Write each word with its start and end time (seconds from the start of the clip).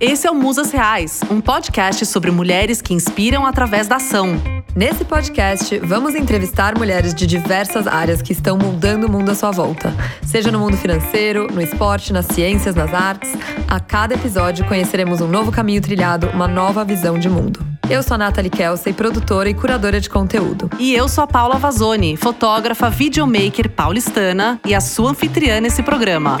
Esse 0.00 0.26
é 0.26 0.30
o 0.30 0.34
Musas 0.34 0.72
Reais, 0.72 1.20
um 1.30 1.40
podcast 1.40 2.04
sobre 2.04 2.30
mulheres 2.32 2.82
que 2.82 2.92
inspiram 2.92 3.46
através 3.46 3.86
da 3.86 3.96
ação. 3.96 4.40
Nesse 4.74 5.04
podcast, 5.04 5.78
vamos 5.78 6.16
entrevistar 6.16 6.76
mulheres 6.76 7.14
de 7.14 7.28
diversas 7.28 7.86
áreas 7.86 8.20
que 8.20 8.32
estão 8.32 8.58
mudando 8.58 9.04
o 9.04 9.10
mundo 9.10 9.30
à 9.30 9.36
sua 9.36 9.52
volta. 9.52 9.94
Seja 10.26 10.50
no 10.50 10.58
mundo 10.58 10.76
financeiro, 10.76 11.46
no 11.46 11.62
esporte, 11.62 12.12
nas 12.12 12.26
ciências, 12.26 12.74
nas 12.74 12.92
artes. 12.92 13.34
A 13.68 13.78
cada 13.78 14.14
episódio 14.14 14.66
conheceremos 14.66 15.20
um 15.20 15.28
novo 15.28 15.52
caminho 15.52 15.80
trilhado, 15.80 16.28
uma 16.30 16.48
nova 16.48 16.84
visão 16.84 17.16
de 17.16 17.28
mundo. 17.28 17.64
Eu 17.88 18.02
sou 18.02 18.16
a 18.16 18.18
Nathalie 18.18 18.50
Kelsey, 18.50 18.92
produtora 18.92 19.48
e 19.48 19.54
curadora 19.54 20.00
de 20.00 20.10
conteúdo. 20.10 20.68
E 20.76 20.92
eu 20.92 21.08
sou 21.08 21.22
a 21.22 21.26
Paula 21.28 21.56
Vazoni, 21.56 22.16
fotógrafa, 22.16 22.90
videomaker 22.90 23.70
paulistana 23.70 24.60
e 24.66 24.74
a 24.74 24.80
sua 24.80 25.10
anfitriã 25.10 25.60
nesse 25.60 25.84
programa. 25.84 26.38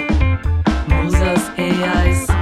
Musas 0.88 1.52
Reais. 1.56 2.33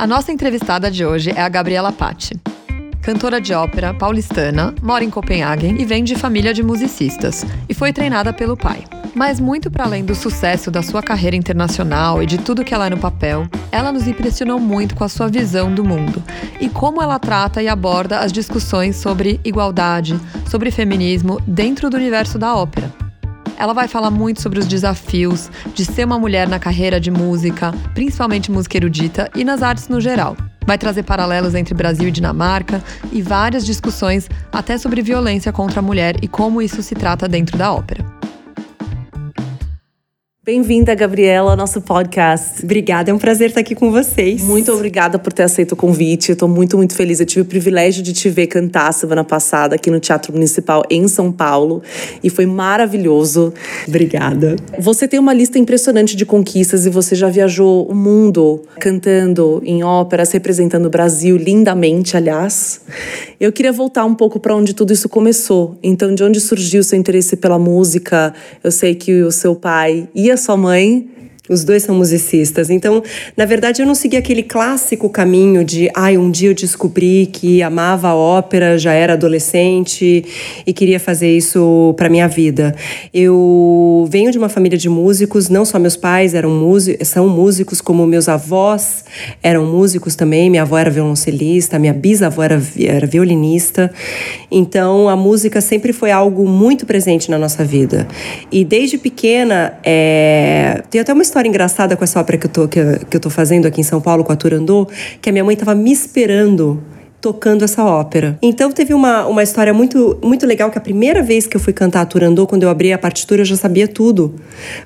A 0.00 0.06
nossa 0.06 0.32
entrevistada 0.32 0.90
de 0.90 1.04
hoje 1.04 1.30
é 1.30 1.42
a 1.42 1.48
Gabriela 1.50 1.92
Patti. 1.92 2.34
Cantora 3.02 3.38
de 3.38 3.52
ópera 3.52 3.92
paulistana, 3.92 4.74
mora 4.80 5.04
em 5.04 5.10
Copenhague 5.10 5.76
e 5.78 5.84
vem 5.84 6.02
de 6.02 6.14
família 6.14 6.54
de 6.54 6.62
musicistas, 6.62 7.44
e 7.68 7.74
foi 7.74 7.92
treinada 7.92 8.32
pelo 8.32 8.56
pai. 8.56 8.82
Mas 9.14 9.38
muito 9.38 9.70
para 9.70 9.84
além 9.84 10.02
do 10.02 10.14
sucesso 10.14 10.70
da 10.70 10.82
sua 10.82 11.02
carreira 11.02 11.36
internacional 11.36 12.22
e 12.22 12.24
de 12.24 12.38
tudo 12.38 12.64
que 12.64 12.72
ela 12.72 12.86
é 12.86 12.90
no 12.90 12.96
papel, 12.96 13.46
ela 13.70 13.92
nos 13.92 14.08
impressionou 14.08 14.58
muito 14.58 14.96
com 14.96 15.04
a 15.04 15.08
sua 15.08 15.28
visão 15.28 15.70
do 15.70 15.84
mundo 15.84 16.22
e 16.58 16.70
como 16.70 17.02
ela 17.02 17.18
trata 17.18 17.62
e 17.62 17.68
aborda 17.68 18.20
as 18.20 18.32
discussões 18.32 18.96
sobre 18.96 19.38
igualdade, 19.44 20.18
sobre 20.48 20.70
feminismo 20.70 21.38
dentro 21.46 21.90
do 21.90 21.98
universo 21.98 22.38
da 22.38 22.56
ópera. 22.56 23.09
Ela 23.60 23.74
vai 23.74 23.86
falar 23.86 24.10
muito 24.10 24.40
sobre 24.40 24.58
os 24.58 24.66
desafios 24.66 25.50
de 25.74 25.84
ser 25.84 26.06
uma 26.06 26.18
mulher 26.18 26.48
na 26.48 26.58
carreira 26.58 26.98
de 26.98 27.10
música, 27.10 27.72
principalmente 27.92 28.50
música 28.50 28.78
erudita 28.78 29.30
e 29.34 29.44
nas 29.44 29.62
artes 29.62 29.86
no 29.86 30.00
geral. 30.00 30.34
Vai 30.66 30.78
trazer 30.78 31.02
paralelos 31.02 31.54
entre 31.54 31.74
Brasil 31.74 32.08
e 32.08 32.10
Dinamarca 32.10 32.82
e 33.12 33.20
várias 33.20 33.66
discussões 33.66 34.30
até 34.50 34.78
sobre 34.78 35.02
violência 35.02 35.52
contra 35.52 35.80
a 35.80 35.82
mulher 35.82 36.16
e 36.22 36.26
como 36.26 36.62
isso 36.62 36.82
se 36.82 36.94
trata 36.94 37.28
dentro 37.28 37.58
da 37.58 37.70
ópera. 37.70 38.19
Bem-vinda, 40.42 40.94
Gabriela, 40.94 41.50
ao 41.50 41.56
nosso 41.56 41.82
podcast. 41.82 42.64
Obrigada, 42.64 43.10
é 43.10 43.14
um 43.14 43.18
prazer 43.18 43.50
estar 43.50 43.60
aqui 43.60 43.74
com 43.74 43.90
vocês. 43.90 44.40
Muito 44.40 44.72
obrigada 44.72 45.18
por 45.18 45.34
ter 45.34 45.42
aceito 45.42 45.72
o 45.72 45.76
convite. 45.76 46.30
Eu 46.30 46.36
tô 46.36 46.48
muito, 46.48 46.78
muito 46.78 46.94
feliz. 46.94 47.20
Eu 47.20 47.26
tive 47.26 47.42
o 47.42 47.44
privilégio 47.44 48.02
de 48.02 48.14
te 48.14 48.30
ver 48.30 48.46
cantar 48.46 48.90
semana 48.94 49.22
passada 49.22 49.74
aqui 49.74 49.90
no 49.90 50.00
Teatro 50.00 50.32
Municipal 50.32 50.82
em 50.88 51.06
São 51.08 51.30
Paulo 51.30 51.82
e 52.24 52.30
foi 52.30 52.46
maravilhoso. 52.46 53.52
Obrigada. 53.86 54.56
Você 54.78 55.06
tem 55.06 55.20
uma 55.20 55.34
lista 55.34 55.58
impressionante 55.58 56.16
de 56.16 56.24
conquistas 56.24 56.86
e 56.86 56.88
você 56.88 57.14
já 57.14 57.28
viajou 57.28 57.84
o 57.86 57.94
mundo 57.94 58.62
cantando 58.78 59.60
em 59.62 59.84
óperas, 59.84 60.32
representando 60.32 60.86
o 60.86 60.90
Brasil 60.90 61.36
lindamente, 61.36 62.16
aliás. 62.16 62.80
Eu 63.38 63.52
queria 63.52 63.72
voltar 63.72 64.06
um 64.06 64.14
pouco 64.14 64.40
para 64.40 64.56
onde 64.56 64.72
tudo 64.72 64.90
isso 64.90 65.08
começou. 65.08 65.78
Então, 65.82 66.14
de 66.14 66.24
onde 66.24 66.40
surgiu 66.40 66.80
o 66.80 66.84
seu 66.84 66.98
interesse 66.98 67.36
pela 67.36 67.58
música? 67.58 68.32
Eu 68.64 68.72
sei 68.72 68.94
que 68.94 69.22
o 69.22 69.30
seu 69.30 69.54
pai 69.54 70.08
ia 70.14 70.29
sua 70.36 70.56
mãe 70.56 71.08
os 71.48 71.64
dois 71.64 71.82
são 71.82 71.96
musicistas. 71.96 72.70
Então, 72.70 73.02
na 73.36 73.44
verdade, 73.44 73.82
eu 73.82 73.86
não 73.86 73.94
segui 73.94 74.16
aquele 74.16 74.42
clássico 74.42 75.08
caminho 75.08 75.64
de, 75.64 75.90
ai, 75.94 76.16
um 76.16 76.30
dia 76.30 76.50
eu 76.50 76.54
descobri 76.54 77.28
que 77.32 77.62
amava 77.62 78.08
a 78.08 78.14
ópera, 78.14 78.78
já 78.78 78.92
era 78.92 79.14
adolescente 79.14 80.24
e 80.64 80.72
queria 80.72 81.00
fazer 81.00 81.36
isso 81.36 81.92
para 81.96 82.08
minha 82.08 82.28
vida. 82.28 82.74
Eu 83.12 84.06
venho 84.10 84.30
de 84.30 84.38
uma 84.38 84.48
família 84.48 84.78
de 84.78 84.88
músicos, 84.88 85.48
não 85.48 85.64
só 85.64 85.78
meus 85.78 85.96
pais 85.96 86.34
eram 86.34 86.50
músicos, 86.50 87.08
são 87.08 87.28
músicos, 87.28 87.80
como 87.80 88.06
meus 88.06 88.28
avós 88.28 89.04
eram 89.42 89.66
músicos 89.66 90.14
também. 90.14 90.48
Minha 90.50 90.62
avó 90.62 90.78
era 90.78 90.90
violoncelista, 90.90 91.78
minha 91.78 91.92
bisavó 91.92 92.42
era, 92.42 92.62
era 92.78 93.06
violinista. 93.06 93.92
Então, 94.50 95.08
a 95.08 95.16
música 95.16 95.60
sempre 95.60 95.92
foi 95.92 96.12
algo 96.12 96.46
muito 96.46 96.86
presente 96.86 97.30
na 97.30 97.38
nossa 97.38 97.64
vida. 97.64 98.06
E 98.52 98.64
desde 98.64 98.98
pequena, 98.98 99.74
é... 99.82 100.82
tem 100.90 101.00
até 101.00 101.12
uma 101.12 101.22
história 101.22 101.39
história 101.40 101.48
engraçada 101.48 101.96
com 101.96 102.04
essa 102.04 102.20
ópera 102.20 102.36
que 102.36 102.46
eu 102.46 102.50
tô, 102.50 102.68
que, 102.68 102.80
que 103.08 103.16
eu 103.16 103.20
tô 103.20 103.30
fazendo 103.30 103.66
aqui 103.66 103.80
em 103.80 103.84
São 103.84 104.00
Paulo, 104.00 104.22
com 104.22 104.32
a 104.32 104.36
Turandot, 104.36 104.92
que 105.22 105.30
a 105.30 105.32
minha 105.32 105.44
mãe 105.44 105.54
estava 105.54 105.74
me 105.74 105.90
esperando 105.90 106.82
tocando 107.20 107.64
essa 107.64 107.84
ópera. 107.84 108.38
Então 108.40 108.72
teve 108.72 108.94
uma, 108.94 109.26
uma 109.26 109.42
história 109.42 109.74
muito, 109.74 110.18
muito 110.22 110.46
legal 110.46 110.70
que 110.70 110.78
a 110.78 110.80
primeira 110.80 111.22
vez 111.22 111.46
que 111.46 111.56
eu 111.56 111.60
fui 111.60 111.72
cantar 111.72 112.00
a 112.00 112.06
Turandot, 112.06 112.48
quando 112.48 112.62
eu 112.62 112.70
abri 112.70 112.92
a 112.92 112.98
partitura, 112.98 113.42
eu 113.42 113.44
já 113.44 113.56
sabia 113.56 113.86
tudo. 113.86 114.34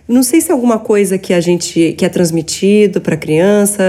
Não 0.08 0.22
sei 0.22 0.40
se 0.40 0.50
é 0.50 0.52
alguma 0.52 0.78
coisa 0.78 1.16
que 1.16 1.32
a 1.32 1.40
gente 1.40 1.94
que 1.96 2.04
é 2.04 2.08
transmitido 2.08 3.00
para 3.00 3.14
a 3.14 3.16
criança, 3.16 3.84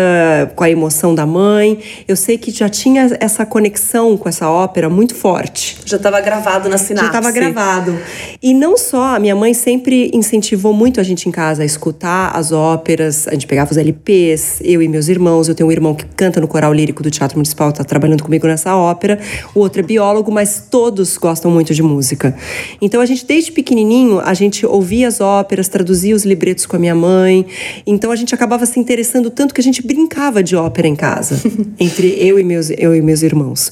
com 0.56 0.64
a 0.64 0.70
emoção 0.70 1.16
da 1.16 1.26
mãe. 1.26 1.80
Eu 2.08 2.16
sei 2.16 2.38
que 2.38 2.52
já 2.52 2.70
tinha 2.70 3.18
essa 3.20 3.46
conexão 3.46 4.16
com 4.16 4.30
essa 4.30 4.50
ópera 4.50 4.90
muito 4.90 5.16
forte. 5.16 5.78
Já 5.86 5.98
estava 5.98 6.22
gravado 6.22 6.70
na 6.70 6.78
sinapse. 6.78 7.12
Já 7.12 7.20
estava 7.20 7.32
gravado. 7.32 7.98
E 8.42 8.54
não 8.54 8.78
só, 8.78 9.16
a 9.16 9.20
minha 9.20 9.36
mãe 9.36 9.54
sempre 9.54 10.12
incentivou 10.14 10.74
muito 10.74 11.00
a 11.00 11.04
gente 11.04 11.28
em 11.28 11.32
casa 11.32 11.64
a 11.64 11.66
escutar 11.66 12.32
as 12.36 12.52
óperas. 12.52 13.28
A 13.28 13.32
gente 13.32 13.48
pegava 13.48 13.72
os 13.72 13.78
LPs, 13.78 14.60
eu 14.64 14.82
e 14.82 14.88
meus 14.88 15.08
irmãos. 15.08 15.48
Eu 15.48 15.56
tenho 15.56 15.68
um 15.68 15.72
irmão 15.72 15.96
que 15.96 16.06
canta 16.06 16.40
no 16.40 16.48
coral 16.48 16.72
lírico 16.72 17.02
do 17.02 17.10
Teatro 17.10 17.38
Municipal, 17.38 17.70
está 17.70 17.84
trabalhando 17.84 18.24
comigo 18.24 18.35
comigo 18.36 18.48
nessa 18.48 18.76
ópera, 18.76 19.20
o 19.54 19.60
outro 19.60 19.82
é 19.82 19.84
biólogo, 19.84 20.32
mas 20.32 20.68
todos 20.70 21.18
gostam 21.18 21.50
muito 21.50 21.74
de 21.74 21.82
música. 21.82 22.36
Então 22.82 23.02
a 23.02 23.06
gente, 23.06 23.26
desde 23.26 23.52
pequenininho, 23.52 24.20
a 24.20 24.34
gente 24.34 24.66
ouvia 24.66 25.08
as 25.08 25.22
óperas, 25.22 25.68
traduzia 25.68 26.16
os 26.16 26.26
libretos 26.26 26.66
com 26.66 26.76
a 26.76 26.80
minha 26.80 26.96
mãe. 26.96 27.46
Então 27.88 28.12
a 28.12 28.16
gente 28.16 28.36
acabava 28.36 28.66
se 28.66 28.80
interessando 28.80 29.30
tanto 29.30 29.54
que 29.54 29.62
a 29.62 29.64
gente 29.64 29.86
brincava 29.86 30.44
de 30.44 30.56
ópera 30.56 30.88
em 30.88 30.96
casa, 30.96 31.42
entre 31.80 32.08
eu 32.20 32.40
e 32.40 32.44
meus, 32.44 32.70
eu 32.70 32.94
e 32.94 33.02
meus 33.02 33.22
irmãos. 33.22 33.72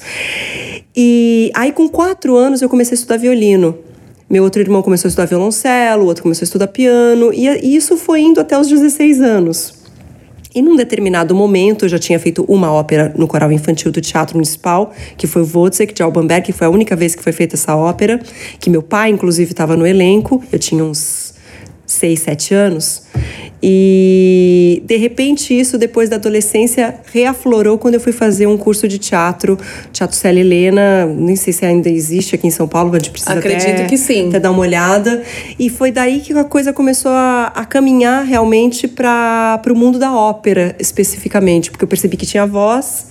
E 0.95 1.51
aí, 1.55 1.71
com 1.71 1.89
quatro 1.89 2.35
anos, 2.35 2.61
eu 2.61 2.69
comecei 2.69 2.93
a 2.93 2.97
estudar 2.97 3.17
violino. 3.17 3.75
Meu 4.29 4.43
outro 4.43 4.61
irmão 4.61 4.81
começou 4.81 5.07
a 5.07 5.09
estudar 5.09 5.25
violoncelo, 5.25 6.03
o 6.03 6.05
outro 6.07 6.23
começou 6.23 6.43
a 6.43 6.45
estudar 6.45 6.67
piano, 6.67 7.31
e 7.33 7.75
isso 7.75 7.97
foi 7.97 8.21
indo 8.21 8.39
até 8.39 8.57
os 8.57 8.67
16 8.67 9.21
anos. 9.21 9.82
E 10.55 10.61
num 10.61 10.75
determinado 10.75 11.33
momento, 11.33 11.85
eu 11.85 11.89
já 11.89 11.97
tinha 11.97 12.19
feito 12.19 12.43
uma 12.47 12.71
ópera 12.71 13.13
no 13.17 13.27
coral 13.27 13.51
infantil 13.51 13.91
do 13.91 14.01
Teatro 14.01 14.35
Municipal, 14.35 14.93
que 15.17 15.25
foi 15.25 15.41
o 15.41 15.49
Wozzeck 15.51 15.93
de 15.93 16.03
Albanberg, 16.03 16.45
que 16.45 16.51
foi 16.51 16.67
a 16.67 16.69
única 16.69 16.95
vez 16.95 17.15
que 17.15 17.23
foi 17.23 17.31
feita 17.31 17.55
essa 17.55 17.75
ópera, 17.75 18.19
que 18.59 18.69
meu 18.69 18.83
pai, 18.83 19.09
inclusive, 19.09 19.51
estava 19.51 19.75
no 19.75 19.87
elenco. 19.87 20.43
Eu 20.51 20.59
tinha 20.59 20.83
uns 20.83 21.22
seis, 21.85 22.21
sete 22.21 22.53
anos. 22.53 23.03
E 23.65 24.83
de 24.85 24.97
repente 24.97 25.57
isso 25.57 25.77
depois 25.77 26.09
da 26.09 26.17
adolescência 26.17 26.95
reaflorou 27.13 27.77
quando 27.77 27.93
eu 27.93 27.99
fui 28.01 28.11
fazer 28.11 28.45
um 28.45 28.57
curso 28.57 28.89
de 28.89 28.97
teatro, 28.97 29.57
Teatro 29.93 30.17
Célia 30.17 30.41
Helena, 30.41 31.05
nem 31.05 31.37
sei 31.37 31.53
se 31.53 31.65
ainda 31.65 31.89
existe 31.89 32.35
aqui 32.35 32.45
em 32.45 32.51
São 32.51 32.67
Paulo, 32.67 32.93
a 32.93 32.99
gente 32.99 33.11
precisa 33.11 33.33
Acredito 33.33 33.69
até, 33.69 33.85
que 33.85 33.97
sim. 33.97 34.27
até 34.27 34.39
dar 34.39 34.51
uma 34.51 34.59
olhada. 34.59 35.23
E 35.57 35.69
foi 35.69 35.91
daí 35.91 36.19
que 36.19 36.33
a 36.33 36.43
coisa 36.43 36.73
começou 36.73 37.11
a, 37.11 37.53
a 37.55 37.63
caminhar 37.63 38.25
realmente 38.25 38.85
para 38.85 39.61
o 39.69 39.75
mundo 39.75 39.97
da 39.97 40.13
ópera 40.13 40.75
especificamente, 40.77 41.71
porque 41.71 41.85
eu 41.85 41.87
percebi 41.87 42.17
que 42.17 42.25
tinha 42.25 42.45
voz, 42.45 43.07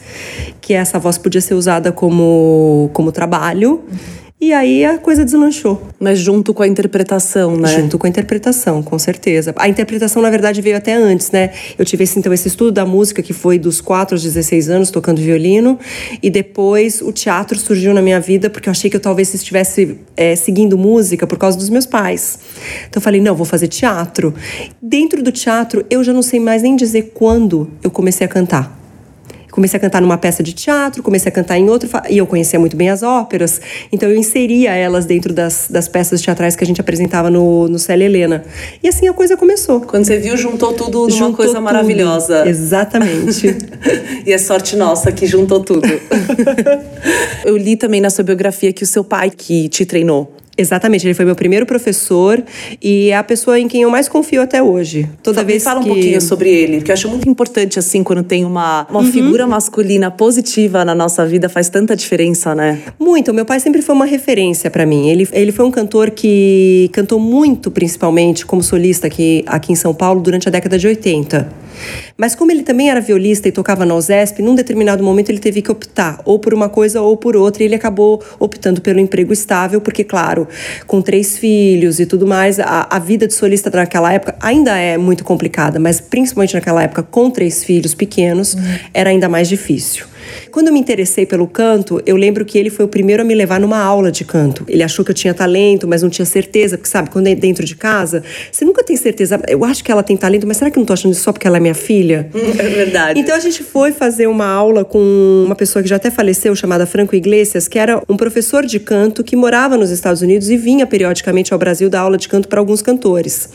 que 0.61 0.75
essa 0.75 0.99
voz 0.99 1.17
podia 1.17 1.41
ser 1.41 1.55
usada 1.55 1.93
como, 1.93 2.91
como 2.93 3.11
trabalho. 3.11 3.83
Uhum 3.91 4.22
e 4.43 4.53
aí 4.53 4.85
a 4.85 4.99
coisa 4.99 5.25
deslanchou. 5.25 5.81
Mas 6.01 6.19
junto 6.19 6.53
com 6.53 6.65
a 6.65 6.67
interpretação, 6.67 7.57
né? 7.57 7.69
Junto 7.69 7.97
com 7.97 8.09
a 8.09 8.11
interpretação, 8.11 8.83
com 8.83 8.99
certeza. 8.99 9.55
A 9.57 9.69
interpretação, 9.69 10.21
na 10.21 10.29
verdade, 10.29 10.61
veio 10.61 10.77
até 10.77 10.95
antes, 10.95 11.31
né? 11.31 11.53
Eu 11.79 11.85
tive 11.85 12.03
esse, 12.03 12.19
então 12.19 12.33
esse 12.33 12.49
estudo 12.49 12.73
da 12.73 12.85
música 12.85 13.23
que 13.23 13.33
foi 13.33 13.57
dos 13.57 13.81
4 13.81 14.17
aos 14.17 14.23
16 14.25 14.69
anos 14.69 14.91
tocando 14.91 15.21
violino. 15.21 15.79
E 16.21 16.29
depois 16.29 17.01
o 17.01 17.13
teatro 17.13 17.57
surgiu 17.57 17.95
na 17.95 18.03
minha 18.03 18.19
vida 18.19 18.51
porque 18.51 18.69
eu 18.69 18.73
achei 18.73 18.91
que 18.91 18.97
eu 18.97 19.01
talvez 19.01 19.33
estivesse 19.33 20.01
é, 20.17 20.35
seguindo 20.35 20.77
música 20.77 21.25
por 21.25 21.39
causa 21.39 21.57
dos 21.57 21.69
meus 21.69 21.87
pais. 21.87 22.41
Então 22.89 22.99
eu 22.99 23.01
falei, 23.01 23.21
não, 23.21 23.37
vou 23.37 23.47
fazer 23.47 23.69
teatro. 23.69 24.35
Dentro 24.83 25.23
do 25.23 25.31
teatro, 25.31 25.87
eu 25.89 26.03
já 26.03 26.13
não 26.13 26.21
sei 26.21 26.41
mais 26.41 26.65
nem 26.65 26.75
dizer 26.75 27.13
quando 27.15 27.71
eu 27.81 27.93
comecei 27.93 28.25
a 28.25 28.29
cantar. 28.29 28.82
Comecei 29.53 29.77
a 29.77 29.81
cantar 29.81 30.01
numa 30.01 30.17
peça 30.17 30.43
de 30.43 30.55
teatro, 30.55 31.03
comecei 31.03 31.29
a 31.29 31.33
cantar 31.33 31.59
em 31.59 31.69
outro, 31.69 31.89
e 32.09 32.17
eu 32.17 32.27
conhecia 32.27 32.59
muito 32.59 32.75
bem 32.75 32.89
as 32.89 33.03
óperas, 33.03 33.61
então 33.93 34.09
eu 34.09 34.17
inseria 34.17 34.75
elas 34.75 35.05
dentro 35.05 35.33
das, 35.35 35.69
das 35.69 35.87
peças 35.87 36.23
teatrais 36.23 36.57
que 36.57 36.65
a 36.65 36.67
gente 36.67 36.81
apresentava 36.81 37.31
no, 37.31 37.69
no 37.69 37.79
Célia 37.79 38.07
Helena. 38.07 38.43
E 38.83 38.89
assim 38.89 39.07
a 39.09 39.13
coisa 39.13 39.37
começou. 39.37 39.83
Quando 39.83 40.07
você 40.07 40.19
viu, 40.19 40.39
juntou 40.39 40.73
tudo 40.73 41.01
numa 41.01 41.11
juntou 41.11 41.35
coisa 41.35 41.53
tudo. 41.53 41.63
maravilhosa. 41.63 42.49
Exatamente. 42.49 43.55
e 44.25 44.33
é 44.33 44.39
sorte 44.39 44.75
nossa 44.75 45.13
que 45.13 45.27
juntou 45.27 45.61
tudo. 45.61 45.87
eu 47.45 47.55
li 47.55 47.77
também 47.77 48.01
na 48.01 48.09
sua 48.09 48.25
biografia 48.25 48.73
que 48.73 48.85
o 48.85 48.87
seu 48.87 49.05
pai 49.05 49.31
que 49.31 49.69
te 49.69 49.85
treinou 49.85 50.35
Exatamente, 50.57 51.07
ele 51.07 51.15
foi 51.15 51.25
meu 51.25 51.35
primeiro 51.35 51.65
professor 51.65 52.43
e 52.81 53.09
é 53.09 53.17
a 53.17 53.23
pessoa 53.23 53.59
em 53.59 53.67
quem 53.67 53.83
eu 53.83 53.91
mais 53.91 54.07
confio 54.07 54.43
até 54.43 54.63
hoje. 54.63 55.09
Toda 55.23 55.37
Fala, 55.37 55.47
vez 55.47 55.65
fala 55.65 55.81
que 55.81 55.89
um 55.89 55.95
pouquinho 55.95 56.21
sobre 56.21 56.51
ele, 56.51 56.77
porque 56.79 56.91
eu 56.91 56.95
acho 56.95 57.09
muito 57.09 57.27
importante 57.27 57.79
assim 57.79 58.03
quando 58.03 58.23
tem 58.23 58.45
uma, 58.45 58.87
uma 58.91 59.03
figura 59.05 59.47
masculina 59.47 60.11
positiva 60.11 60.85
na 60.85 60.95
nossa 60.95 61.25
vida 61.25 61.49
faz 61.49 61.71
tanta 61.71 61.97
diferença, 61.97 62.55
né? 62.55 62.81
Muito. 62.99 63.33
Meu 63.33 63.47
pai 63.47 63.61
sempre 63.61 63.81
foi 63.81 63.95
uma 63.95 64.05
referência 64.05 64.71
para 64.71 64.85
mim. 64.85 65.09
Ele, 65.09 65.27
ele 65.33 65.53
foi 65.53 65.65
um 65.65 65.71
cantor 65.71 66.11
que 66.11 66.91
cantou 66.93 67.19
muito, 67.19 67.71
principalmente 67.71 68.45
como 68.45 68.63
solista 68.63 69.07
aqui, 69.07 69.43
aqui 69.47 69.73
em 69.73 69.77
São 69.77 69.95
Paulo 69.95 70.21
durante 70.21 70.49
a 70.49 70.51
década 70.51 70.79
de 70.79 70.87
80. 70.87 71.63
Mas 72.17 72.35
como 72.35 72.51
ele 72.51 72.63
também 72.63 72.91
era 72.91 73.01
violista 73.01 73.49
e 73.49 73.53
tocava 73.53 73.85
na 73.85 73.95
USESP, 73.95 74.43
num 74.43 74.55
determinado 74.55 75.03
momento 75.03 75.31
ele 75.31 75.39
teve 75.39 75.63
que 75.63 75.71
optar 75.71 76.21
ou 76.25 76.39
por 76.39 76.55
uma 76.55 76.69
coisa 76.69 77.01
ou 77.01 77.17
por 77.17 77.37
outra, 77.37 77.63
e 77.63 77.67
ele 77.67 77.75
acabou 77.75 78.23
optando 78.39 78.81
pelo 78.81 79.01
emprego 79.01 79.33
estável, 79.33 79.81
porque, 79.81 80.05
claro, 80.05 80.47
com 80.87 81.01
três 81.01 81.39
filhos 81.39 82.01
e 82.01 82.07
tudo 82.07 82.27
mais, 82.27 82.59
a, 82.61 82.87
a 82.91 82.99
vida 82.99 83.27
de 83.27 83.35
solista 83.35 83.71
naquela 83.71 84.13
época 84.13 84.37
ainda 84.41 84.77
é 84.77 84.97
muito 84.97 85.25
complicada, 85.25 85.79
mas 85.79 86.01
principalmente 86.01 86.55
naquela 86.55 86.83
época, 86.83 87.03
com 87.03 87.31
três 87.31 87.65
filhos 87.65 87.95
pequenos, 87.95 88.55
uhum. 88.55 88.61
era 88.93 89.11
ainda 89.11 89.29
mais 89.29 89.49
difícil. 89.49 90.07
Quando 90.53 90.67
eu 90.67 90.75
me 90.75 90.79
interessei 90.79 91.25
pelo 91.25 91.47
canto, 91.47 92.03
eu 92.05 92.15
lembro 92.15 92.45
que 92.45 92.59
ele 92.59 92.69
foi 92.69 92.85
o 92.85 92.89
primeiro 92.89 93.23
a 93.23 93.25
me 93.25 93.35
levar 93.35 93.59
numa 93.59 93.79
aula 93.79 94.13
de 94.13 94.23
canto. 94.23 94.67
Ele 94.69 94.83
achou 94.83 95.03
que 95.03 95.11
eu 95.11 95.15
tinha 95.15 95.33
talento, 95.33 95.89
mas 95.89 96.03
não 96.03 96.11
tinha 96.11 96.27
certeza, 96.27 96.77
porque 96.77 96.91
sabe, 96.91 97.09
quando 97.09 97.27
é 97.27 97.35
dentro 97.35 97.65
de 97.65 97.75
casa, 97.75 98.23
você 98.53 98.63
nunca 98.63 98.85
tem 98.85 98.95
certeza. 98.95 99.41
Eu 99.49 99.65
acho 99.65 99.83
que 99.83 99.91
ela 99.91 100.03
tem 100.03 100.15
talento, 100.15 100.47
mas 100.47 100.59
será 100.59 100.71
que 100.71 100.77
eu 100.77 100.81
não 100.81 100.87
tô 100.87 100.93
achando 100.93 101.13
isso 101.13 101.23
só 101.23 101.33
porque 101.33 101.47
ela 101.47 101.57
é 101.57 101.61
minha 101.61 101.75
filha? 101.75 102.29
É 102.63 102.69
verdade. 102.69 103.19
Então 103.19 103.35
a 103.35 103.41
gente 103.41 103.63
foi 103.63 103.93
fazer 103.93 104.27
uma 104.27 104.47
aula 104.47 104.85
com 104.85 105.43
uma 105.47 105.55
pessoa 105.55 105.83
que 105.83 105.89
já 105.89 105.97
até 105.97 106.11
faleceu, 106.11 106.55
chamada 106.55 106.85
Franco 106.85 107.17
Iglesias, 107.17 107.67
que 107.67 107.79
era 107.79 108.03
um 108.09 108.17
professor 108.17 108.67
de 108.67 108.79
canto 108.79 109.25
que 109.25 109.35
morava 109.35 109.77
nos 109.77 109.91
Estados 109.91 110.21
Unidos 110.21 110.51
e 110.51 110.57
vinha 110.57 110.87
periodicamente 110.87 111.53
ao 111.53 111.59
Brasil 111.59 111.89
dar 111.89 112.01
aula 112.01 112.19
de 112.19 112.29
canto 112.29 112.47
para 112.47 112.61
alguns 112.61 112.83
cantores. 112.83 113.49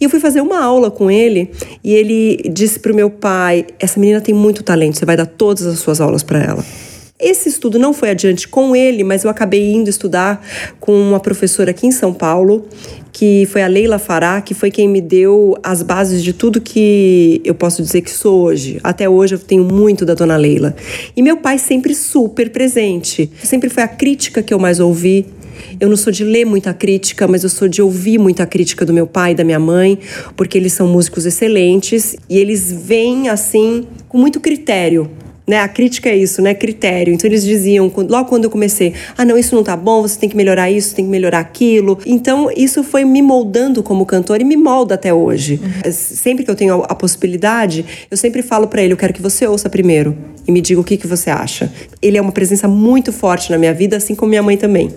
E 0.00 0.04
eu 0.04 0.10
fui 0.10 0.18
fazer 0.18 0.40
uma 0.40 0.62
aula 0.62 0.90
com 0.90 1.08
ele 1.08 1.50
e 1.84 1.94
ele 1.94 2.50
disse 2.52 2.80
pro 2.80 2.92
meu 2.92 3.08
pai: 3.08 3.64
essa 3.78 3.98
menina 3.98 4.20
tem 4.20 4.34
muito 4.34 4.62
talento, 4.62 4.98
você 4.98 5.06
vai 5.06 5.16
dar 5.16 5.26
todas 5.26 5.64
as 5.64 5.78
suas 5.78 6.00
aulas 6.00 6.22
para 6.31 6.31
ela. 6.40 6.64
Esse 7.22 7.48
estudo 7.48 7.78
não 7.78 7.92
foi 7.92 8.10
adiante 8.10 8.48
com 8.48 8.74
ele, 8.74 9.04
mas 9.04 9.22
eu 9.22 9.30
acabei 9.30 9.72
indo 9.72 9.88
estudar 9.88 10.44
com 10.80 10.92
uma 10.92 11.20
professora 11.20 11.70
aqui 11.70 11.86
em 11.86 11.92
São 11.92 12.12
Paulo, 12.12 12.66
que 13.12 13.46
foi 13.46 13.62
a 13.62 13.68
Leila 13.68 13.96
Fará, 13.96 14.40
que 14.40 14.54
foi 14.54 14.72
quem 14.72 14.88
me 14.88 15.00
deu 15.00 15.56
as 15.62 15.84
bases 15.84 16.20
de 16.20 16.32
tudo 16.32 16.60
que 16.60 17.40
eu 17.44 17.54
posso 17.54 17.80
dizer 17.80 18.00
que 18.00 18.10
sou 18.10 18.42
hoje. 18.42 18.80
Até 18.82 19.08
hoje 19.08 19.36
eu 19.36 19.38
tenho 19.38 19.62
muito 19.62 20.04
da 20.04 20.14
dona 20.14 20.36
Leila. 20.36 20.74
E 21.16 21.22
meu 21.22 21.36
pai 21.36 21.60
sempre 21.60 21.94
super 21.94 22.50
presente. 22.50 23.30
Sempre 23.40 23.68
foi 23.68 23.84
a 23.84 23.88
crítica 23.88 24.42
que 24.42 24.52
eu 24.52 24.58
mais 24.58 24.80
ouvi. 24.80 25.24
Eu 25.78 25.88
não 25.88 25.96
sou 25.96 26.12
de 26.12 26.24
ler 26.24 26.44
muita 26.44 26.74
crítica, 26.74 27.28
mas 27.28 27.44
eu 27.44 27.50
sou 27.50 27.68
de 27.68 27.80
ouvir 27.80 28.18
muita 28.18 28.44
crítica 28.46 28.84
do 28.84 28.92
meu 28.92 29.06
pai 29.06 29.30
e 29.30 29.34
da 29.36 29.44
minha 29.44 29.60
mãe, 29.60 29.96
porque 30.36 30.58
eles 30.58 30.72
são 30.72 30.88
músicos 30.88 31.24
excelentes 31.24 32.16
e 32.28 32.36
eles 32.36 32.72
vêm 32.72 33.28
assim 33.28 33.86
com 34.08 34.18
muito 34.18 34.40
critério 34.40 35.08
né? 35.46 35.60
A 35.60 35.68
crítica 35.68 36.08
é 36.08 36.16
isso, 36.16 36.40
né? 36.40 36.54
Critério. 36.54 37.12
Então 37.12 37.28
eles 37.28 37.44
diziam, 37.44 37.90
logo 38.08 38.28
quando 38.28 38.44
eu 38.44 38.50
comecei, 38.50 38.94
ah, 39.16 39.24
não, 39.24 39.36
isso 39.36 39.54
não 39.54 39.62
tá 39.62 39.76
bom, 39.76 40.02
você 40.02 40.18
tem 40.18 40.28
que 40.28 40.36
melhorar 40.36 40.70
isso, 40.70 40.94
tem 40.94 41.04
que 41.04 41.10
melhorar 41.10 41.40
aquilo. 41.40 41.98
Então 42.06 42.50
isso 42.56 42.82
foi 42.82 43.04
me 43.04 43.22
moldando 43.22 43.82
como 43.82 44.06
cantor 44.06 44.40
e 44.40 44.44
me 44.44 44.56
molda 44.56 44.94
até 44.94 45.12
hoje. 45.12 45.60
Uhum. 45.62 45.92
Sempre 45.92 46.44
que 46.44 46.50
eu 46.50 46.54
tenho 46.54 46.82
a 46.88 46.94
possibilidade, 46.94 47.84
eu 48.10 48.16
sempre 48.16 48.42
falo 48.42 48.66
para 48.66 48.82
ele, 48.82 48.92
eu 48.92 48.96
quero 48.96 49.12
que 49.12 49.22
você 49.22 49.46
ouça 49.46 49.68
primeiro 49.68 50.16
e 50.46 50.52
me 50.52 50.60
diga 50.60 50.80
o 50.80 50.84
que, 50.84 50.96
que 50.96 51.06
você 51.06 51.30
acha. 51.30 51.72
Ele 52.00 52.16
é 52.16 52.20
uma 52.20 52.32
presença 52.32 52.66
muito 52.66 53.12
forte 53.12 53.50
na 53.50 53.58
minha 53.58 53.72
vida, 53.72 53.96
assim 53.96 54.14
como 54.14 54.30
minha 54.30 54.42
mãe 54.42 54.56
também. 54.56 54.90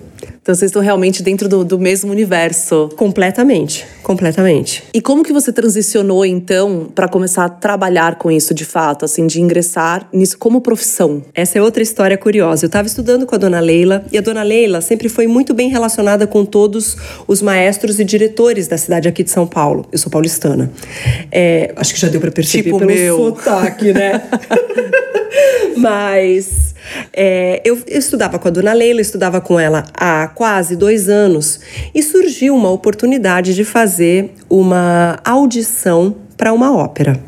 Então 0.45 0.53
vocês 0.53 0.69
estão 0.69 0.79
realmente 0.79 1.23
dentro 1.23 1.49
do, 1.49 1.65
do 1.65 1.79
mesmo 1.79 2.11
universo. 2.11 2.87
Completamente, 2.95 3.83
completamente. 4.03 4.83
E 4.93 5.01
como 5.01 5.23
que 5.23 5.33
você 5.33 5.51
transicionou 5.51 6.23
então 6.23 6.87
para 6.93 7.07
começar 7.07 7.45
a 7.45 7.49
trabalhar 7.49 8.17
com 8.17 8.29
isso 8.29 8.53
de 8.53 8.63
fato, 8.63 9.05
assim, 9.05 9.25
de 9.25 9.41
ingressar 9.41 10.07
nisso 10.13 10.37
como 10.37 10.61
profissão? 10.61 11.23
Essa 11.33 11.57
é 11.57 11.61
outra 11.63 11.81
história 11.81 12.15
curiosa. 12.15 12.65
Eu 12.65 12.67
estava 12.67 12.87
estudando 12.87 13.25
com 13.25 13.33
a 13.33 13.39
dona 13.39 13.59
Leila 13.59 14.05
e 14.11 14.19
a 14.19 14.21
dona 14.21 14.43
Leila 14.43 14.81
sempre 14.81 15.09
foi 15.09 15.25
muito 15.25 15.51
bem 15.51 15.67
relacionada 15.67 16.27
com 16.27 16.45
todos 16.45 16.95
os 17.27 17.41
maestros 17.41 17.99
e 17.99 18.03
diretores 18.03 18.67
da 18.67 18.77
cidade 18.77 19.07
aqui 19.07 19.23
de 19.23 19.31
São 19.31 19.47
Paulo. 19.47 19.87
Eu 19.91 19.97
sou 19.97 20.11
paulistana. 20.11 20.71
É, 21.31 21.73
acho 21.75 21.91
que 21.91 21.99
já 21.99 22.07
deu 22.07 22.21
para 22.21 22.29
perceber 22.29 22.65
tipo 22.65 22.77
pelo 22.77 22.91
meu. 22.91 23.17
sotaque, 23.17 23.91
né? 23.91 24.21
Mas 25.75 26.74
é, 27.13 27.61
eu, 27.63 27.77
estudava 27.87 28.39
com 28.39 28.47
a 28.47 28.51
dona 28.51 28.73
Leila, 28.73 29.01
estudava 29.01 29.41
com 29.41 29.59
ela 29.59 29.85
há 29.93 30.27
quase 30.27 30.75
dois 30.75 31.09
anos 31.09 31.59
e 31.93 32.01
surgiu 32.01 32.55
uma 32.55 32.71
oportunidade 32.71 33.53
de 33.55 33.63
fazer 33.63 34.31
uma 34.49 35.19
audição 35.23 36.15
para 36.37 36.53
uma 36.53 36.75
ópera. 36.75 37.19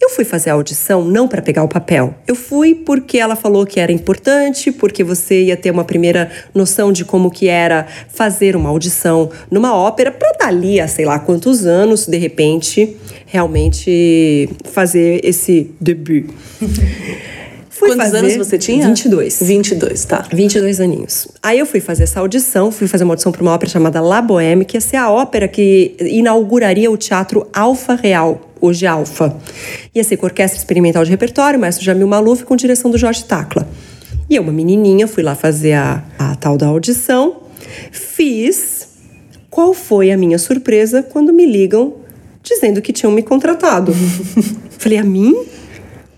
Eu 0.00 0.10
fui 0.10 0.24
fazer 0.24 0.50
a 0.50 0.54
audição 0.54 1.04
não 1.04 1.28
para 1.28 1.42
pegar 1.42 1.62
o 1.62 1.68
papel. 1.68 2.14
Eu 2.26 2.34
fui 2.34 2.74
porque 2.74 3.18
ela 3.18 3.36
falou 3.36 3.66
que 3.66 3.80
era 3.80 3.92
importante, 3.92 4.72
porque 4.72 5.04
você 5.04 5.44
ia 5.44 5.56
ter 5.56 5.70
uma 5.70 5.84
primeira 5.84 6.30
noção 6.54 6.92
de 6.92 7.04
como 7.04 7.30
que 7.30 7.48
era 7.48 7.86
fazer 8.08 8.56
uma 8.56 8.68
audição 8.68 9.30
numa 9.50 9.74
ópera 9.74 10.10
para 10.10 10.32
dali 10.32 10.80
a 10.80 10.88
sei 10.88 11.04
lá 11.04 11.18
quantos 11.18 11.66
anos, 11.66 12.06
de 12.06 12.16
repente, 12.16 12.96
realmente 13.26 14.48
fazer 14.64 15.20
esse 15.24 15.70
debut. 15.80 16.26
Fui 17.78 17.94
Quantos 17.94 18.12
anos 18.12 18.36
você 18.36 18.58
tinha? 18.58 18.88
22. 18.88 19.40
22, 19.40 20.04
tá. 20.04 20.26
22 20.32 20.80
aninhos. 20.80 21.28
Aí 21.40 21.60
eu 21.60 21.64
fui 21.64 21.78
fazer 21.78 22.02
essa 22.02 22.18
audição, 22.18 22.72
fui 22.72 22.88
fazer 22.88 23.04
uma 23.04 23.12
audição 23.12 23.30
para 23.30 23.40
uma 23.40 23.52
ópera 23.52 23.70
chamada 23.70 24.00
La 24.00 24.20
Bohème, 24.20 24.64
que 24.64 24.76
ia 24.76 24.80
ser 24.80 24.96
a 24.96 25.08
ópera 25.08 25.46
que 25.46 25.94
inauguraria 26.00 26.90
o 26.90 26.96
Teatro 26.96 27.46
Alfa 27.52 27.94
Real, 27.94 28.50
hoje 28.60 28.84
Alfa. 28.84 29.32
Ia 29.94 30.02
ser 30.02 30.16
com 30.16 30.26
Orquestra 30.26 30.58
Experimental 30.58 31.04
de 31.04 31.10
Repertório, 31.10 31.56
maestro 31.60 31.84
Jamil 31.84 32.08
Maluf, 32.08 32.42
com 32.42 32.56
direção 32.56 32.90
do 32.90 32.98
Jorge 32.98 33.24
Tacla. 33.24 33.68
E 34.28 34.34
eu, 34.34 34.42
uma 34.42 34.52
menininha, 34.52 35.06
fui 35.06 35.22
lá 35.22 35.36
fazer 35.36 35.74
a, 35.74 36.02
a 36.18 36.34
tal 36.34 36.58
da 36.58 36.66
audição, 36.66 37.42
fiz. 37.92 38.88
Qual 39.48 39.72
foi 39.72 40.10
a 40.10 40.16
minha 40.16 40.36
surpresa 40.36 41.00
quando 41.00 41.32
me 41.32 41.46
ligam 41.46 41.94
dizendo 42.42 42.82
que 42.82 42.92
tinham 42.92 43.12
me 43.12 43.22
contratado? 43.22 43.94
Falei, 44.78 44.98
a 44.98 45.04
mim? 45.04 45.46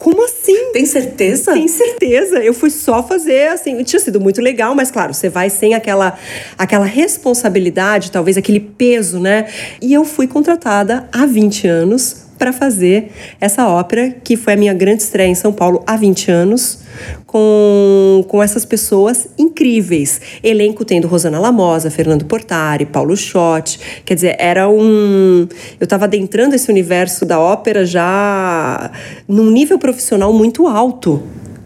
Como 0.00 0.24
assim? 0.24 0.72
Tem 0.72 0.86
certeza? 0.86 1.52
Tem 1.52 1.68
certeza. 1.68 2.38
Eu 2.38 2.54
fui 2.54 2.70
só 2.70 3.06
fazer 3.06 3.48
assim. 3.48 3.82
Tinha 3.84 4.00
sido 4.00 4.18
muito 4.18 4.40
legal, 4.40 4.74
mas 4.74 4.90
claro, 4.90 5.12
você 5.12 5.28
vai 5.28 5.50
sem 5.50 5.74
aquela, 5.74 6.18
aquela 6.56 6.86
responsabilidade, 6.86 8.10
talvez 8.10 8.38
aquele 8.38 8.60
peso, 8.60 9.20
né? 9.20 9.46
E 9.78 9.92
eu 9.92 10.02
fui 10.06 10.26
contratada 10.26 11.06
há 11.12 11.26
20 11.26 11.68
anos 11.68 12.29
para 12.40 12.54
fazer 12.54 13.10
essa 13.38 13.68
ópera, 13.68 14.16
que 14.24 14.34
foi 14.34 14.54
a 14.54 14.56
minha 14.56 14.72
grande 14.72 15.02
estreia 15.02 15.28
em 15.28 15.34
São 15.34 15.52
Paulo 15.52 15.82
há 15.86 15.94
20 15.94 16.30
anos, 16.30 16.78
com, 17.26 18.24
com 18.26 18.42
essas 18.42 18.64
pessoas 18.64 19.28
incríveis. 19.38 20.22
Elenco 20.42 20.82
tendo 20.82 21.06
Rosana 21.06 21.38
Lamosa, 21.38 21.90
Fernando 21.90 22.24
Portari, 22.24 22.86
Paulo 22.86 23.14
Schott. 23.14 23.78
Quer 24.06 24.14
dizer, 24.14 24.36
era 24.38 24.70
um. 24.70 25.46
Eu 25.78 25.84
estava 25.84 26.06
adentrando 26.06 26.54
esse 26.54 26.70
universo 26.70 27.26
da 27.26 27.38
ópera 27.38 27.84
já 27.84 28.90
num 29.28 29.50
nível 29.50 29.78
profissional 29.78 30.32
muito 30.32 30.66
alto. 30.66 31.22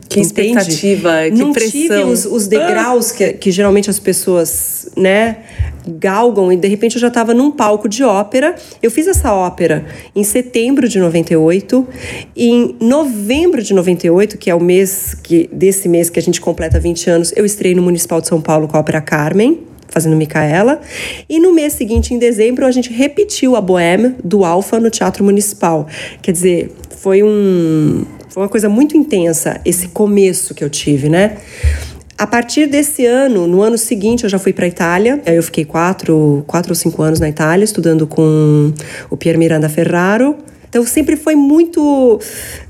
Que 0.08 0.20
Entende? 0.20 0.50
expectativa, 0.50 1.12
que 1.25 1.38
Não 1.38 1.52
pressão. 1.52 1.70
tive 1.70 2.02
os, 2.04 2.25
os 2.25 2.46
degraus 2.46 3.11
ah. 3.11 3.14
que, 3.14 3.32
que 3.34 3.50
geralmente 3.50 3.88
as 3.90 3.99
pessoas, 3.99 4.88
né, 4.96 5.38
galgam 5.87 6.52
e 6.52 6.56
de 6.56 6.68
repente 6.68 6.96
eu 6.96 7.00
já 7.00 7.08
estava 7.08 7.34
num 7.34 7.50
palco 7.50 7.88
de 7.88 8.02
ópera. 8.04 8.54
Eu 8.82 8.90
fiz 8.90 9.06
essa 9.06 9.32
ópera 9.32 9.84
em 10.14 10.23
setembro 10.23 10.88
de 10.88 10.99
98 10.99 11.87
e 12.37 12.49
em 12.49 12.76
novembro 12.80 13.62
de 13.62 13.75
98, 13.75 14.38
que 14.38 14.50
é 14.50 14.54
o 14.54 14.61
mês 14.61 15.14
que 15.14 15.49
desse 15.52 15.88
mês 15.88 16.11
que 16.11 16.18
a 16.18 16.23
gente 16.23 16.40
completa 16.40 16.78
20 16.78 17.11
anos, 17.11 17.32
eu 17.37 17.44
estrei 17.44 17.75
no 17.75 17.82
Municipal 17.82 18.20
de 18.20 18.28
São 18.28 18.40
Paulo 18.40 18.68
com 18.68 18.76
a 18.76 18.80
ópera 18.80 19.00
Carmen 19.00 19.61
fazendo 19.88 20.16
Micaela. 20.16 20.80
E 21.28 21.38
no 21.38 21.54
mês 21.54 21.75
seguinte, 21.75 22.12
em 22.12 22.18
dezembro, 22.18 22.66
a 22.66 22.70
gente 22.73 22.92
repetiu 22.92 23.54
a 23.54 23.61
Bohème 23.61 24.16
do 24.25 24.44
Alfa 24.44 24.80
no 24.80 24.90
Teatro 24.90 25.23
Municipal. 25.23 25.87
Quer 26.20 26.32
dizer, 26.32 26.73
foi 26.99 27.23
um 27.23 28.04
foi 28.35 28.43
uma 28.43 28.49
coisa 28.49 28.69
muito 28.69 28.97
intensa 28.97 29.61
esse 29.64 29.87
começo 29.87 30.57
que 30.57 30.64
eu 30.64 30.69
tive, 30.69 31.09
né? 31.09 31.37
A 32.19 32.26
partir 32.26 32.67
desse 32.67 33.07
ano, 33.07 33.47
no 33.47 33.62
ano 33.62 33.79
seguinte, 33.79 34.25
eu 34.25 34.29
já 34.29 34.41
fui 34.41 34.53
para 34.53 34.64
a 34.64 34.69
Itália. 34.69 35.23
Eu 35.25 35.41
fiquei 35.41 35.64
quatro, 35.64 36.43
quatro 36.45 36.73
ou 36.73 36.75
cinco 36.75 37.00
anos 37.00 37.21
na 37.21 37.29
Itália, 37.29 37.64
estudando 37.64 38.09
com 38.09 38.73
o 39.09 39.17
Pier 39.17 39.38
Miranda 39.38 39.69
Ferraro. 39.69 40.35
Então 40.69 40.85
sempre 40.85 41.14
foi 41.14 41.37
muito. 41.37 42.19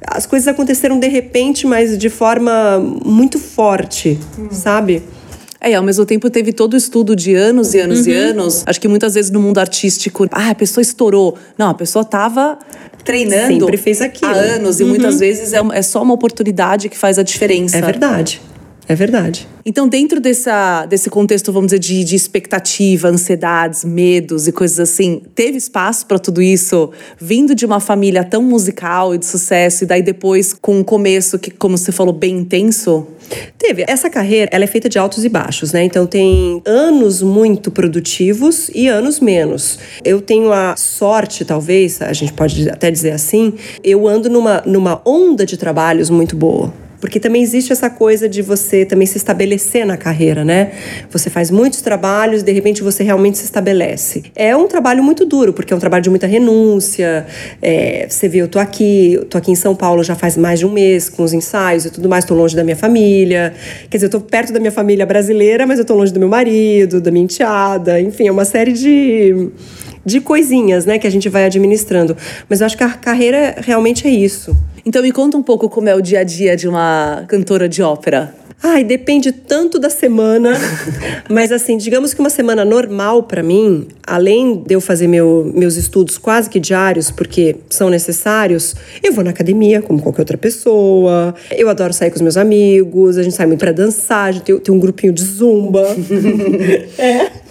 As 0.07 0.27
coisas 0.27 0.47
aconteceram 0.47 1.01
de 1.01 1.09
repente, 1.09 1.67
mas 1.67 1.97
de 1.97 2.11
forma 2.11 2.79
muito 3.03 3.39
forte, 3.39 4.19
hum. 4.39 4.49
sabe? 4.51 5.03
É, 5.65 5.71
e 5.71 5.75
ao 5.75 5.83
mesmo 5.83 6.05
tempo 6.05 6.29
teve 6.29 6.53
todo 6.53 6.75
o 6.75 6.77
estudo 6.77 7.17
de 7.17 7.35
anos 7.35 7.73
e 7.73 7.81
anos 7.81 8.01
uhum. 8.01 8.13
e 8.13 8.15
anos. 8.15 8.63
Acho 8.67 8.79
que 8.79 8.87
muitas 8.87 9.15
vezes 9.15 9.31
no 9.31 9.41
mundo 9.41 9.57
artístico, 9.57 10.29
ah, 10.31 10.51
a 10.51 10.55
pessoa 10.55 10.83
estourou. 10.83 11.39
Não, 11.57 11.71
a 11.71 11.75
pessoa 11.75 12.05
tava 12.05 12.59
treinando 13.03 13.61
Sempre 13.61 13.77
fez 13.79 14.03
aquilo. 14.03 14.31
há 14.31 14.35
anos 14.35 14.79
uhum. 14.79 14.87
e 14.87 14.89
muitas 14.91 15.21
vezes 15.21 15.55
é, 15.55 15.61
é 15.73 15.81
só 15.81 16.03
uma 16.03 16.13
oportunidade 16.13 16.91
que 16.91 16.99
faz 16.99 17.19
a 17.19 17.23
diferença. 17.23 17.79
É 17.79 17.81
verdade. 17.81 18.43
É 18.87 18.95
verdade. 18.95 19.49
Então, 19.65 19.89
dentro 19.89 20.21
dessa, 20.21 20.85
desse 20.85 21.09
contexto, 21.09 21.51
vamos 21.51 21.69
dizer, 21.69 21.79
de, 21.79 22.05
de 22.05 22.15
expectativa, 22.15 23.09
ansiedades, 23.09 23.83
medos 23.83 24.47
e 24.47 24.53
coisas 24.53 24.79
assim, 24.79 25.23
teve 25.35 25.57
espaço 25.57 26.07
para 26.07 26.19
tudo 26.19 26.43
isso 26.43 26.91
vindo 27.19 27.55
de 27.55 27.65
uma 27.65 27.81
família 27.81 28.23
tão 28.23 28.43
musical 28.43 29.15
e 29.15 29.19
de 29.19 29.25
sucesso, 29.25 29.85
e 29.85 29.87
daí 29.87 30.03
depois 30.03 30.53
com 30.53 30.81
um 30.81 30.85
começo 30.85 31.39
que, 31.39 31.51
como 31.51 31.79
você 31.79 31.93
falou, 31.93 32.13
bem 32.13 32.41
intenso? 32.41 33.07
Teve. 33.57 33.87
Essa 33.89 34.11
carreira, 34.11 34.51
ela 34.53 34.65
é 34.65 34.67
feita 34.67 34.87
de 34.87 34.99
altos 34.99 35.25
e 35.25 35.31
baixos, 35.31 35.73
né? 35.73 35.83
Então 35.83 36.07
tem 36.07 36.61
anos 36.67 37.23
muito 37.23 37.71
produtivos 37.71 38.71
e 38.75 38.87
anos 38.87 39.19
menos. 39.19 39.79
Eu 40.05 40.21
tenho 40.21 40.53
a 40.53 40.77
sorte, 40.77 41.43
talvez, 41.43 42.03
a 42.03 42.13
gente 42.13 42.35
pode 42.35 42.69
até 42.69 42.91
dizer 42.91 43.13
assim, 43.13 43.55
eu 43.83 44.07
ando 44.07 44.29
numa, 44.29 44.63
numa 44.67 45.01
onda 45.07 45.47
de 45.47 45.57
trabalhos 45.57 46.11
muito 46.11 46.37
boa. 46.37 46.84
Porque 47.05 47.21
também 47.21 47.43
existe 47.43 47.71
essa 47.71 47.91
coisa 47.91 48.27
de 48.27 48.41
você 48.41 48.83
também 48.83 49.07
se 49.07 49.19
estabelecer 49.19 49.85
na 49.85 49.95
carreira, 49.95 50.43
né? 50.43 50.73
Você 51.11 51.29
faz 51.29 51.51
muitos 51.51 51.83
trabalhos, 51.83 52.43
de 52.43 52.51
repente 52.51 52.83
você 52.83 53.05
realmente 53.05 53.37
se 53.37 53.45
estabelece. 53.45 54.23
É 54.35 54.57
um 54.57 54.67
trabalho 54.67 55.05
muito 55.05 55.27
duro, 55.27 55.53
porque 55.53 55.75
é 55.75 55.77
um 55.77 55.79
trabalho 55.79 56.03
de 56.03 56.09
muita 56.09 56.27
renúncia. 56.27 57.27
É, 57.61 58.07
você 58.09 58.27
vê, 58.27 58.39
eu 58.39 58.49
tô 58.49 58.59
aqui, 58.59 59.13
eu 59.13 59.27
tô 59.27 59.37
aqui 59.37 59.51
em 59.51 59.55
São 59.55 59.77
Paulo 59.77 60.03
já 60.03 60.15
faz 60.15 60.39
mais 60.39 60.61
de 60.61 60.65
um 60.65 60.73
mês 60.73 61.11
com 61.11 61.23
os 61.23 61.35
ensaios 61.35 61.85
e 61.85 61.91
tudo 61.91 62.09
mais, 62.09 62.25
tô 62.25 62.35
longe 62.35 62.57
da 62.57 62.65
minha 62.65 62.75
família. 62.75 63.53
Quer 63.91 63.99
dizer, 63.99 64.07
eu 64.07 64.11
tô 64.11 64.23
perto 64.23 64.51
da 64.51 64.59
minha 64.59 64.73
família 64.73 65.05
brasileira, 65.05 65.67
mas 65.67 65.79
eu 65.79 65.85
tô 65.85 65.95
longe 65.95 66.11
do 66.11 66.19
meu 66.19 66.31
marido, 66.31 67.03
da 67.03 67.11
minha 67.11 67.25
enteada, 67.25 68.01
enfim, 68.01 68.29
é 68.29 68.33
uma 68.33 68.47
série 68.47 68.73
de 68.73 69.51
de 70.05 70.21
coisinhas, 70.21 70.85
né, 70.85 70.99
que 70.99 71.07
a 71.07 71.11
gente 71.11 71.29
vai 71.29 71.45
administrando. 71.45 72.17
Mas 72.49 72.61
eu 72.61 72.67
acho 72.67 72.77
que 72.77 72.85
a 72.85 72.91
carreira 72.91 73.57
realmente 73.59 74.07
é 74.07 74.11
isso. 74.11 74.57
Então 74.87 75.03
me 75.03 75.13
conta 75.13 75.37
um 75.37 75.43
pouco 75.43 75.69
como 75.69 75.89
é 75.89 75.95
o 75.95 76.01
dia 76.01 76.21
a 76.21 76.25
dia 76.25 76.57
de 76.57 76.69
uma 76.69 77.25
cantora 77.27 77.69
de 77.69 77.83
ópera. 77.83 78.35
Ai, 78.67 78.83
depende 78.83 79.31
tanto 79.31 79.79
da 79.79 79.91
semana. 79.91 80.53
Mas 81.29 81.53
assim, 81.53 81.77
digamos 81.77 82.15
que 82.15 82.21
uma 82.21 82.31
semana 82.31 82.65
normal 82.65 83.23
para 83.25 83.43
mim, 83.43 83.87
além 84.07 84.63
de 84.67 84.75
eu 84.75 84.81
fazer 84.81 85.07
meu, 85.07 85.53
meus 85.55 85.77
estudos 85.77 86.17
quase 86.17 86.49
que 86.49 86.59
diários, 86.59 87.11
porque 87.11 87.57
são 87.69 87.91
necessários, 87.91 88.75
eu 89.03 89.13
vou 89.13 89.23
na 89.23 89.31
academia, 89.31 89.83
como 89.83 90.01
qualquer 90.01 90.23
outra 90.23 90.39
pessoa. 90.39 91.35
Eu 91.51 91.69
adoro 91.69 91.93
sair 91.93 92.09
com 92.09 92.17
os 92.17 92.23
meus 92.23 92.39
amigos, 92.39 93.19
a 93.19 93.23
gente 93.23 93.35
sai 93.35 93.47
muito 93.47 93.61
para 93.61 93.73
dançar, 93.73 94.29
a 94.29 94.33
gente 94.33 94.45
tem, 94.45 94.59
tem 94.59 94.75
um 94.75 94.79
grupinho 94.79 95.13
de 95.13 95.23
zumba. 95.23 95.87
é. 96.97 97.44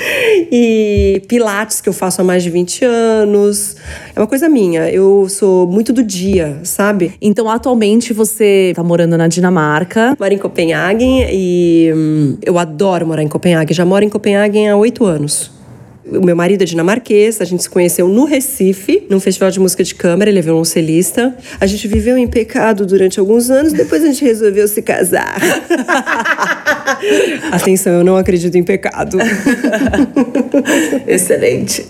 e 0.50 1.22
pilates 1.28 1.80
que 1.80 1.88
eu 1.88 1.92
faço 1.92 2.20
há 2.20 2.24
mais 2.24 2.42
de 2.42 2.50
20 2.50 2.84
anos. 2.84 3.76
É 4.14 4.20
uma 4.20 4.26
coisa 4.26 4.48
minha. 4.48 4.90
Eu 4.90 5.28
sou 5.28 5.66
muito 5.66 5.92
do 5.92 6.02
dia, 6.02 6.58
sabe? 6.62 7.12
Então, 7.20 7.48
atualmente 7.48 8.12
você 8.12 8.72
tá 8.74 8.82
morando 8.82 9.16
na 9.16 9.28
Dinamarca. 9.28 10.16
Moro 10.18 10.32
em 10.32 10.38
Copenhague 10.38 11.26
e 11.30 11.92
hum, 11.94 12.38
eu 12.42 12.58
adoro 12.58 13.06
morar 13.06 13.22
em 13.22 13.28
Copenhague. 13.28 13.74
Já 13.74 13.84
moro 13.84 14.04
em 14.04 14.08
Copenhague 14.08 14.66
há 14.66 14.76
oito 14.76 15.04
anos. 15.04 15.59
O 16.12 16.24
meu 16.24 16.34
marido 16.34 16.62
é 16.62 16.64
dinamarquês, 16.64 17.40
a 17.40 17.44
gente 17.44 17.62
se 17.62 17.70
conheceu 17.70 18.08
no 18.08 18.24
Recife, 18.24 19.06
num 19.08 19.20
festival 19.20 19.50
de 19.50 19.60
música 19.60 19.84
de 19.84 19.94
câmara, 19.94 20.28
ele 20.28 20.40
é 20.40 20.42
violoncelista. 20.42 21.36
A 21.60 21.66
gente 21.66 21.86
viveu 21.86 22.18
em 22.18 22.26
pecado 22.26 22.84
durante 22.84 23.20
alguns 23.20 23.50
anos, 23.50 23.72
depois 23.72 24.02
a 24.02 24.06
gente 24.06 24.24
resolveu 24.24 24.66
se 24.66 24.82
casar. 24.82 25.38
Atenção, 27.52 27.92
eu 27.92 28.04
não 28.04 28.16
acredito 28.16 28.56
em 28.56 28.62
pecado. 28.62 29.18
Excelente. 31.06 31.86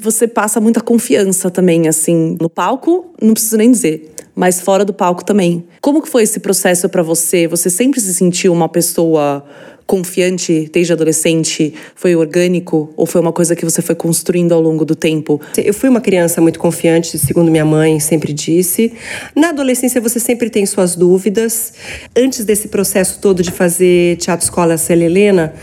Você 0.00 0.28
passa 0.28 0.60
muita 0.60 0.80
confiança 0.80 1.50
também, 1.50 1.88
assim, 1.88 2.36
no 2.40 2.48
palco, 2.48 3.12
não 3.20 3.34
preciso 3.34 3.56
nem 3.56 3.70
dizer 3.70 4.14
mas 4.34 4.60
fora 4.60 4.84
do 4.84 4.92
palco 4.92 5.24
também. 5.24 5.64
Como 5.80 6.02
que 6.02 6.08
foi 6.08 6.24
esse 6.24 6.40
processo 6.40 6.88
para 6.88 7.02
você? 7.02 7.46
Você 7.46 7.70
sempre 7.70 8.00
se 8.00 8.12
sentiu 8.12 8.52
uma 8.52 8.68
pessoa 8.68 9.44
confiante 9.86 10.70
desde 10.72 10.92
adolescente? 10.92 11.74
Foi 11.94 12.14
orgânico 12.16 12.92
ou 12.96 13.06
foi 13.06 13.20
uma 13.20 13.32
coisa 13.32 13.54
que 13.54 13.64
você 13.64 13.82
foi 13.82 13.94
construindo 13.94 14.52
ao 14.52 14.60
longo 14.60 14.84
do 14.84 14.94
tempo? 14.94 15.40
Eu 15.56 15.74
fui 15.74 15.88
uma 15.88 16.00
criança 16.00 16.40
muito 16.40 16.58
confiante, 16.58 17.18
segundo 17.18 17.50
minha 17.50 17.64
mãe 17.64 18.00
sempre 18.00 18.32
disse. 18.32 18.92
Na 19.34 19.50
adolescência 19.50 20.00
você 20.00 20.18
sempre 20.18 20.50
tem 20.50 20.64
suas 20.66 20.96
dúvidas. 20.96 21.72
Antes 22.16 22.44
desse 22.44 22.68
processo 22.68 23.18
todo 23.20 23.42
de 23.42 23.50
fazer 23.50 24.16
teatro 24.16 24.44
escola 24.44 24.76
Célia 24.76 25.06
Helena, 25.06 25.54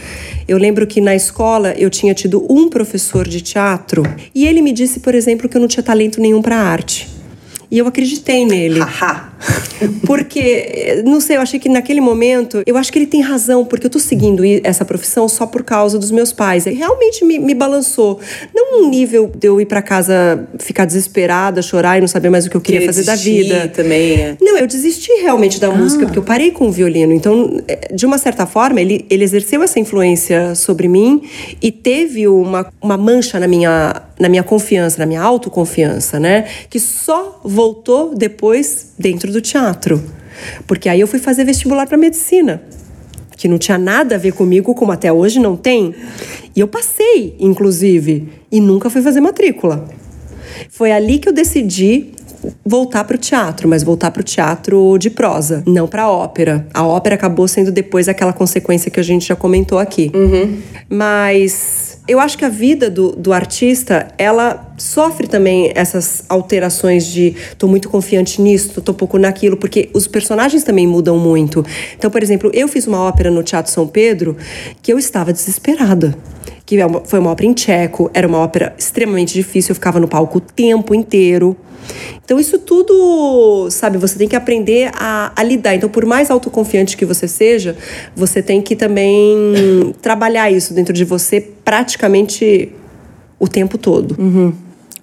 eu 0.48 0.58
lembro 0.58 0.86
que 0.86 1.00
na 1.00 1.16
escola 1.16 1.74
eu 1.78 1.90
tinha 1.90 2.14
tido 2.14 2.46
um 2.50 2.70
professor 2.70 3.28
de 3.28 3.42
teatro 3.42 4.04
e 4.34 4.46
ele 4.46 4.62
me 4.62 4.72
disse, 4.72 5.00
por 5.00 5.16
exemplo, 5.16 5.48
que 5.48 5.58
eu 5.58 5.62
não 5.62 5.68
tinha 5.68 5.84
talento 5.84 6.20
nenhum 6.20 6.42
para 6.42 6.58
arte. 6.58 7.08
E 7.70 7.78
eu 7.78 7.88
acreditei 7.88 8.46
nele. 8.46 8.82
porque, 10.06 11.02
não 11.06 11.20
sei, 11.20 11.38
eu 11.38 11.42
achei 11.42 11.60
que 11.60 11.70
naquele 11.70 12.02
momento, 12.02 12.62
eu 12.66 12.78
acho 12.78 12.92
que 12.92 13.00
ele 13.00 13.08
tem 13.08 13.22
razão, 13.22 13.66
porque 13.66 13.86
eu 13.86 13.90
tô 13.90 14.00
seguindo 14.00 14.44
essa 14.64 14.86
profissão 14.86 15.28
só 15.28 15.46
por 15.46 15.64
causa 15.64 15.98
dos 15.98 16.12
meus 16.12 16.32
pais. 16.32 16.66
E 16.66 16.72
realmente 16.72 17.24
me, 17.26 17.40
me 17.40 17.54
balançou. 17.54 18.20
Não 18.54 18.72
um 18.82 18.90
nível 18.90 19.32
de 19.36 19.48
eu 19.48 19.60
ir 19.60 19.66
para 19.66 19.82
casa 19.82 20.48
ficar 20.60 20.86
desesperada, 20.86 21.62
chorar 21.62 21.98
e 21.98 22.02
não 22.02 22.08
saber 22.08 22.30
mais 22.30 22.46
o 22.46 22.50
que 22.50 22.56
eu 22.56 22.62
queria 22.62 22.86
fazer 22.86 23.04
da 23.04 23.16
vida. 23.16 23.68
também. 23.68 24.14
É. 24.14 24.38
Não, 24.42 24.58
eu 24.58 24.68
desisti 24.68 25.12
realmente 25.22 25.60
da 25.60 25.68
ah. 25.68 25.76
música, 25.76 26.06
porque 26.06 26.20
eu 26.20 26.24
parei 26.24 26.52
com 26.52 26.68
o 26.68 26.72
violino. 26.72 27.14
Então, 27.14 27.62
é, 27.68 27.94
de 27.94 28.06
uma 28.06 28.18
certa 28.18 28.46
forma, 28.46 28.80
ele, 28.80 29.06
ele 29.10 29.24
exerceu 29.24 29.62
essa 29.64 29.80
influência 29.80 30.56
sobre 30.56 30.88
mim 30.88 31.24
e 31.62 31.72
teve 31.72 32.28
uma, 32.28 32.72
uma 32.82 32.98
mancha 32.98 33.40
na 33.40 33.48
minha, 33.48 34.02
na 34.20 34.30
minha 34.30 34.44
confiança, 34.44 35.00
na 35.00 35.06
minha 35.06 35.22
autoconfiança, 35.22 36.20
né? 36.20 36.46
Que 36.70 36.80
só 36.80 37.40
voltou 37.44 38.16
depois 38.16 38.94
dentro 38.98 39.31
do 39.32 39.42
teatro. 39.42 40.02
Porque 40.68 40.90
aí 40.90 41.00
eu 41.00 41.08
fui 41.08 41.20
fazer 41.20 41.44
vestibular 41.44 41.88
para 41.88 41.98
medicina, 41.98 42.62
que 43.38 43.48
não 43.48 43.58
tinha 43.58 43.78
nada 43.78 44.16
a 44.16 44.18
ver 44.18 44.34
comigo, 44.34 44.74
como 44.76 44.92
até 44.92 45.12
hoje 45.12 45.40
não 45.40 45.56
tem. 45.56 45.96
E 46.56 46.60
eu 46.60 46.68
passei, 46.68 47.36
inclusive, 47.40 48.30
e 48.52 48.60
nunca 48.60 48.90
fui 48.90 49.02
fazer 49.02 49.22
matrícula. 49.22 49.88
Foi 50.70 50.92
ali 50.92 51.20
que 51.20 51.30
eu 51.30 51.34
decidi 51.34 52.12
voltar 52.66 53.04
para 53.04 53.16
o 53.16 53.20
teatro, 53.20 53.68
mas 53.68 53.84
voltar 53.84 54.12
para 54.12 54.22
o 54.22 54.24
teatro 54.24 54.98
de 54.98 55.10
prosa, 55.10 55.64
não 55.66 55.88
para 55.88 56.10
ópera. 56.10 56.68
A 56.74 56.86
ópera 56.86 57.16
acabou 57.16 57.48
sendo 57.48 57.72
depois 57.72 58.08
aquela 58.08 58.34
consequência 58.34 58.90
que 58.90 59.00
a 59.00 59.04
gente 59.04 59.28
já 59.28 59.36
comentou 59.36 59.78
aqui. 59.78 60.12
Uhum. 60.14 60.58
Mas 60.90 61.91
eu 62.08 62.20
acho 62.20 62.38
que 62.38 62.44
a 62.44 62.50
vida 62.50 62.90
do, 62.90 63.12
do 63.12 63.32
artista, 63.32 64.08
ela 64.18 64.74
sofre 64.78 65.28
também 65.28 65.72
essas 65.76 66.24
alterações 66.28 67.06
de 67.06 67.36
tô 67.58 67.68
muito 67.68 67.90
confiante 67.90 68.42
nisso, 68.42 68.82
tô 68.82 68.94
pouco 68.94 69.18
naquilo, 69.18 69.56
porque 69.56 69.90
os 69.94 70.08
personagens 70.08 70.64
também 70.64 70.88
mudam 70.88 71.18
muito. 71.18 71.64
Então, 71.96 72.10
por 72.10 72.24
exemplo, 72.24 72.50
eu 72.54 72.68
fiz 72.68 72.88
uma 72.88 73.00
ópera 73.00 73.30
no 73.30 73.44
Teatro 73.44 73.72
São 73.72 73.88
Pedro 73.88 74.36
que 74.82 74.92
eu 74.92 74.98
estava 74.98 75.32
desesperada 75.32 76.18
que 76.72 76.82
é 76.82 76.88
foi 77.04 77.20
uma 77.20 77.32
ópera 77.32 77.50
em 77.50 77.54
tcheco, 77.54 78.10
era 78.14 78.26
uma 78.26 78.38
ópera 78.38 78.74
extremamente 78.78 79.34
difícil, 79.34 79.72
eu 79.72 79.76
ficava 79.76 80.00
no 80.00 80.08
palco 80.08 80.38
o 80.38 80.42
tempo 80.42 80.96
inteiro. 80.96 81.58
Então, 82.24 82.40
isso 82.40 82.60
tudo, 82.60 83.70
sabe, 83.70 83.98
você 83.98 84.18
tem 84.18 84.28
que 84.28 84.36
aprender 84.36 84.90
a, 84.94 85.34
a, 85.36 85.44
lidar. 85.44 85.76
Então, 85.76 85.90
por 85.90 86.06
mais 86.06 86.32
autoconfiante 86.32 86.96
que 86.96 87.06
você 87.06 87.28
seja, 87.28 87.76
você 88.16 88.42
tem 88.42 88.62
que 88.62 88.76
também 88.76 89.94
trabalhar 90.02 90.50
isso 90.50 90.74
dentro 90.74 90.94
de 90.94 91.04
você 91.04 91.42
praticamente 91.42 92.72
o 93.38 93.48
tempo 93.50 93.78
todo. 93.78 94.16
Uhum. 94.18 94.54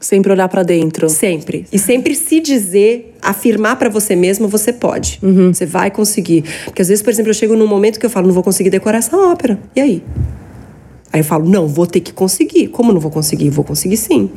Sempre 0.01 0.33
olhar 0.33 0.49
para 0.49 0.63
dentro. 0.63 1.09
Sempre. 1.11 1.67
E 1.71 1.79
sempre 1.79 2.15
se 2.15 2.41
dizer, 2.41 3.15
afirmar 3.21 3.77
para 3.77 3.91
você 3.91 4.17
mesmo, 4.17 4.49
você 4.49 4.73
pode. 4.73 5.19
Uhum. 5.23 5.53
Você 5.53 5.67
vai 5.67 5.91
conseguir. 5.91 6.45
Porque 6.65 6.81
às 6.81 6.89
vezes, 6.89 7.03
por 7.03 7.11
exemplo, 7.11 7.31
eu 7.31 7.35
chego 7.35 7.57
num 7.57 7.67
momento 7.67 7.99
que 8.01 8.07
eu 8.07 8.11
falo, 8.11 8.29
não 8.29 8.35
vou 8.35 8.45
conseguir 8.45 8.71
decorar 8.71 8.99
essa 8.99 9.17
ópera. 9.17 9.59
E 9.75 9.81
aí? 9.81 10.03
Aí 11.13 11.21
eu 11.21 11.25
falo, 11.25 11.49
não, 11.49 11.67
vou 11.67 11.87
ter 11.87 12.01
que 12.01 12.13
conseguir. 12.13 12.69
Como 12.69 12.93
não 12.93 13.01
vou 13.01 13.11
conseguir? 13.11 13.51
Vou 13.51 13.65
conseguir 13.65 13.97
sim. 13.97 14.31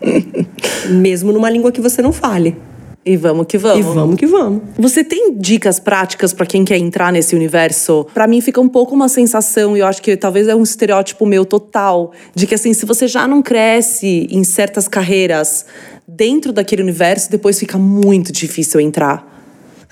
Mesmo 0.90 1.32
numa 1.32 1.50
língua 1.50 1.72
que 1.72 1.80
você 1.80 2.02
não 2.02 2.12
fale. 2.12 2.56
E 3.04 3.16
vamos 3.16 3.46
que 3.46 3.56
vamos. 3.56 3.78
E 3.78 3.82
vamos 3.82 4.16
que 4.16 4.26
vamos. 4.26 4.62
Você 4.78 5.02
tem 5.02 5.34
dicas 5.38 5.80
práticas 5.80 6.34
para 6.34 6.44
quem 6.44 6.66
quer 6.66 6.76
entrar 6.76 7.10
nesse 7.10 7.34
universo? 7.34 8.06
Para 8.12 8.26
mim 8.26 8.42
fica 8.42 8.60
um 8.60 8.68
pouco 8.68 8.94
uma 8.94 9.08
sensação, 9.08 9.74
e 9.74 9.80
eu 9.80 9.86
acho 9.86 10.02
que 10.02 10.16
talvez 10.18 10.48
é 10.48 10.54
um 10.54 10.62
estereótipo 10.62 11.24
meu 11.24 11.46
total, 11.46 12.12
de 12.34 12.46
que 12.46 12.54
assim, 12.54 12.74
se 12.74 12.84
você 12.84 13.08
já 13.08 13.26
não 13.26 13.40
cresce 13.40 14.28
em 14.30 14.44
certas 14.44 14.86
carreiras 14.86 15.64
dentro 16.06 16.52
daquele 16.52 16.82
universo, 16.82 17.30
depois 17.30 17.58
fica 17.58 17.78
muito 17.78 18.32
difícil 18.32 18.80
entrar. 18.80 19.29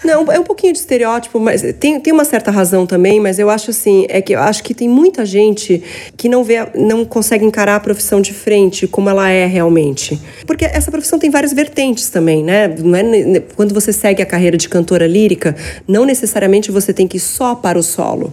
Não, 0.05 0.31
é 0.31 0.39
um 0.39 0.45
pouquinho 0.45 0.73
de 0.73 0.79
estereótipo, 0.79 1.41
mas 1.41 1.63
tem, 1.81 1.99
tem 1.99 2.13
uma 2.13 2.25
certa 2.25 2.51
razão 2.51 2.87
também, 2.87 3.19
mas 3.19 3.39
eu 3.39 3.51
acho 3.51 3.71
assim, 3.71 4.07
é 4.09 4.23
que 4.23 4.33
eu 4.33 4.41
acho 4.41 4.63
que 4.63 4.73
tem 4.73 4.89
muita 4.89 5.27
gente 5.27 5.83
que 6.17 6.29
não 6.29 6.45
vê, 6.45 6.67
não 6.77 7.05
consegue 7.05 7.45
encarar 7.45 7.77
a 7.77 7.81
profissão 7.81 8.21
de 8.21 8.33
frente 8.33 8.87
como 8.87 9.11
ela 9.11 9.29
é 9.29 9.45
realmente. 9.47 10.21
Porque 10.47 10.65
essa 10.65 10.91
profissão 10.91 11.19
tem 11.19 11.31
várias 11.31 11.53
vertentes 11.53 12.11
também, 12.11 12.45
né? 12.45 12.69
Não 12.69 12.97
é, 12.97 13.41
quando 13.57 13.75
você 13.75 13.93
segue 13.93 14.23
a 14.23 14.27
carreira 14.27 14.57
de 14.57 14.69
cantora 14.69 15.07
lírica, 15.07 15.57
não 15.87 16.05
necessariamente 16.05 16.71
você 16.71 16.93
tem 16.93 17.09
que 17.09 17.17
ir 17.17 17.21
só 17.21 17.57
para 17.57 17.79
o 17.79 17.83
solo. 17.83 18.31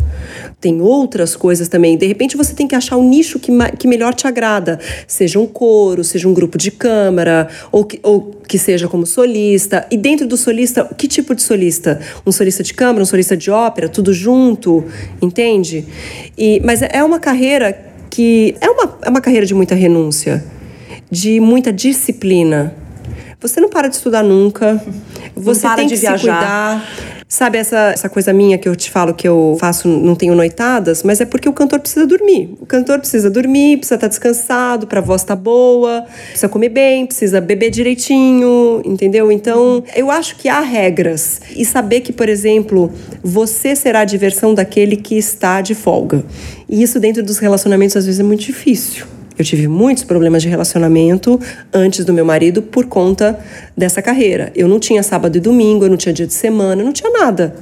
Tem 0.60 0.82
outras 0.82 1.36
coisas 1.36 1.68
também. 1.68 1.98
De 1.98 2.06
repente 2.06 2.36
você 2.36 2.54
tem 2.54 2.68
que 2.68 2.76
achar 2.76 2.98
o 2.98 3.04
nicho 3.04 3.40
que, 3.40 3.52
que 3.78 3.88
melhor 3.88 4.14
te 4.14 4.28
agrada. 4.28 4.80
Seja 5.08 5.40
um 5.40 5.46
coro, 5.46 6.04
seja 6.04 6.28
um 6.28 6.34
grupo 6.34 6.58
de 6.58 6.72
câmara, 6.72 7.48
ou 7.72 7.84
que, 7.86 8.00
ou 8.02 8.32
que 8.48 8.58
seja 8.58 8.88
como 8.88 9.06
solista. 9.06 9.86
E 9.92 9.98
dentro 9.98 10.28
do 10.28 10.38
solista, 10.38 10.86
que 10.98 11.08
tipo 11.08 11.36
de 11.36 11.42
solista? 11.42 12.00
Um 12.26 12.32
solista 12.32 12.64
de 12.64 12.74
câmara, 12.74 13.04
um 13.04 13.06
solista 13.06 13.36
de 13.36 13.52
ópera, 13.52 13.90
tudo 13.90 14.14
junto, 14.14 14.84
entende? 15.22 15.86
E, 16.38 16.62
mas 16.64 16.82
é 16.82 17.04
uma 17.04 17.20
carreira 17.20 17.78
que. 18.10 18.56
É 18.62 18.70
uma, 18.70 18.98
é 19.04 19.10
uma 19.10 19.22
carreira 19.22 19.46
de 19.46 19.54
muita 19.54 19.76
renúncia, 19.76 20.44
de 21.12 21.40
muita 21.40 21.72
disciplina. 21.72 22.85
Você 23.48 23.62
não 23.62 23.70
para 23.70 23.88
de 23.88 23.96
estudar 23.96 24.24
nunca. 24.24 24.82
Você 25.36 25.68
tem 25.76 25.88
que 25.88 25.96
viajar. 25.96 26.18
se 26.18 26.26
cuidar. 26.26 27.16
Sabe 27.28 27.60
essa, 27.60 27.92
essa 27.92 28.10
coisa 28.10 28.34
minha 28.34 28.58
que 28.58 28.68
eu 28.68 28.76
te 28.76 28.90
falo 28.90 29.14
que 29.14 29.28
eu 29.28 29.56
faço, 29.60 29.88
não 29.88 30.16
tenho 30.16 30.34
noitadas, 30.34 31.04
mas 31.04 31.22
é 31.22 31.26
porque 31.26 31.48
o 31.48 31.54
cantor 31.54 31.80
precisa 31.80 32.08
dormir. 32.08 32.56
O 32.60 32.66
cantor 32.66 33.00
precisa 33.00 33.30
dormir, 33.30 33.78
precisa 33.78 33.96
estar 33.96 34.08
descansado, 34.08 34.88
para 34.88 35.00
a 35.00 35.04
voz 35.04 35.22
estar 35.22 35.36
tá 35.36 35.42
boa, 35.42 36.06
precisa 36.30 36.50
comer 36.50 36.70
bem, 36.70 37.06
precisa 37.06 37.40
beber 37.40 37.70
direitinho, 37.70 38.82
entendeu? 38.84 39.32
Então, 39.32 39.84
eu 39.96 40.10
acho 40.10 40.38
que 40.38 40.50
há 40.50 40.62
regras. 40.62 41.42
E 41.56 41.64
saber 41.66 42.02
que, 42.02 42.14
por 42.14 42.30
exemplo, 42.30 42.92
você 43.24 43.76
será 43.76 44.00
a 44.00 44.06
diversão 44.06 44.56
daquele 44.56 44.96
que 44.96 45.16
está 45.16 45.62
de 45.62 45.76
folga. 45.76 46.24
E 46.68 46.82
isso 46.82 47.00
dentro 47.00 47.22
dos 47.22 47.38
relacionamentos 47.38 47.96
às 47.96 48.08
vezes 48.08 48.20
é 48.20 48.24
muito 48.24 48.42
difícil. 48.42 49.15
Eu 49.38 49.44
tive 49.44 49.68
muitos 49.68 50.04
problemas 50.04 50.42
de 50.42 50.50
relacionamento 50.50 51.40
antes 51.74 52.06
do 52.06 52.14
meu 52.14 52.26
marido 52.26 52.62
por 52.62 52.86
conta 52.86 53.38
dessa 53.76 54.02
carreira. 54.02 54.52
Eu 54.56 54.68
não 54.68 54.80
tinha 54.80 55.04
sábado 55.04 55.38
e 55.38 55.40
domingo, 55.40 55.86
eu 55.86 55.90
não 55.90 55.98
tinha 55.98 56.14
dia 56.14 56.28
de 56.28 56.34
semana, 56.34 56.82
eu 56.82 56.86
não 56.86 56.94
tinha 56.94 57.12
nada. 57.12 57.56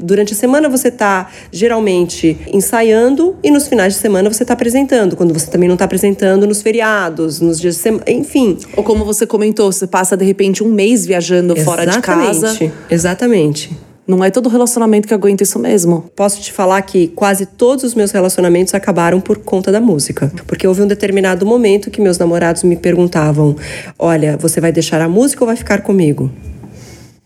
Durante 0.00 0.32
a 0.32 0.36
semana 0.36 0.68
você 0.68 0.88
está 0.88 1.28
geralmente 1.50 2.38
ensaiando 2.52 3.36
e 3.42 3.50
nos 3.50 3.66
finais 3.66 3.94
de 3.94 3.98
semana 3.98 4.32
você 4.32 4.44
está 4.44 4.54
apresentando. 4.54 5.16
Quando 5.16 5.32
você 5.34 5.50
também 5.50 5.68
não 5.68 5.74
está 5.74 5.84
apresentando 5.84 6.46
nos 6.46 6.62
feriados, 6.62 7.40
nos 7.40 7.60
dias 7.60 7.74
de 7.74 7.80
semana, 7.80 8.04
enfim. 8.06 8.56
Ou 8.76 8.84
como 8.84 9.04
você 9.04 9.26
comentou, 9.26 9.70
você 9.70 9.86
passa 9.86 10.16
de 10.16 10.24
repente 10.24 10.62
um 10.62 10.70
mês 10.70 11.04
viajando 11.04 11.54
Exatamente. 11.56 11.64
fora 11.64 11.86
de 11.86 12.00
casa. 12.00 12.72
Exatamente. 12.88 13.87
Não 14.08 14.24
é 14.24 14.30
todo 14.30 14.48
relacionamento 14.48 15.06
que 15.06 15.12
aguenta 15.12 15.42
isso 15.42 15.58
mesmo. 15.58 16.10
Posso 16.16 16.40
te 16.40 16.50
falar 16.50 16.80
que 16.80 17.08
quase 17.08 17.44
todos 17.44 17.84
os 17.84 17.94
meus 17.94 18.10
relacionamentos 18.10 18.72
acabaram 18.72 19.20
por 19.20 19.36
conta 19.36 19.70
da 19.70 19.82
música. 19.82 20.32
Porque 20.46 20.66
houve 20.66 20.80
um 20.80 20.86
determinado 20.86 21.44
momento 21.44 21.90
que 21.90 22.00
meus 22.00 22.16
namorados 22.16 22.62
me 22.62 22.74
perguntavam: 22.74 23.54
Olha, 23.98 24.38
você 24.38 24.62
vai 24.62 24.72
deixar 24.72 24.98
a 25.02 25.08
música 25.10 25.44
ou 25.44 25.46
vai 25.46 25.56
ficar 25.56 25.82
comigo? 25.82 26.30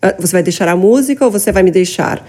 Ah, 0.02 0.12
você 0.18 0.32
vai 0.32 0.42
deixar 0.42 0.66
a 0.66 0.74
música 0.74 1.24
ou 1.24 1.30
você 1.30 1.52
vai 1.52 1.62
me 1.62 1.70
deixar? 1.70 2.26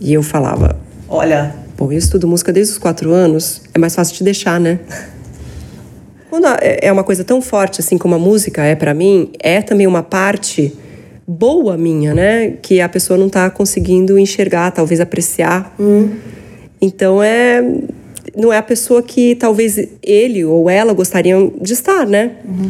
E 0.00 0.14
eu 0.14 0.22
falava: 0.22 0.80
Olha, 1.06 1.54
bom, 1.76 1.92
eu 1.92 1.98
estudo 1.98 2.26
música 2.26 2.54
desde 2.54 2.72
os 2.72 2.78
quatro 2.78 3.12
anos, 3.12 3.60
é 3.74 3.78
mais 3.78 3.94
fácil 3.94 4.14
te 4.14 4.24
deixar, 4.24 4.58
né? 4.58 4.80
Quando 6.30 6.46
é, 6.46 6.78
é 6.80 6.90
uma 6.90 7.04
coisa 7.04 7.22
tão 7.22 7.42
forte 7.42 7.82
assim 7.82 7.98
como 7.98 8.14
a 8.14 8.18
música 8.18 8.64
é 8.64 8.74
para 8.74 8.94
mim, 8.94 9.30
é 9.40 9.60
também 9.60 9.86
uma 9.86 10.02
parte 10.02 10.74
boa 11.30 11.76
minha, 11.76 12.12
né? 12.12 12.54
Que 12.60 12.80
a 12.80 12.88
pessoa 12.88 13.16
não 13.16 13.28
está 13.28 13.48
conseguindo 13.48 14.18
enxergar, 14.18 14.72
talvez 14.72 15.00
apreciar. 15.00 15.72
Hum. 15.78 16.10
Então 16.82 17.22
é 17.22 17.62
não 18.36 18.52
é 18.52 18.58
a 18.58 18.62
pessoa 18.62 19.02
que 19.02 19.34
talvez 19.34 19.76
ele 20.02 20.44
ou 20.44 20.70
ela 20.70 20.92
gostariam 20.92 21.52
de 21.60 21.72
estar, 21.72 22.06
né? 22.06 22.32
Uhum. 22.44 22.68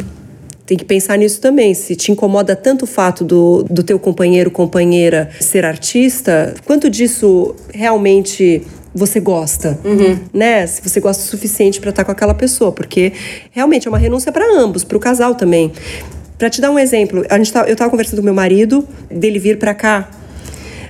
Tem 0.65 0.77
que 0.77 0.85
pensar 0.85 1.19
nisso 1.19 1.41
também. 1.41 1.75
Se 1.75 1.95
te 1.95 2.13
incomoda 2.13 2.57
tanto 2.57 2.85
o 2.85 2.87
fato 2.87 3.25
do, 3.25 3.63
do 3.65 3.83
teu 3.83 3.99
companheiro, 3.99 4.51
companheira 4.51 5.31
ser 5.39 5.65
artista, 5.65 6.55
quanto 6.65 6.89
disso 6.89 7.55
realmente 7.75 8.63
você 8.95 9.21
gosta, 9.21 9.79
uhum. 9.85 10.19
né? 10.33 10.67
Se 10.67 10.81
você 10.83 11.01
gosta 11.01 11.23
o 11.23 11.27
suficiente 11.27 11.81
para 11.81 11.91
estar 11.91 12.05
com 12.05 12.13
aquela 12.13 12.35
pessoa, 12.35 12.73
porque 12.73 13.13
realmente 13.51 13.87
é 13.87 13.91
uma 13.91 13.99
renúncia 13.99 14.33
para 14.33 14.45
ambos, 14.59 14.83
para 14.83 14.97
o 14.97 15.01
casal 15.01 15.35
também. 15.35 15.73
Para 16.41 16.49
te 16.49 16.59
dar 16.59 16.71
um 16.71 16.79
exemplo, 16.79 17.23
a 17.29 17.37
gente 17.37 17.53
tá, 17.53 17.67
eu 17.67 17.75
estava 17.75 17.91
conversando 17.91 18.21
com 18.21 18.25
meu 18.25 18.33
marido, 18.33 18.89
dele 19.11 19.39
vir 19.39 19.59
para 19.59 19.75
cá, 19.75 20.09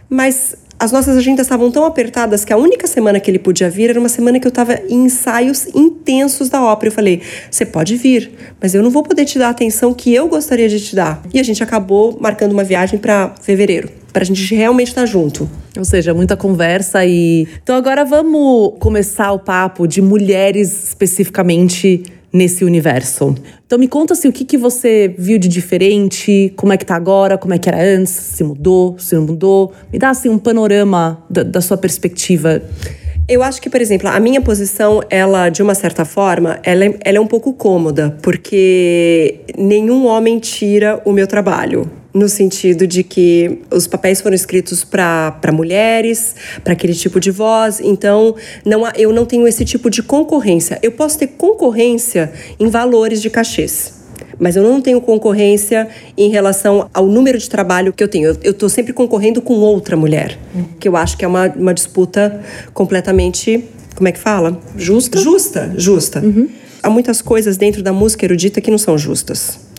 mas 0.09 0.55
as 0.79 0.93
nossas 0.93 1.17
agendas 1.17 1.47
estavam 1.47 1.73
tão 1.73 1.85
apertadas 1.85 2.45
que 2.45 2.53
a 2.53 2.57
única 2.57 2.87
semana 2.87 3.19
que 3.19 3.29
ele 3.29 3.39
podia 3.41 3.69
vir 3.69 3.91
era 3.91 3.99
uma 3.99 4.09
semana 4.09 4.39
que 4.39 4.47
eu 4.47 4.51
estava 4.51 4.75
em 4.89 5.07
ensaios 5.07 5.67
intensos 5.75 6.49
da 6.49 6.63
ópera. 6.63 6.91
Eu 6.91 6.95
falei: 6.95 7.21
você 7.51 7.67
pode 7.67 7.97
vir, 7.97 8.31
mas 8.63 8.77
eu 8.77 8.83
não 8.83 8.91
vou 8.91 9.03
poder 9.03 9.25
te 9.25 9.41
dar 9.41 9.49
a 9.49 9.51
atenção 9.51 9.93
que 9.93 10.15
eu 10.15 10.29
gostaria 10.29 10.69
de 10.69 10.79
te 10.79 10.95
dar. 10.95 11.21
E 11.35 11.41
a 11.41 11.43
gente 11.43 11.65
acabou 11.65 12.17
marcando 12.21 12.53
uma 12.53 12.63
viagem 12.63 12.97
para 13.01 13.35
fevereiro. 13.43 13.91
Pra 14.13 14.23
gente 14.23 14.55
realmente 14.55 14.89
estar 14.89 15.01
tá 15.01 15.07
junto. 15.07 15.51
Ou 15.77 15.85
seja, 15.85 16.15
muita 16.15 16.37
conversa 16.37 17.05
e. 17.05 17.49
Então 17.61 17.75
agora 17.75 18.05
vamos 18.05 18.75
começar 18.79 19.33
o 19.33 19.39
papo 19.41 19.89
de 19.89 20.01
mulheres 20.01 20.85
especificamente 20.85 22.05
nesse 22.33 22.65
universo. 22.65 23.35
Então 23.67 23.79
me 23.79 23.89
conta 23.89 24.15
assim, 24.15 24.29
o 24.29 24.33
que, 24.33 24.45
que 24.45 24.57
você 24.57 25.15
viu 25.19 25.39
de 25.39 25.49
diferente, 25.49 26.53
como 26.57 26.73
é 26.73 26.77
que 26.77 26.85
tá 26.85 26.95
agora, 26.95 27.37
como 27.37 27.55
é 27.55 27.59
que 27.59 27.69
era 27.69 27.83
antes, 27.83 28.13
se 28.13 28.45
mudou, 28.45 28.99
se 28.99 29.15
não 29.15 29.23
mudou. 29.23 29.73
Me 29.93 29.99
dá 29.99 30.11
assim 30.11 30.29
um 30.29 30.39
panorama 30.39 31.25
da, 31.29 31.43
da 31.43 31.61
sua 31.61 31.77
perspectiva. 31.77 32.63
Eu 33.29 33.43
acho 33.43 33.63
que, 33.63 33.71
por 33.71 33.81
exemplo, 33.81 34.09
a 34.09 34.19
minha 34.19 34.41
posição, 34.41 35.01
ela, 35.09 35.49
de 35.49 35.63
uma 35.63 35.75
certa 35.75 36.05
forma, 36.05 36.59
ela 36.65 36.85
é, 36.85 36.99
ela 37.05 37.19
é 37.19 37.21
um 37.21 37.27
pouco 37.27 37.53
cômoda, 37.53 38.17
porque 38.23 39.41
nenhum 39.57 40.07
homem 40.07 40.39
tira 40.41 41.01
o 41.05 41.13
meu 41.13 41.29
trabalho 41.29 42.00
no 42.13 42.29
sentido 42.29 42.87
de 42.87 43.03
que 43.03 43.61
os 43.71 43.87
papéis 43.87 44.21
foram 44.21 44.35
escritos 44.35 44.85
para 44.85 45.53
mulheres, 45.53 46.35
para 46.63 46.73
aquele 46.73 46.95
tipo 46.95 47.21
de 47.21 47.31
voz, 47.31 47.81
então 47.81 48.35
não 48.65 48.87
eu 48.97 49.13
não 49.13 49.25
tenho 49.25 49.47
esse 49.47 49.65
tipo 49.65 49.89
de 49.89 50.03
concorrência. 50.03 50.79
Eu 50.83 50.93
posso 50.93 51.19
ter 51.19 51.29
concorrência 51.29 52.33
em 52.59 52.69
valores 52.69 53.23
de 53.23 53.31
cachês. 53.31 54.01
Mas 54.39 54.57
eu 54.57 54.63
não 54.63 54.81
tenho 54.81 55.01
concorrência 55.03 55.87
em 56.17 56.31
relação 56.31 56.89
ao 56.95 57.07
número 57.07 57.37
de 57.37 57.49
trabalho 57.49 57.93
que 57.93 58.03
eu 58.03 58.09
tenho. 58.09 58.37
Eu 58.43 58.53
estou 58.53 58.71
sempre 58.71 58.93
concorrendo 58.93 59.43
com 59.43 59.55
outra 59.55 59.97
mulher, 59.97 60.39
uhum. 60.55 60.65
que 60.79 60.89
eu 60.89 60.97
acho 60.97 61.17
que 61.17 61.27
é 61.27 61.29
uma, 61.29 61.47
uma 61.49 61.75
disputa 61.75 62.41
completamente. 62.73 63.63
Como 63.95 64.09
é 64.09 64.13
que 64.13 64.19
fala? 64.19 64.59
Justa? 64.77 65.19
Justa, 65.19 65.73
justa. 65.77 66.21
Uhum. 66.21 66.49
Há 66.83 66.89
muitas 66.89 67.21
coisas 67.21 67.59
dentro 67.59 67.83
da 67.83 67.93
música 67.93 68.25
erudita 68.25 68.63
que 68.63 68.71
não 68.71 68.79
são 68.79 68.97
justas 68.97 69.70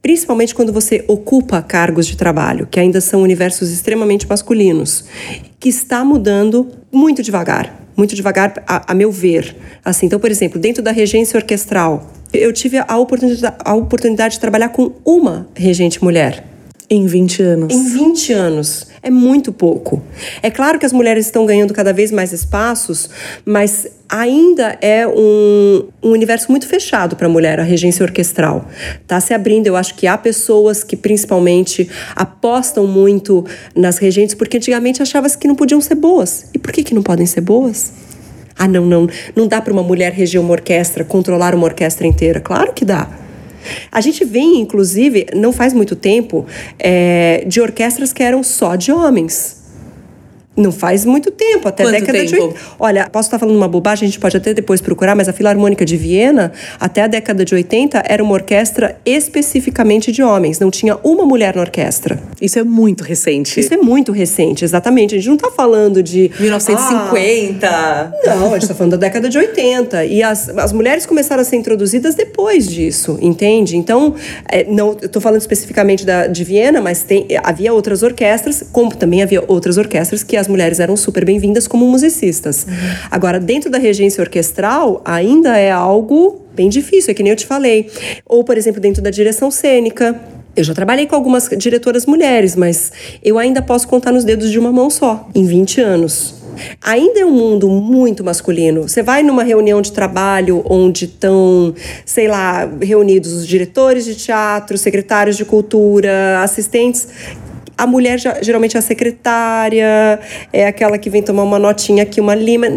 principalmente 0.00 0.54
quando 0.54 0.72
você 0.72 1.04
ocupa 1.08 1.62
cargos 1.62 2.06
de 2.06 2.16
trabalho, 2.16 2.66
que 2.70 2.80
ainda 2.80 3.00
são 3.00 3.22
universos 3.22 3.70
extremamente 3.70 4.28
masculinos, 4.28 5.04
que 5.58 5.68
está 5.68 6.04
mudando 6.04 6.68
muito 6.90 7.22
devagar, 7.22 7.86
muito 7.96 8.14
devagar, 8.14 8.62
a, 8.66 8.92
a 8.92 8.94
meu 8.94 9.10
ver. 9.12 9.56
Assim, 9.84 10.06
então, 10.06 10.18
por 10.18 10.30
exemplo, 10.30 10.60
dentro 10.60 10.82
da 10.82 10.92
regência 10.92 11.38
orquestral, 11.38 12.10
eu 12.32 12.52
tive 12.52 12.78
a 12.78 12.96
oportunidade, 12.96 13.56
a 13.64 13.74
oportunidade 13.74 14.34
de 14.34 14.40
trabalhar 14.40 14.70
com 14.70 14.92
uma 15.04 15.48
regente 15.54 16.02
mulher. 16.02 16.51
Em 16.92 17.06
20 17.06 17.42
anos. 17.42 17.74
Em 17.74 17.84
20 17.84 18.32
anos. 18.34 18.86
É 19.02 19.08
muito 19.08 19.50
pouco. 19.50 20.02
É 20.42 20.50
claro 20.50 20.78
que 20.78 20.84
as 20.84 20.92
mulheres 20.92 21.24
estão 21.24 21.46
ganhando 21.46 21.72
cada 21.72 21.90
vez 21.90 22.12
mais 22.12 22.34
espaços, 22.34 23.08
mas 23.46 23.86
ainda 24.06 24.76
é 24.78 25.06
um, 25.08 25.88
um 26.02 26.10
universo 26.10 26.50
muito 26.50 26.68
fechado 26.68 27.16
para 27.16 27.26
a 27.26 27.30
mulher, 27.30 27.58
a 27.58 27.62
regência 27.62 28.04
orquestral. 28.04 28.68
Está 29.00 29.18
se 29.20 29.32
abrindo. 29.32 29.68
Eu 29.68 29.74
acho 29.74 29.94
que 29.94 30.06
há 30.06 30.18
pessoas 30.18 30.84
que, 30.84 30.94
principalmente, 30.94 31.88
apostam 32.14 32.86
muito 32.86 33.42
nas 33.74 33.96
regentes, 33.96 34.34
porque 34.34 34.58
antigamente 34.58 35.00
achava-se 35.00 35.38
que 35.38 35.48
não 35.48 35.54
podiam 35.54 35.80
ser 35.80 35.94
boas. 35.94 36.44
E 36.52 36.58
por 36.58 36.72
que, 36.72 36.84
que 36.84 36.94
não 36.94 37.02
podem 37.02 37.24
ser 37.24 37.40
boas? 37.40 37.90
Ah, 38.54 38.68
não, 38.68 38.84
não. 38.84 39.08
Não 39.34 39.48
dá 39.48 39.62
para 39.62 39.72
uma 39.72 39.82
mulher 39.82 40.12
reger 40.12 40.38
uma 40.38 40.52
orquestra, 40.52 41.04
controlar 41.04 41.54
uma 41.54 41.64
orquestra 41.64 42.06
inteira. 42.06 42.38
Claro 42.38 42.74
que 42.74 42.84
dá. 42.84 43.21
A 43.90 44.00
gente 44.00 44.24
vem, 44.24 44.60
inclusive, 44.60 45.26
não 45.34 45.52
faz 45.52 45.72
muito 45.72 45.94
tempo, 45.96 46.46
é, 46.78 47.44
de 47.46 47.60
orquestras 47.60 48.12
que 48.12 48.22
eram 48.22 48.42
só 48.42 48.76
de 48.76 48.92
homens. 48.92 49.61
Não 50.54 50.70
faz 50.70 51.06
muito 51.06 51.30
tempo, 51.30 51.66
até 51.66 51.82
Quanto 51.82 51.92
década 51.92 52.18
tempo? 52.18 52.28
de 52.28 52.34
80. 52.34 52.60
Olha, 52.78 53.08
posso 53.08 53.28
estar 53.28 53.38
falando 53.38 53.56
uma 53.56 53.68
bobagem, 53.68 54.06
a 54.06 54.10
gente 54.10 54.20
pode 54.20 54.36
até 54.36 54.52
depois 54.52 54.82
procurar, 54.82 55.14
mas 55.14 55.26
a 55.26 55.32
Filarmônica 55.32 55.82
de 55.82 55.96
Viena, 55.96 56.52
até 56.78 57.02
a 57.02 57.06
década 57.06 57.42
de 57.42 57.54
80, 57.54 58.02
era 58.06 58.22
uma 58.22 58.34
orquestra 58.34 58.98
especificamente 59.06 60.12
de 60.12 60.22
homens. 60.22 60.58
Não 60.58 60.70
tinha 60.70 60.98
uma 61.02 61.24
mulher 61.24 61.56
na 61.56 61.62
orquestra. 61.62 62.20
Isso 62.40 62.58
é 62.58 62.64
muito 62.64 63.02
recente. 63.02 63.58
Isso 63.58 63.72
é 63.72 63.78
muito 63.78 64.12
recente, 64.12 64.62
exatamente. 64.62 65.14
A 65.14 65.18
gente 65.18 65.28
não 65.28 65.36
está 65.36 65.50
falando 65.50 66.02
de. 66.02 66.30
1950. 66.38 67.66
Ah, 67.66 68.12
não, 68.26 68.48
a 68.48 68.52
gente 68.52 68.62
está 68.62 68.74
falando 68.74 68.92
da 68.92 68.98
década 68.98 69.30
de 69.30 69.38
80. 69.38 70.04
E 70.04 70.22
as, 70.22 70.50
as 70.50 70.72
mulheres 70.72 71.06
começaram 71.06 71.40
a 71.40 71.44
ser 71.44 71.56
introduzidas 71.56 72.14
depois 72.14 72.68
disso, 72.68 73.18
entende? 73.22 73.76
Então, 73.76 74.14
é, 74.50 74.64
não 74.64 74.92
estou 75.00 75.22
falando 75.22 75.40
especificamente 75.40 76.04
da, 76.04 76.26
de 76.26 76.44
Viena, 76.44 76.82
mas 76.82 77.02
tem, 77.02 77.26
havia 77.42 77.72
outras 77.72 78.02
orquestras, 78.02 78.62
como 78.70 78.94
também 78.94 79.22
havia 79.22 79.42
outras 79.48 79.78
orquestras 79.78 80.22
que 80.22 80.41
as 80.42 80.48
mulheres 80.48 80.80
eram 80.80 80.96
super 80.96 81.24
bem-vindas 81.24 81.66
como 81.66 81.86
musicistas. 81.86 82.66
Uhum. 82.68 82.74
Agora, 83.10 83.38
dentro 83.40 83.70
da 83.70 83.78
regência 83.78 84.20
orquestral, 84.20 85.00
ainda 85.04 85.56
é 85.56 85.70
algo 85.70 86.42
bem 86.54 86.68
difícil, 86.68 87.12
é 87.12 87.14
que 87.14 87.22
nem 87.22 87.30
eu 87.30 87.36
te 87.36 87.46
falei. 87.46 87.90
Ou, 88.26 88.44
por 88.44 88.58
exemplo, 88.58 88.80
dentro 88.80 89.00
da 89.00 89.10
direção 89.10 89.50
cênica. 89.50 90.20
Eu 90.54 90.64
já 90.64 90.74
trabalhei 90.74 91.06
com 91.06 91.14
algumas 91.14 91.48
diretoras 91.56 92.04
mulheres, 92.04 92.54
mas 92.54 92.92
eu 93.24 93.38
ainda 93.38 93.62
posso 93.62 93.88
contar 93.88 94.12
nos 94.12 94.22
dedos 94.22 94.50
de 94.50 94.58
uma 94.58 94.70
mão 94.70 94.90
só, 94.90 95.26
em 95.34 95.46
20 95.46 95.80
anos. 95.80 96.34
Ainda 96.82 97.20
é 97.20 97.24
um 97.24 97.30
mundo 97.30 97.68
muito 97.68 98.22
masculino. 98.22 98.82
Você 98.82 99.02
vai 99.02 99.22
numa 99.22 99.42
reunião 99.42 99.80
de 99.80 99.92
trabalho 99.92 100.62
onde 100.68 101.06
estão, 101.06 101.74
sei 102.04 102.28
lá, 102.28 102.68
reunidos 102.80 103.32
os 103.32 103.46
diretores 103.46 104.04
de 104.04 104.14
teatro, 104.14 104.76
secretários 104.76 105.36
de 105.36 105.44
cultura, 105.44 106.40
assistentes 106.42 107.08
a 107.82 107.86
mulher 107.86 108.16
já, 108.18 108.40
geralmente 108.40 108.76
é 108.76 108.78
a 108.78 108.82
secretária, 108.82 110.20
é 110.52 110.68
aquela 110.68 110.96
que 110.96 111.10
vem 111.10 111.20
tomar 111.20 111.42
uma 111.42 111.58
notinha 111.58 112.04
aqui, 112.04 112.20
uma 112.20 112.34
lima. 112.34 112.68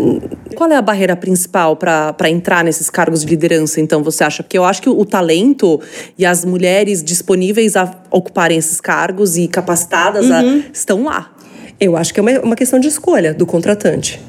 Qual 0.55 0.69
é 0.71 0.75
a 0.75 0.81
barreira 0.81 1.15
principal 1.15 1.75
para 1.75 2.27
entrar 2.27 2.63
nesses 2.63 2.89
cargos 2.89 3.23
de 3.23 3.27
liderança, 3.27 3.79
então, 3.79 4.01
você 4.01 4.23
acha? 4.23 4.41
Porque 4.41 4.57
eu 4.57 4.63
acho 4.63 4.81
que 4.81 4.89
o 4.89 5.05
talento 5.05 5.79
e 6.17 6.25
as 6.25 6.43
mulheres 6.43 7.03
disponíveis 7.03 7.75
a 7.75 7.93
ocuparem 8.09 8.57
esses 8.57 8.81
cargos 8.81 9.37
e 9.37 9.47
capacitadas 9.47 10.25
uhum. 10.25 10.63
a, 10.65 10.71
estão 10.73 11.03
lá. 11.03 11.31
Eu 11.79 11.95
acho 11.95 12.11
que 12.11 12.19
é 12.19 12.23
uma, 12.23 12.39
uma 12.39 12.55
questão 12.55 12.79
de 12.79 12.87
escolha 12.87 13.31
do 13.31 13.45
contratante 13.45 14.19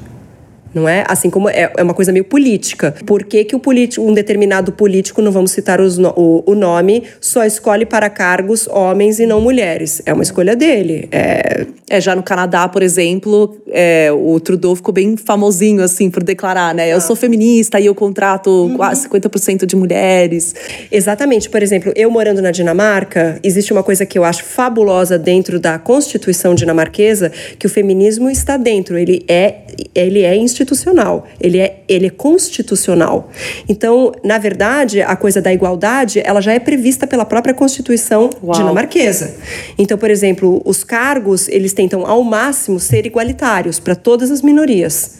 não 0.77 0.87
é? 0.87 1.03
Assim 1.07 1.29
como 1.29 1.49
é, 1.49 1.71
é 1.75 1.83
uma 1.83 1.93
coisa 1.93 2.11
meio 2.11 2.23
política. 2.23 2.95
Por 3.05 3.23
que, 3.23 3.43
que 3.43 3.55
o 3.55 3.59
político, 3.59 4.05
um 4.05 4.13
determinado 4.13 4.71
político, 4.71 5.21
não 5.21 5.31
vamos 5.31 5.51
citar 5.51 5.81
os, 5.81 5.97
o, 5.97 6.43
o, 6.45 6.55
nome, 6.55 7.03
só 7.19 7.43
escolhe 7.43 7.85
para 7.85 8.09
cargos 8.09 8.67
homens 8.67 9.19
e 9.19 9.25
não 9.25 9.41
mulheres? 9.41 10.01
É 10.05 10.13
uma 10.13 10.23
escolha 10.23 10.55
dele. 10.55 11.09
É, 11.11 11.65
é 11.89 11.99
já 11.99 12.15
no 12.15 12.21
Canadá, 12.21 12.67
por 12.69 12.83
exemplo, 12.83 13.57
é, 13.69 14.11
o 14.11 14.39
Trudeau 14.39 14.75
ficou 14.75 14.93
bem 14.93 15.17
famosinho, 15.17 15.81
assim, 15.81 16.09
por 16.09 16.23
declarar, 16.23 16.73
né? 16.75 16.87
Eu 16.93 17.01
sou 17.01 17.15
feminista 17.15 17.79
e 17.79 17.87
eu 17.87 17.95
contrato 17.95 18.49
uhum. 18.49 18.75
quase 18.75 19.07
50% 19.09 19.65
de 19.65 19.75
mulheres. 19.75 20.53
Exatamente. 20.91 21.49
Por 21.49 21.63
exemplo, 21.63 21.91
eu 21.95 22.11
morando 22.11 22.41
na 22.41 22.51
Dinamarca, 22.51 23.39
existe 23.43 23.73
uma 23.73 23.83
coisa 23.83 24.05
que 24.05 24.17
eu 24.17 24.23
acho 24.23 24.43
fabulosa 24.43 25.17
dentro 25.17 25.59
da 25.59 25.79
Constituição 25.79 26.53
dinamarquesa, 26.53 27.31
que 27.57 27.65
o 27.65 27.69
feminismo 27.69 28.29
está 28.29 28.57
dentro. 28.57 28.97
Ele 28.97 29.23
é, 29.27 29.55
ele 29.95 30.21
é 30.21 30.35
institucional 30.35 30.66
institucional, 30.67 31.25
ele 31.39 31.59
é, 31.59 31.83
ele 31.87 32.07
é 32.07 32.09
constitucional. 32.09 33.29
Então, 33.69 34.11
na 34.23 34.37
verdade, 34.37 35.01
a 35.01 35.15
coisa 35.15 35.41
da 35.41 35.53
igualdade, 35.53 36.21
ela 36.23 36.41
já 36.41 36.51
é 36.51 36.59
prevista 36.59 37.07
pela 37.07 37.25
própria 37.25 37.53
Constituição 37.53 38.29
Uau. 38.43 38.53
dinamarquesa. 38.57 39.35
Então, 39.77 39.97
por 39.97 40.11
exemplo, 40.11 40.61
os 40.65 40.83
cargos, 40.83 41.47
eles 41.47 41.73
tentam 41.73 42.05
ao 42.05 42.23
máximo 42.23 42.79
ser 42.79 43.05
igualitários 43.05 43.79
para 43.79 43.95
todas 43.95 44.29
as 44.29 44.41
minorias. 44.41 45.17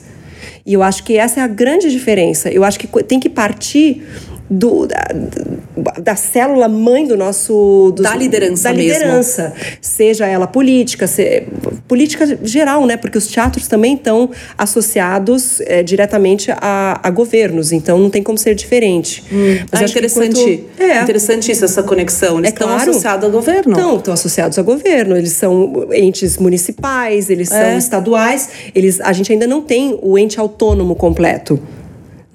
E 0.65 0.73
eu 0.73 0.83
acho 0.83 1.03
que 1.03 1.17
essa 1.17 1.39
é 1.39 1.43
a 1.43 1.47
grande 1.47 1.89
diferença. 1.89 2.49
Eu 2.49 2.63
acho 2.65 2.77
que 2.77 2.87
tem 3.03 3.19
que 3.19 3.29
partir 3.29 4.05
do, 4.49 4.87
da, 4.87 5.07
da 6.01 6.15
célula 6.15 6.67
mãe 6.67 7.05
do 7.05 7.17
nosso. 7.17 7.91
Do, 7.95 8.03
da 8.03 8.15
liderança 8.15 8.63
Da 8.63 8.71
liderança. 8.71 9.53
Mesmo. 9.55 9.77
Seja 9.81 10.25
ela 10.25 10.47
política, 10.47 11.05
se, 11.05 11.43
política 11.87 12.39
geral, 12.43 12.85
né? 12.85 12.95
Porque 12.95 13.17
os 13.17 13.27
teatros 13.27 13.67
também 13.67 13.95
estão 13.95 14.29
associados 14.57 15.59
é, 15.61 15.83
diretamente 15.83 16.51
a, 16.51 16.99
a, 17.03 17.09
governos, 17.09 17.71
então 17.71 17.99
não 17.99 18.09
tem 18.09 18.23
como 18.23 18.37
ser 18.37 18.55
diferente. 18.55 19.23
Hum. 19.31 19.65
Mas 19.71 19.81
ah, 19.81 19.85
interessante. 19.85 20.39
Enquanto, 20.39 20.81
é. 20.81 21.01
Interessante 21.01 21.51
isso, 21.51 21.65
essa 21.65 21.83
conexão. 21.83 22.37
Eles 22.37 22.51
é 22.51 22.53
estão 22.53 22.67
claro, 22.67 22.89
associados 22.89 23.25
ao 23.25 23.31
governo. 23.31 23.77
Não, 23.77 23.97
estão 23.97 24.13
associados 24.13 24.57
ao 24.57 24.63
governo. 24.63 25.17
Eles 25.17 25.33
são 25.33 25.87
entes 25.91 26.37
municipais, 26.37 27.29
eles 27.29 27.51
é. 27.51 27.65
são 27.65 27.77
estaduais. 27.77 28.49
Eles, 28.73 29.01
a 29.01 29.11
gente 29.11 29.31
ainda 29.31 29.45
não 29.45 29.61
tem 29.61 29.97
o 30.01 30.17
ente 30.17 30.39
autônomo 30.39 30.95
completo 30.95 31.59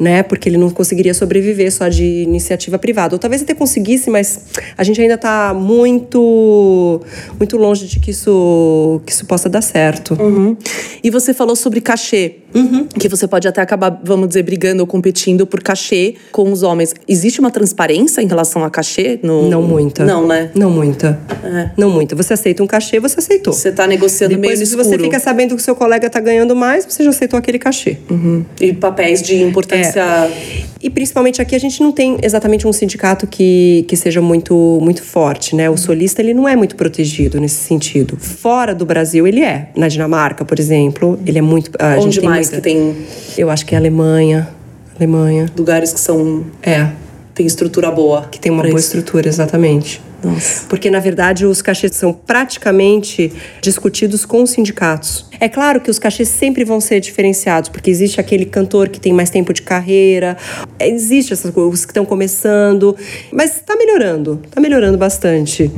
né? 0.03 0.23
Porque 0.23 0.49
ele 0.49 0.59
não 0.59 0.69
conseguiria 0.69 1.15
sobreviver 1.15 1.73
só 1.73 1.89
de 1.89 2.05
iniciativa 2.05 2.79
privada. 2.79 3.15
Ou 3.15 3.19
talvez 3.19 3.43
até 3.43 3.55
conseguisse, 3.55 4.11
mas 4.11 4.47
a 4.77 4.83
gente 4.83 5.01
ainda 5.01 5.15
está 5.15 5.55
muito 5.55 7.01
muito 7.39 7.57
longe 7.57 7.87
de 7.87 8.01
que 8.01 8.11
isso 8.11 9.01
que 9.07 9.13
isso 9.13 9.25
possa 9.25 9.49
dar 9.49 9.63
certo. 9.63 10.15
Uhum. 10.21 10.57
E 11.03 11.11
você 11.11 11.33
falou 11.33 11.55
sobre 11.55 11.81
cachê. 11.81 12.42
Uhum. 12.55 12.87
Que 12.87 13.09
você 13.09 13.27
pode 13.27 13.49
até 13.49 13.61
acabar, 13.61 14.01
vamos 14.03 14.29
dizer, 14.29 14.43
brigando 14.43 14.83
ou 14.83 14.87
competindo 14.87 15.47
por 15.47 15.63
cachê 15.63 16.15
com 16.31 16.51
os 16.53 16.63
homens. 16.63 16.95
Existe 17.09 17.41
uma 17.41 17.51
transparência 17.51 18.21
em 18.21 18.27
relação 18.27 18.65
a 18.65 18.71
cachê? 18.71 19.19
No... 19.23 19.49
Não 19.49 19.63
muita. 19.63 20.05
Não, 20.05 20.27
né? 20.27 20.51
Não 20.55 20.71
muita. 20.71 21.19
É. 21.45 21.71
Não 21.77 21.91
muita. 21.91 22.15
Você 22.15 22.35
aceita 22.35 22.63
um 22.63 22.67
cachê, 22.67 23.01
você 23.01 23.19
aceitou. 23.21 23.53
Você 23.53 23.69
está 23.69 23.87
negociando 23.87 24.35
Depois, 24.35 24.59
meio 24.59 24.67
se 24.67 24.77
você 24.77 24.99
fica 24.99 25.19
sabendo 25.19 25.57
que 25.57 25.63
seu 25.63 25.75
colega 25.75 26.07
está 26.07 26.21
ganhando 26.21 26.55
mais, 26.55 26.85
você 26.85 27.05
já 27.05 27.11
aceitou 27.11 27.39
aquele 27.39 27.59
cachê. 27.59 27.99
Uhum. 28.11 28.45
E 28.61 28.73
papéis 28.73 29.23
de 29.23 29.43
importância. 29.43 30.01
É. 30.01 30.73
E 30.83 30.91
principalmente 30.91 31.41
aqui 31.41 31.55
a 31.55 31.61
gente 31.61 31.81
não 31.81 31.93
tem 31.93 32.19
exatamente 32.23 32.67
um 32.67 32.73
sindicato 32.73 33.27
que, 33.27 33.85
que 33.87 33.97
seja 33.97 34.21
muito, 34.21 34.79
muito 34.83 35.03
forte, 35.03 35.55
né? 35.55 35.71
O 35.71 35.77
solista 35.77 36.21
ele 36.21 36.35
não 36.35 36.49
é 36.49 36.57
muito 36.57 36.75
protegido 36.75 37.41
nesse 37.41 37.65
sentido. 37.65 38.17
Fora 38.19 38.75
do 38.75 38.85
Brasil 38.85 39.27
ele 39.27 39.43
é. 39.43 39.69
Na 39.77 39.87
Dinamarca, 39.87 40.45
por 40.45 40.59
exemplo, 40.59 41.19
ele 41.25 41.39
é 41.39 41.43
muito. 41.43 41.71
A 41.79 42.01
Onde 42.01 42.21
mais 42.21 42.42
muita, 42.51 42.57
que 42.57 42.63
tem? 42.63 43.07
Eu 43.37 43.51
acho 43.51 43.65
que 43.67 43.75
é 43.75 43.79
a 43.79 43.81
Alemanha. 43.81 44.49
Alemanha. 44.97 45.47
Lugares 45.57 45.93
que 45.93 46.01
são. 46.01 46.45
É. 46.63 46.91
Tem 47.35 47.47
estrutura 47.47 47.91
boa. 47.91 48.23
Que 48.31 48.39
tem 48.39 48.53
uma 48.53 48.63
boa 48.63 48.79
isso. 48.79 48.87
estrutura, 48.87 49.29
exatamente. 49.29 50.01
Nossa. 50.23 50.67
Porque, 50.69 50.91
na 50.91 51.01
verdade, 51.01 51.45
os 51.45 51.61
cachês 51.61 51.97
são 51.97 52.13
praticamente 52.13 53.33
discutidos 53.61 54.25
com 54.25 54.43
os 54.43 54.51
sindicatos. 54.51 55.27
É 55.41 55.49
claro 55.49 55.81
que 55.81 55.91
os 55.91 55.99
cachês 55.99 56.29
sempre 56.29 56.65
vão 56.65 56.81
ser 56.81 57.01
diferenciados, 57.01 57.69
porque 57.69 57.91
existe 57.91 58.21
aquele 58.21 58.45
cantor 58.45 58.89
que 58.89 59.01
tem 59.01 59.13
mais 59.13 59.29
tempo 59.29 59.53
de 59.53 59.61
carreira, 59.63 60.37
existe 60.79 61.33
essas 61.33 61.51
coisas 61.51 61.85
que 61.85 61.91
estão 61.91 62.05
começando, 62.05 62.97
mas 63.33 63.57
está 63.57 63.75
melhorando, 63.75 64.41
está 64.45 64.61
melhorando 64.61 64.97
bastante. 64.97 65.71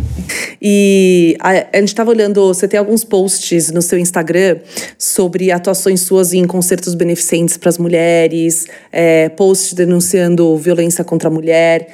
E 0.61 1.37
a, 1.41 1.51
a 1.51 1.81
gente 1.81 1.89
estava 1.89 2.11
olhando, 2.11 2.47
você 2.47 2.69
tem 2.69 2.79
alguns 2.79 3.05
posts 3.05 3.71
no 3.71 3.81
seu 3.81 3.99
Instagram 3.99 4.59
sobre 4.99 5.51
atuações 5.51 6.03
suas 6.03 6.35
em 6.35 6.45
concertos 6.47 6.95
beneficentes 6.95 7.57
para 7.57 7.71
as 7.71 7.79
mulheres, 7.79 8.67
é, 8.93 9.31
posts 9.31 9.73
denunciando 9.73 10.57
violência 10.59 11.03
contra 11.05 11.29
a 11.29 11.33
mulher. 11.33 11.89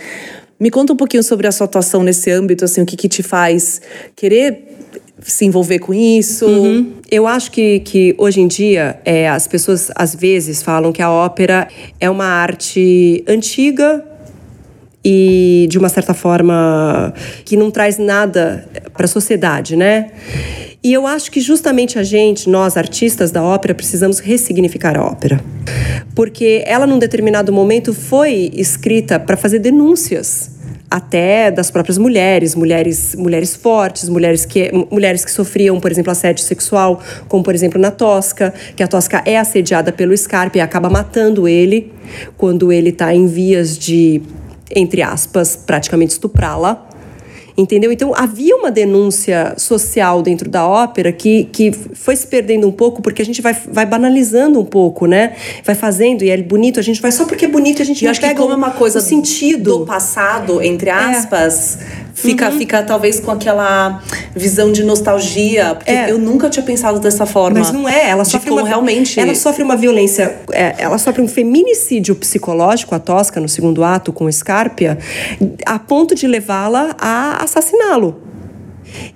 Me 0.61 0.71
conta 0.71 0.93
um 0.93 0.97
pouquinho 0.97 1.23
sobre 1.23 1.47
a 1.47 1.53
sua 1.53 1.65
atuação 1.65 2.03
nesse 2.03 2.31
âmbito, 2.31 2.67
assim, 2.67 2.83
o 2.83 2.87
que, 2.87 2.95
que 2.95 3.09
te 3.09 3.23
faz 3.23 3.81
querer 4.15 4.77
se 5.23 5.47
envolver 5.47 5.79
com 5.79 5.95
isso? 5.95 6.47
Uhum. 6.47 6.93
Eu 7.11 7.27
acho 7.27 7.51
que, 7.51 7.81
que 7.81 8.15
hoje 8.19 8.43
em 8.43 8.47
dia 8.47 9.01
é, 9.03 9.27
as 9.27 9.47
pessoas 9.47 9.91
às 9.95 10.15
vezes 10.15 10.63
falam 10.63 10.93
que 10.93 11.01
a 11.01 11.11
ópera 11.11 11.67
é 11.99 12.11
uma 12.11 12.27
arte 12.27 13.25
antiga 13.27 14.05
e 15.03 15.67
de 15.71 15.79
uma 15.79 15.89
certa 15.89 16.13
forma 16.13 17.15
que 17.45 17.57
não 17.57 17.71
traz 17.71 17.97
nada 17.97 18.69
para 18.93 19.07
a 19.07 19.09
sociedade, 19.09 19.77
né? 19.77 20.11
E 20.83 20.95
eu 20.95 21.07
acho 21.07 21.31
que 21.31 21.41
justamente 21.41 21.99
a 21.99 22.03
gente, 22.03 22.49
nós 22.49 22.77
artistas 22.77 23.31
da 23.31 23.43
ópera, 23.43 23.75
precisamos 23.75 24.19
ressignificar 24.19 24.97
a 24.97 25.05
ópera. 25.05 25.39
Porque 26.15 26.63
ela, 26.67 26.87
num 26.87 26.99
determinado 26.99 27.53
momento, 27.53 27.93
foi 27.93 28.51
escrita 28.55 29.21
para 29.21 29.37
fazer 29.37 29.59
denúncias 29.59 30.59
até 30.91 31.51
das 31.51 31.71
próprias 31.71 31.99
mulheres, 31.99 32.55
mulheres, 32.55 33.15
mulheres 33.15 33.55
fortes, 33.55 34.09
mulheres 34.09 34.47
que, 34.47 34.73
mulheres 34.91 35.25
que 35.25 35.31
sofriam, 35.31 35.79
por 35.79 35.91
exemplo, 35.91 36.11
assédio 36.11 36.43
sexual, 36.43 37.01
como 37.29 37.45
por 37.45 37.55
exemplo 37.55 37.81
na 37.81 37.93
Tosca, 37.93 38.53
que 38.75 38.83
a 38.83 38.89
Tosca 38.89 39.23
é 39.25 39.39
assediada 39.39 39.93
pelo 39.93 40.17
Scarpe 40.17 40.59
e 40.59 40.61
acaba 40.61 40.91
matando 40.91 41.47
ele 41.47 41.93
quando 42.37 42.73
ele 42.73 42.89
está 42.89 43.15
em 43.15 43.27
vias 43.27 43.79
de, 43.79 44.21
entre 44.75 45.01
aspas, 45.01 45.55
praticamente 45.55 46.13
estuprá-la 46.13 46.89
entendeu? 47.57 47.93
Então 47.93 48.15
havia 48.15 48.57
uma 48.57 48.71
denúncia 48.71 49.55
social 49.57 50.23
dentro 50.23 50.49
da 50.49 50.67
ópera 50.67 51.13
que, 51.13 51.45
que 51.45 51.73
foi 51.73 52.17
se 52.17 52.27
perdendo 52.27 52.67
um 52.67 52.73
pouco 52.73 53.03
porque 53.03 53.23
a 53.23 53.25
gente 53.25 53.41
vai, 53.43 53.57
vai 53.69 53.87
banalizando 53.87 54.61
um 54.61 54.65
pouco, 54.65 55.07
né? 55.07 55.35
Vai 55.65 55.75
fazendo 55.75 56.23
e 56.23 56.31
é 56.31 56.37
bonito, 56.37 56.81
a 56.81 56.83
gente 56.83 57.01
vai 57.01 57.13
só 57.13 57.25
porque 57.25 57.45
é 57.45 57.49
bonito, 57.49 57.83
a 57.83 57.85
gente 57.85 58.03
e 58.03 58.05
não 58.05 58.11
acho 58.11 58.21
pega 58.21 58.35
que 58.35 58.41
como 58.41 58.53
é 58.53 58.57
uma 58.57 58.71
coisa 58.71 59.01
sentido 59.01 59.79
do 59.79 59.87
passado, 59.87 60.63
entre 60.63 60.91
aspas. 60.91 61.79
É 61.81 62.00
Fica, 62.21 62.51
uhum. 62.51 62.59
fica 62.59 62.83
talvez 62.83 63.19
com 63.21 63.31
aquela 63.31 64.03
visão 64.35 64.73
de 64.73 64.83
nostalgia. 64.83 65.75
Porque 65.75 65.91
é. 65.91 66.11
eu 66.11 66.19
nunca 66.19 66.49
tinha 66.51 66.65
pensado 66.65 67.01
dessa 67.01 67.27
forma. 67.27 67.59
Mas 67.59 67.73
não 67.73 67.89
é, 67.89 68.11
ela 68.11 68.25
sofre 68.25 68.51
uma, 68.51 68.67
realmente. 68.67 69.19
Ela 69.19 69.35
sofre 69.35 69.63
uma 69.63 69.77
violência. 69.77 70.37
É, 70.53 70.75
ela 70.79 70.99
sofre 70.99 71.23
um 71.23 71.29
feminicídio 71.29 72.15
psicológico, 72.15 72.95
a 72.95 72.99
Tosca, 72.99 73.41
no 73.41 73.49
segundo 73.49 73.83
ato, 73.83 74.13
com 74.13 74.31
Scarpia, 74.31 74.99
a 75.67 75.79
ponto 75.79 76.15
de 76.15 76.27
levá-la 76.27 76.95
a 76.99 77.43
assassiná-lo. 77.43 78.30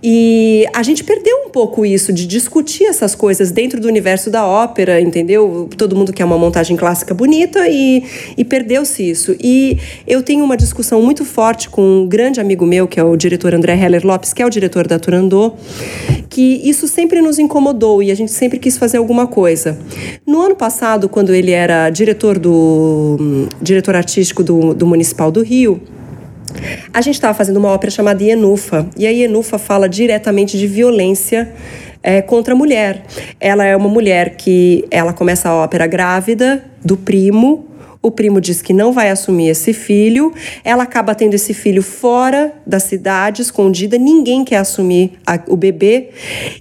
E 0.03 0.67
a 0.75 0.83
gente 0.83 1.03
perdeu 1.03 1.45
um 1.47 1.51
pouco 1.51 1.85
isso 1.85 2.13
de 2.13 2.27
discutir 2.27 2.85
essas 2.85 3.15
coisas 3.15 3.51
dentro 3.51 3.81
do 3.81 3.89
universo 3.89 4.31
da 4.31 4.47
ópera, 4.47 5.01
entendeu? 5.01 5.69
Todo 5.77 5.97
mundo 5.97 6.13
quer 6.13 6.25
uma 6.25 6.39
montagem 6.39 6.77
clássica 6.77 7.15
bonita 7.15 7.69
e, 7.69 8.05
e 8.37 8.45
perdeu-se 8.45 9.09
isso. 9.09 9.37
E 9.41 9.79
eu 10.07 10.23
tenho 10.23 10.45
uma 10.45 10.57
discussão 10.57 11.01
muito 11.01 11.25
forte 11.25 11.69
com 11.69 11.83
um 11.83 12.07
grande 12.07 12.41
amigo 12.41 12.67
meu, 12.67 12.87
que 12.87 13.01
é 13.01 13.05
o 13.05 13.17
diretor 13.17 13.55
André 13.55 13.75
Heller 13.75 14.07
Lopes, 14.07 14.33
que 14.33 14.43
é 14.43 14.47
o 14.47 14.51
diretor 14.51 14.87
da 14.87 14.99
Turandot, 14.99 15.55
que 16.29 16.61
isso 16.65 16.87
sempre 16.89 17.21
nos 17.21 17.39
incomodou 17.39 18.03
e 18.03 18.11
a 18.11 18.15
gente 18.15 18.33
sempre 18.33 18.59
quis 18.59 18.77
fazer 18.77 18.99
alguma 18.99 19.27
coisa. 19.27 19.79
No 20.27 20.41
ano 20.41 20.57
passado, 20.57 21.09
quando 21.09 21.35
ele 21.35 21.51
era 21.51 21.89
diretor 21.91 22.39
do 22.39 23.49
diretor 23.61 23.97
artístico 23.97 24.43
do, 24.43 24.75
do 24.75 24.87
Municipal 24.87 25.31
do 25.31 25.43
Rio, 25.43 25.81
a 26.93 27.01
gente 27.01 27.15
estava 27.15 27.35
fazendo 27.35 27.57
uma 27.57 27.71
ópera 27.71 27.91
chamada 27.91 28.23
Ienufa, 28.23 28.87
e 28.97 29.07
a 29.07 29.11
Ienufa 29.11 29.59
fala 29.59 29.89
diretamente 29.89 30.59
de 30.59 30.67
violência 30.67 31.53
é, 32.03 32.21
contra 32.21 32.55
a 32.55 32.57
mulher. 32.57 33.03
Ela 33.41 33.65
é 33.65 33.77
uma 33.77 33.89
mulher 33.89 34.37
que 34.37 34.85
ela 34.91 35.13
começa 35.13 35.49
a 35.49 35.55
ópera 35.55 35.87
grávida 35.87 36.65
do 36.85 36.97
primo, 36.97 37.67
o 38.05 38.11
primo 38.11 38.39
diz 38.39 38.61
que 38.61 38.75
não 38.75 38.93
vai 38.93 39.09
assumir 39.09 39.49
esse 39.49 39.73
filho, 39.73 40.31
ela 40.63 40.83
acaba 40.83 41.15
tendo 41.15 41.33
esse 41.33 41.55
filho 41.55 41.83
fora 41.83 42.53
da 42.67 42.79
cidade, 42.79 43.41
escondida, 43.41 43.97
ninguém 43.97 44.45
quer 44.45 44.59
assumir 44.59 45.13
a, 45.27 45.41
o 45.49 45.57
bebê. 45.57 46.11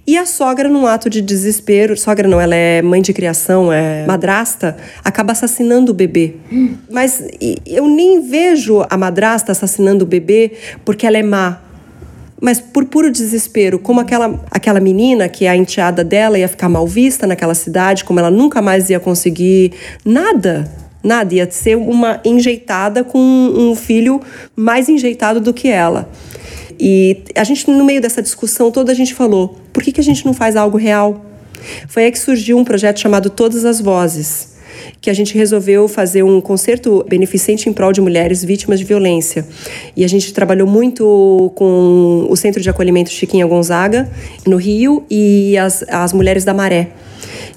E 0.06 0.16
a 0.16 0.24
sogra, 0.24 0.70
num 0.70 0.86
ato 0.86 1.10
de 1.10 1.20
desespero, 1.20 1.98
sogra 1.98 2.26
não, 2.26 2.40
ela 2.40 2.54
é 2.54 2.80
mãe 2.80 3.02
de 3.02 3.12
criação, 3.12 3.70
é 3.70 4.06
madrasta, 4.06 4.74
acaba 5.04 5.32
assassinando 5.32 5.92
o 5.92 5.94
bebê. 5.94 6.36
Mas 6.90 7.22
eu 7.66 7.86
nem 7.88 8.22
vejo 8.22 8.82
a 8.88 8.96
madrasta 8.96 9.52
assassinando 9.52 10.04
o 10.04 10.08
bebê 10.08 10.52
porque 10.82 11.06
ela 11.06 11.18
é 11.18 11.22
má 11.22 11.60
mas 12.40 12.60
por 12.60 12.84
puro 12.84 13.10
desespero, 13.10 13.78
como 13.78 14.00
aquela, 14.00 14.38
aquela 14.50 14.78
menina 14.78 15.30
que 15.30 15.46
a 15.46 15.56
enteada 15.56 16.04
dela 16.04 16.38
ia 16.38 16.48
ficar 16.48 16.68
mal 16.68 16.86
vista 16.86 17.26
naquela 17.26 17.54
cidade, 17.54 18.04
como 18.04 18.18
ela 18.18 18.30
nunca 18.30 18.60
mais 18.60 18.90
ia 18.90 19.00
conseguir 19.00 19.72
nada 20.04 20.70
Nada, 21.04 21.34
ia 21.34 21.50
ser 21.50 21.76
uma 21.76 22.18
enjeitada 22.24 23.04
com 23.04 23.18
um 23.18 23.76
filho 23.76 24.22
mais 24.56 24.88
enjeitado 24.88 25.38
do 25.38 25.52
que 25.52 25.68
ela. 25.68 26.08
E 26.80 27.18
a 27.34 27.44
gente, 27.44 27.70
no 27.70 27.84
meio 27.84 28.00
dessa 28.00 28.22
discussão 28.22 28.70
toda, 28.70 28.90
a 28.90 28.94
gente 28.94 29.14
falou: 29.14 29.54
por 29.70 29.82
que, 29.82 29.92
que 29.92 30.00
a 30.00 30.04
gente 30.04 30.24
não 30.24 30.32
faz 30.32 30.56
algo 30.56 30.78
real? 30.78 31.22
Foi 31.88 32.04
aí 32.04 32.10
que 32.10 32.18
surgiu 32.18 32.56
um 32.56 32.64
projeto 32.64 33.00
chamado 33.00 33.28
Todas 33.28 33.66
as 33.66 33.80
Vozes, 33.80 34.54
que 34.98 35.10
a 35.10 35.14
gente 35.14 35.36
resolveu 35.36 35.86
fazer 35.88 36.22
um 36.22 36.40
concerto 36.40 37.04
beneficente 37.06 37.68
em 37.68 37.72
prol 37.72 37.92
de 37.92 38.00
mulheres 38.00 38.42
vítimas 38.42 38.78
de 38.78 38.86
violência. 38.86 39.46
E 39.94 40.04
a 40.04 40.08
gente 40.08 40.32
trabalhou 40.32 40.66
muito 40.66 41.52
com 41.54 42.26
o 42.30 42.36
Centro 42.36 42.62
de 42.62 42.70
Acolhimento 42.70 43.10
Chiquinha 43.10 43.46
Gonzaga, 43.46 44.10
no 44.46 44.56
Rio, 44.56 45.04
e 45.10 45.56
as, 45.58 45.84
as 45.88 46.14
Mulheres 46.14 46.44
da 46.44 46.54
Maré 46.54 46.92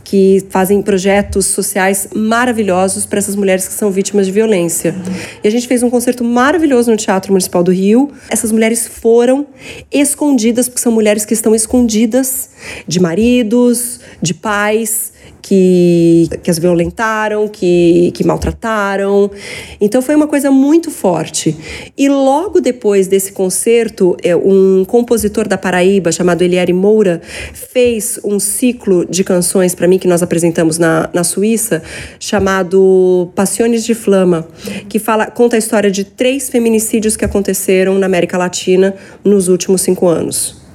que 0.08 0.42
fazem 0.50 0.82
projetos 0.82 1.48
sociais 1.48 2.08
maravilhosos 2.16 3.06
para 3.06 3.20
essas 3.20 3.36
mulheres 3.36 3.68
que 3.68 3.74
são 3.74 3.92
vítimas 3.92 4.26
de 4.26 4.32
violência. 4.32 4.96
E 5.44 5.46
a 5.46 5.52
gente 5.52 5.68
fez 5.68 5.84
um 5.84 5.90
concerto 5.90 6.24
maravilhoso 6.24 6.90
no 6.90 6.96
Teatro 6.96 7.34
Municipal 7.34 7.62
do 7.62 7.74
Rio. 7.74 8.10
Essas 8.30 8.50
mulheres 8.50 8.88
foram 8.88 9.46
escondidas, 9.92 10.70
porque 10.70 10.82
são 10.82 10.94
mulheres 10.94 11.26
que 11.26 11.34
estão 11.34 11.54
escondidas 11.54 12.52
de 12.88 13.02
maridos, 13.02 14.00
de 14.22 14.34
pais 14.34 15.12
que, 15.48 16.28
que 16.44 16.52
as 16.52 16.60
violentaram, 16.60 17.48
que, 17.48 18.12
que 18.14 18.22
maltrataram. 18.26 19.32
Então 19.80 20.02
foi 20.02 20.14
uma 20.14 20.28
coisa 20.28 20.52
muito 20.52 20.92
forte. 20.92 21.56
E 21.98 22.10
logo 22.10 22.60
depois 22.60 23.08
desse 23.08 23.32
concerto, 23.32 24.18
é, 24.22 24.36
um 24.36 24.84
compositor 24.84 25.48
da 25.48 25.58
Paraíba 25.58 26.12
chamado 26.12 26.42
Eliere 26.42 26.74
Moura 26.74 27.22
fez 27.54 28.20
um 28.26 28.42
ciclo 28.42 29.06
de 29.06 29.24
canções 29.24 29.74
para 29.74 29.88
mim 29.88 29.98
que 29.98 30.08
nós 30.08 30.22
apresentamos 30.22 30.78
na, 30.78 31.10
na 31.14 31.24
Suíça, 31.24 31.82
chamado 32.20 33.30
Passiones 33.34 33.86
de 33.86 33.96
Flama, 33.96 34.46
que 34.90 35.00
fala, 35.00 35.28
conta 35.28 35.56
a 35.56 35.60
história 35.60 35.90
de 35.90 36.04
três 36.04 36.50
feminicídios 36.50 37.16
que 37.16 37.24
aconteceram 37.24 37.98
na 37.98 38.06
América 38.06 38.38
Latina 38.38 38.94
nos 39.24 39.48
últimos 39.48 39.82
cinco 39.82 40.08
anos. 40.08 40.67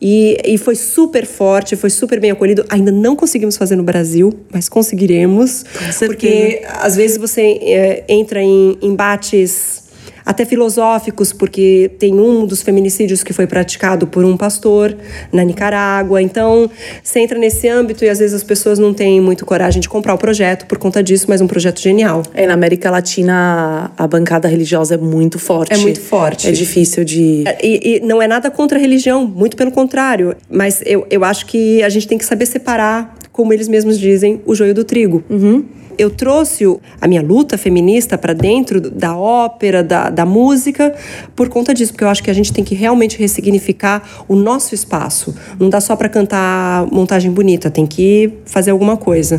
E, 0.00 0.38
e 0.46 0.56
foi 0.56 0.74
super 0.74 1.26
forte, 1.26 1.76
foi 1.76 1.90
super 1.90 2.18
bem 2.18 2.30
acolhido. 2.30 2.64
Ainda 2.70 2.90
não 2.90 3.14
conseguimos 3.14 3.56
fazer 3.56 3.76
no 3.76 3.82
Brasil, 3.82 4.32
mas 4.50 4.68
conseguiremos. 4.68 5.62
Com 5.62 6.06
porque 6.06 6.62
às 6.66 6.96
vezes 6.96 7.18
você 7.18 7.42
é, 7.42 8.04
entra 8.08 8.42
em 8.42 8.78
embates 8.80 9.89
até 10.24 10.44
filosóficos, 10.44 11.32
porque 11.32 11.90
tem 11.98 12.14
um 12.14 12.46
dos 12.46 12.62
feminicídios 12.62 13.22
que 13.22 13.32
foi 13.32 13.46
praticado 13.46 14.06
por 14.06 14.24
um 14.24 14.36
pastor 14.36 14.96
na 15.32 15.42
Nicarágua. 15.44 16.20
Então, 16.20 16.70
você 17.02 17.20
entra 17.20 17.38
nesse 17.38 17.68
âmbito 17.68 18.04
e 18.04 18.08
às 18.08 18.18
vezes 18.18 18.34
as 18.34 18.42
pessoas 18.42 18.78
não 18.78 18.92
têm 18.92 19.20
muito 19.20 19.44
coragem 19.44 19.80
de 19.80 19.88
comprar 19.88 20.14
o 20.14 20.18
projeto 20.18 20.66
por 20.66 20.78
conta 20.78 21.02
disso, 21.02 21.26
mas 21.28 21.40
um 21.40 21.46
projeto 21.46 21.80
genial. 21.80 22.22
É, 22.34 22.46
na 22.46 22.54
América 22.54 22.90
Latina, 22.90 23.90
a 23.96 24.06
bancada 24.06 24.48
religiosa 24.48 24.94
é 24.94 24.98
muito 24.98 25.38
forte. 25.38 25.72
É 25.72 25.76
muito 25.76 26.00
forte. 26.00 26.48
É 26.48 26.52
difícil 26.52 27.04
de. 27.04 27.44
É, 27.46 27.58
e, 27.64 27.96
e 27.96 28.00
não 28.00 28.20
é 28.20 28.26
nada 28.26 28.50
contra 28.50 28.78
a 28.78 28.80
religião, 28.80 29.26
muito 29.26 29.56
pelo 29.56 29.70
contrário. 29.70 30.36
Mas 30.48 30.82
eu, 30.84 31.06
eu 31.10 31.24
acho 31.24 31.46
que 31.46 31.82
a 31.82 31.88
gente 31.88 32.06
tem 32.06 32.18
que 32.18 32.24
saber 32.24 32.46
separar, 32.46 33.16
como 33.32 33.52
eles 33.52 33.68
mesmos 33.68 33.98
dizem, 33.98 34.40
o 34.44 34.54
joio 34.54 34.74
do 34.74 34.84
trigo. 34.84 35.22
Uhum 35.28 35.79
eu 36.00 36.08
trouxe 36.08 36.64
a 36.98 37.06
minha 37.06 37.20
luta 37.20 37.58
feminista 37.58 38.16
para 38.16 38.32
dentro 38.32 38.80
da 38.80 39.14
ópera, 39.14 39.84
da, 39.84 40.08
da 40.08 40.24
música, 40.24 40.94
por 41.36 41.50
conta 41.50 41.74
disso, 41.74 41.92
porque 41.92 42.04
eu 42.04 42.08
acho 42.08 42.22
que 42.22 42.30
a 42.30 42.34
gente 42.34 42.54
tem 42.54 42.64
que 42.64 42.74
realmente 42.74 43.18
ressignificar 43.18 44.24
o 44.26 44.34
nosso 44.34 44.74
espaço. 44.74 45.34
Não 45.58 45.68
dá 45.68 45.78
só 45.78 45.94
para 45.94 46.08
cantar 46.08 46.86
montagem 46.90 47.30
bonita, 47.30 47.70
tem 47.70 47.86
que 47.86 48.32
fazer 48.46 48.70
alguma 48.70 48.96
coisa. 48.96 49.38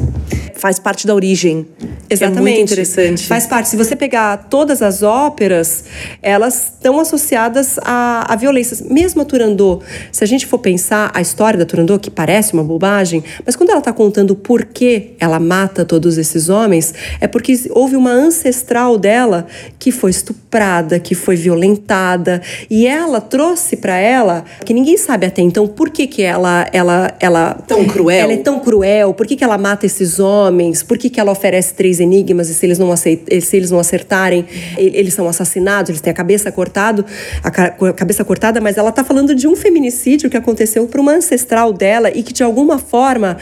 Faz 0.56 0.78
parte 0.78 1.08
da 1.08 1.16
origem. 1.16 1.66
Exatamente. 2.08 2.38
É 2.38 2.42
muito 2.42 2.72
interessante. 2.72 3.26
Faz 3.26 3.48
parte. 3.48 3.68
Se 3.68 3.76
você 3.76 3.96
pegar 3.96 4.38
todas 4.48 4.84
as 4.84 5.02
óperas, 5.02 5.86
elas 6.22 6.66
estão 6.66 7.00
associadas 7.00 7.80
à, 7.80 8.32
à 8.32 8.36
violência. 8.36 8.86
Mesmo 8.88 9.24
a 9.24 9.26
Turandot, 9.26 9.84
se 10.12 10.24
a 10.24 10.28
gente 10.28 10.46
for 10.46 10.60
pensar 10.60 11.10
a 11.12 11.22
história 11.22 11.58
da 11.58 11.66
Turandot, 11.66 12.00
que 12.00 12.12
parece 12.12 12.54
uma 12.54 12.64
bobagem, 12.64 13.24
mas 13.44 13.56
quando 13.56 13.72
ela 13.72 13.80
está 13.80 13.92
contando 13.92 14.36
por 14.36 14.66
que 14.66 15.14
ela 15.20 15.40
mata 15.40 15.84
todos 15.84 16.20
esses 16.20 16.51
homens, 16.52 16.94
é 17.20 17.28
porque 17.28 17.60
houve 17.72 17.96
uma 17.96 18.12
ancestral 18.12 18.98
dela 18.98 19.48
que 19.80 19.92
foi 19.92 20.12
estuprada, 20.12 21.00
que 21.00 21.16
foi 21.16 21.36
violentada, 21.36 22.42
e 22.70 22.86
ela 22.86 23.20
trouxe 23.20 23.76
para 23.76 23.98
ela, 23.98 24.46
que 24.66 24.74
ninguém 24.74 24.98
sabe 24.98 25.26
até 25.26 25.42
então 25.42 25.68
por 25.68 25.90
que, 25.90 26.06
que 26.06 26.22
ela 26.22 26.68
ela 26.72 27.16
ela 27.20 27.54
tão 27.68 27.86
cruel. 27.86 28.20
Ela 28.26 28.34
é 28.34 28.38
tão 28.38 28.60
cruel, 28.60 29.14
por 29.14 29.26
que, 29.26 29.36
que 29.36 29.44
ela 29.44 29.58
mata 29.58 29.86
esses 29.86 30.20
homens, 30.20 30.84
por 30.84 30.98
que, 30.98 31.10
que 31.10 31.20
ela 31.20 31.32
oferece 31.32 31.74
três 31.74 32.00
enigmas 32.00 32.50
e 32.50 32.54
se 32.54 32.66
eles 32.66 32.78
não 32.78 32.92
aceit 32.92 33.22
se 33.42 33.58
eles 33.58 33.72
não 33.72 33.80
acertarem, 33.80 34.46
eles 34.78 35.14
são 35.14 35.28
assassinados, 35.28 35.90
eles 35.90 36.02
têm 36.02 36.12
a 36.12 36.14
cabeça 36.14 36.52
cortado, 36.52 37.06
a 37.44 37.94
cabeça 37.94 38.24
cortada, 38.24 38.60
mas 38.60 38.78
ela 38.78 38.92
tá 38.92 39.04
falando 39.04 39.34
de 39.34 39.48
um 39.48 39.56
feminicídio 39.56 40.30
que 40.30 40.38
aconteceu 40.38 40.86
para 40.88 41.00
uma 41.00 41.14
ancestral 41.14 41.72
dela 41.72 42.12
e 42.14 42.24
que 42.24 42.34
de 42.34 42.44
alguma 42.44 42.78
forma 42.78 43.38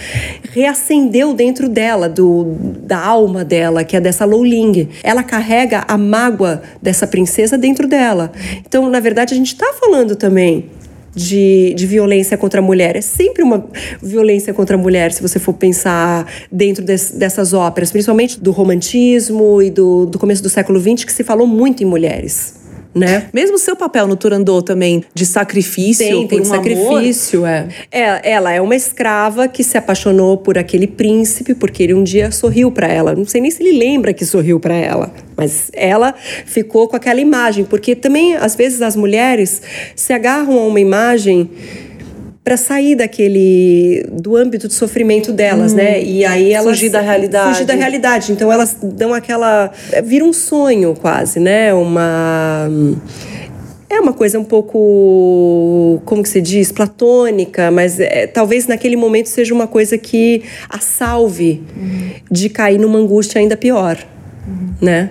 reacendeu 0.51 1.33
dentro 1.33 1.67
dela 1.67 2.07
do 2.07 2.55
da 2.83 2.98
alma 2.99 3.43
dela, 3.43 3.83
que 3.83 3.95
é 3.95 4.01
dessa 4.01 4.25
Ling. 4.25 4.89
Ela 5.03 5.23
carrega 5.23 5.83
a 5.87 5.97
mágoa 5.97 6.61
dessa 6.81 7.07
princesa 7.07 7.57
dentro 7.57 7.87
dela. 7.87 8.31
Então, 8.65 8.89
na 8.89 8.99
verdade, 8.99 9.33
a 9.33 9.37
gente 9.37 9.53
está 9.53 9.73
falando 9.73 10.15
também 10.15 10.69
de, 11.15 11.73
de, 11.75 11.85
violência 11.85 12.37
contra 12.37 12.59
a 12.59 12.63
mulher. 12.63 12.95
É 12.95 13.01
sempre 13.01 13.43
uma 13.43 13.65
violência 14.01 14.53
contra 14.53 14.75
a 14.75 14.79
mulher, 14.79 15.11
se 15.11 15.21
você 15.21 15.39
for 15.39 15.53
pensar 15.53 16.27
dentro 16.51 16.83
des, 16.83 17.11
dessas 17.11 17.53
óperas, 17.53 17.91
principalmente 17.91 18.39
do 18.39 18.51
romantismo 18.51 19.61
e 19.61 19.69
do, 19.69 20.05
do 20.05 20.19
começo 20.19 20.43
do 20.43 20.49
século 20.49 20.79
XX, 20.79 21.03
que 21.03 21.11
se 21.11 21.23
falou 21.23 21.47
muito 21.47 21.83
em 21.83 21.85
mulheres 21.85 22.58
né? 22.93 23.29
Mesmo 23.33 23.57
seu 23.57 23.75
papel 23.75 24.07
no 24.07 24.15
Turandot 24.15 24.63
também 24.63 25.03
de 25.13 25.25
sacrifício, 25.25 26.05
tem, 26.05 26.27
tem 26.27 26.41
um 26.41 26.45
sacrifício, 26.45 27.45
é. 27.45 27.67
é. 27.91 28.31
Ela 28.31 28.51
é 28.51 28.59
uma 28.59 28.75
escrava 28.75 29.47
que 29.47 29.63
se 29.63 29.77
apaixonou 29.77 30.37
por 30.37 30.57
aquele 30.57 30.87
príncipe 30.87 31.53
porque 31.53 31.83
ele 31.83 31.93
um 31.93 32.03
dia 32.03 32.31
sorriu 32.31 32.71
para 32.71 32.87
ela. 32.87 33.15
Não 33.15 33.25
sei 33.25 33.41
nem 33.41 33.51
se 33.51 33.61
ele 33.61 33.77
lembra 33.77 34.13
que 34.13 34.25
sorriu 34.25 34.59
para 34.59 34.75
ela, 34.75 35.13
mas 35.37 35.69
ela 35.73 36.13
ficou 36.45 36.87
com 36.87 36.95
aquela 36.95 37.21
imagem, 37.21 37.63
porque 37.63 37.95
também 37.95 38.35
às 38.35 38.55
vezes 38.55 38.81
as 38.81 38.95
mulheres 38.95 39.61
se 39.95 40.11
agarram 40.11 40.57
a 40.57 40.65
uma 40.65 40.79
imagem 40.79 41.49
para 42.43 42.57
sair 42.57 42.95
daquele 42.95 44.05
do 44.11 44.35
âmbito 44.35 44.67
de 44.67 44.73
sofrimento 44.73 45.31
delas, 45.31 45.73
né? 45.73 45.83
hum, 45.83 45.85
né? 45.85 46.03
E 46.03 46.25
aí 46.25 46.53
elas 46.53 46.75
fugir 46.75 46.89
da 46.89 47.01
realidade. 47.01 47.49
Fugir 47.49 47.65
da 47.65 47.75
realidade. 47.75 48.31
Então 48.31 48.51
elas 48.51 48.77
dão 48.81 49.13
aquela 49.13 49.71
vira 50.03 50.25
um 50.25 50.33
sonho 50.33 50.95
quase, 50.99 51.39
né? 51.39 51.73
Uma 51.73 52.69
é 53.89 53.99
uma 53.99 54.13
coisa 54.13 54.39
um 54.39 54.43
pouco, 54.43 55.99
como 56.05 56.21
que 56.21 56.29
se 56.29 56.39
diz, 56.39 56.71
platônica, 56.71 57.71
mas 57.71 57.99
é, 57.99 58.27
talvez 58.27 58.67
naquele 58.67 58.95
momento 58.95 59.27
seja 59.27 59.53
uma 59.53 59.65
coisa 59.65 59.97
que 59.97 60.43
a 60.69 60.79
salve 60.79 61.63
uhum. 61.75 62.11
de 62.29 62.49
cair 62.49 62.77
numa 62.77 62.99
angústia 62.99 63.39
ainda 63.39 63.57
pior, 63.57 63.97
uhum. 64.47 64.73
né? 64.79 65.09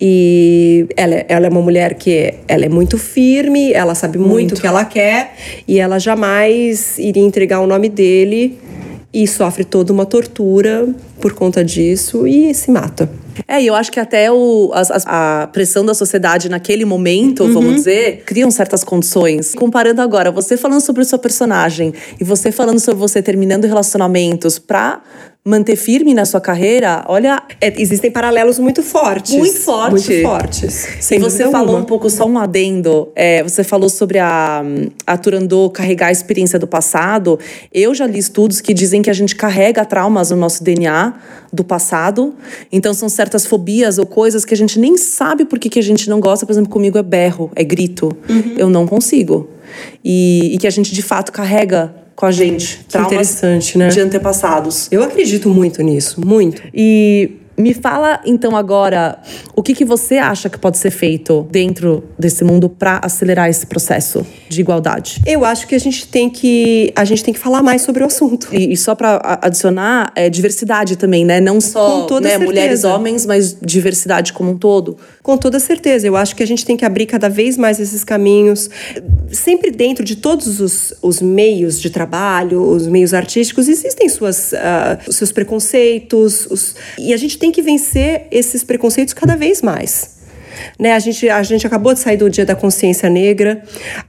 E 0.00 0.86
ela, 0.96 1.24
ela 1.28 1.46
é 1.46 1.50
uma 1.50 1.60
mulher 1.60 1.94
que 1.94 2.34
ela 2.48 2.64
é 2.64 2.68
muito 2.68 2.96
firme, 2.96 3.72
ela 3.72 3.94
sabe 3.94 4.18
muito, 4.18 4.30
muito 4.32 4.54
o 4.54 4.60
que 4.60 4.66
ela 4.66 4.84
quer 4.84 5.34
e 5.68 5.78
ela 5.78 5.98
jamais 5.98 6.98
iria 6.98 7.22
entregar 7.22 7.60
o 7.60 7.66
nome 7.66 7.88
dele 7.88 8.58
e 9.12 9.26
sofre 9.26 9.64
toda 9.64 9.92
uma 9.92 10.06
tortura 10.06 10.88
por 11.20 11.34
conta 11.34 11.64
disso 11.64 12.26
e 12.26 12.54
se 12.54 12.70
mata. 12.70 13.10
É, 13.46 13.60
e 13.60 13.66
eu 13.66 13.74
acho 13.74 13.90
que 13.90 13.98
até 13.98 14.30
o, 14.30 14.70
a, 14.72 15.42
a 15.42 15.46
pressão 15.48 15.84
da 15.84 15.94
sociedade 15.94 16.48
naquele 16.48 16.84
momento, 16.84 17.44
uhum. 17.44 17.52
vamos 17.52 17.74
dizer, 17.76 18.22
criam 18.24 18.50
certas 18.50 18.84
condições. 18.84 19.54
Comparando 19.54 20.00
agora, 20.00 20.30
você 20.30 20.56
falando 20.56 20.80
sobre 20.80 21.02
o 21.02 21.04
seu 21.04 21.18
personagem 21.18 21.92
e 22.20 22.24
você 22.24 22.52
falando 22.52 22.78
sobre 22.78 23.00
você 23.00 23.22
terminando 23.22 23.64
relacionamentos 23.64 24.58
pra 24.58 25.02
manter 25.42 25.74
firme 25.74 26.12
na 26.12 26.24
sua 26.24 26.40
carreira, 26.40 27.04
olha. 27.08 27.42
É, 27.60 27.80
existem 27.80 28.10
paralelos 28.10 28.58
muito 28.58 28.82
fortes. 28.82 29.34
Muito 29.34 29.58
fortes. 29.58 30.08
Muito 30.08 30.22
fortes. 30.22 31.10
e 31.10 31.18
você 31.18 31.50
falou 31.50 31.78
um 31.78 31.84
pouco, 31.84 32.10
só 32.10 32.26
um 32.26 32.38
adendo, 32.38 33.10
é, 33.16 33.42
você 33.42 33.64
falou 33.64 33.88
sobre 33.88 34.18
a, 34.18 34.62
a 35.06 35.16
Turandot 35.16 35.72
carregar 35.72 36.08
a 36.08 36.12
experiência 36.12 36.58
do 36.58 36.66
passado. 36.66 37.38
Eu 37.72 37.94
já 37.94 38.06
li 38.06 38.18
estudos 38.18 38.60
que 38.60 38.74
dizem 38.74 39.00
que 39.00 39.10
a 39.10 39.14
gente 39.14 39.34
carrega 39.34 39.84
traumas 39.84 40.30
no 40.30 40.36
nosso 40.36 40.62
DNA 40.62 41.14
do 41.52 41.64
passado. 41.64 42.34
Então 42.70 42.92
são 42.92 43.08
certas 43.08 43.46
fobias 43.46 43.98
ou 43.98 44.06
coisas 44.06 44.44
que 44.44 44.52
a 44.52 44.56
gente 44.56 44.78
nem 44.78 44.96
sabe 44.96 45.44
por 45.44 45.58
que, 45.58 45.68
que 45.70 45.78
a 45.78 45.82
gente 45.82 46.10
não 46.10 46.20
gosta. 46.20 46.44
Por 46.44 46.52
exemplo, 46.52 46.70
comigo 46.70 46.98
é 46.98 47.02
berro, 47.02 47.50
é 47.56 47.64
grito. 47.64 48.14
Uhum. 48.28 48.54
Eu 48.58 48.68
não 48.68 48.86
consigo. 48.86 49.48
E, 50.04 50.54
e 50.54 50.58
que 50.58 50.66
a 50.66 50.70
gente 50.70 50.92
de 50.92 51.02
fato 51.02 51.32
carrega 51.32 51.94
com 52.20 52.26
a 52.26 52.30
gente. 52.30 52.84
Que 52.86 52.98
interessante, 52.98 53.78
né? 53.78 53.88
De 53.88 53.98
antepassados. 53.98 54.88
Eu 54.92 55.02
acredito 55.02 55.48
muito 55.48 55.82
nisso, 55.82 56.20
muito. 56.24 56.62
E 56.74 57.39
me 57.60 57.74
fala 57.74 58.20
então 58.24 58.56
agora 58.56 59.18
o 59.54 59.62
que, 59.62 59.74
que 59.74 59.84
você 59.84 60.16
acha 60.16 60.48
que 60.48 60.58
pode 60.58 60.78
ser 60.78 60.90
feito 60.90 61.46
dentro 61.50 62.04
desse 62.18 62.44
mundo 62.44 62.68
para 62.68 63.00
acelerar 63.02 63.48
esse 63.48 63.66
processo 63.66 64.26
de 64.48 64.60
igualdade. 64.60 65.20
Eu 65.26 65.44
acho 65.44 65.66
que 65.66 65.74
a 65.74 65.78
gente 65.78 66.06
tem 66.06 66.28
que 66.28 66.92
a 66.96 67.04
gente 67.04 67.22
tem 67.22 67.32
que 67.34 67.40
falar 67.40 67.62
mais 67.62 67.82
sobre 67.82 68.02
o 68.02 68.06
assunto. 68.06 68.48
E, 68.52 68.72
e 68.72 68.76
só 68.76 68.94
para 68.94 69.38
adicionar 69.42 70.12
é 70.14 70.28
diversidade 70.28 70.96
também, 70.96 71.24
né? 71.24 71.40
Não 71.40 71.60
só 71.60 72.06
né, 72.20 72.38
mulheres, 72.38 72.84
homens, 72.84 73.26
mas 73.26 73.56
diversidade 73.60 74.32
como 74.32 74.50
um 74.50 74.58
todo. 74.58 74.96
Com 75.22 75.36
toda 75.36 75.60
certeza, 75.60 76.06
eu 76.06 76.16
acho 76.16 76.34
que 76.34 76.42
a 76.42 76.46
gente 76.46 76.64
tem 76.64 76.76
que 76.76 76.84
abrir 76.84 77.06
cada 77.06 77.28
vez 77.28 77.56
mais 77.56 77.78
esses 77.78 78.02
caminhos, 78.04 78.70
sempre 79.30 79.70
dentro 79.70 80.04
de 80.04 80.16
todos 80.16 80.60
os, 80.60 80.94
os 81.02 81.20
meios 81.20 81.80
de 81.80 81.90
trabalho, 81.90 82.62
os 82.62 82.86
meios 82.86 83.14
artísticos 83.14 83.68
existem 83.68 84.08
suas 84.08 84.52
uh, 84.52 84.98
os 85.06 85.16
seus 85.16 85.32
preconceitos, 85.32 86.46
os, 86.50 86.74
e 86.98 87.12
a 87.12 87.16
gente 87.16 87.38
tem 87.38 87.49
tem 87.50 87.52
que 87.52 87.62
vencer 87.62 88.28
esses 88.30 88.62
preconceitos 88.62 89.12
cada 89.12 89.34
vez 89.34 89.60
mais. 89.60 90.20
Né, 90.78 90.92
a, 90.92 90.98
gente, 90.98 91.28
a 91.28 91.42
gente 91.42 91.66
acabou 91.66 91.94
de 91.94 92.00
sair 92.00 92.16
do 92.16 92.28
Dia 92.28 92.44
da 92.44 92.54
Consciência 92.54 93.08
Negra. 93.08 93.62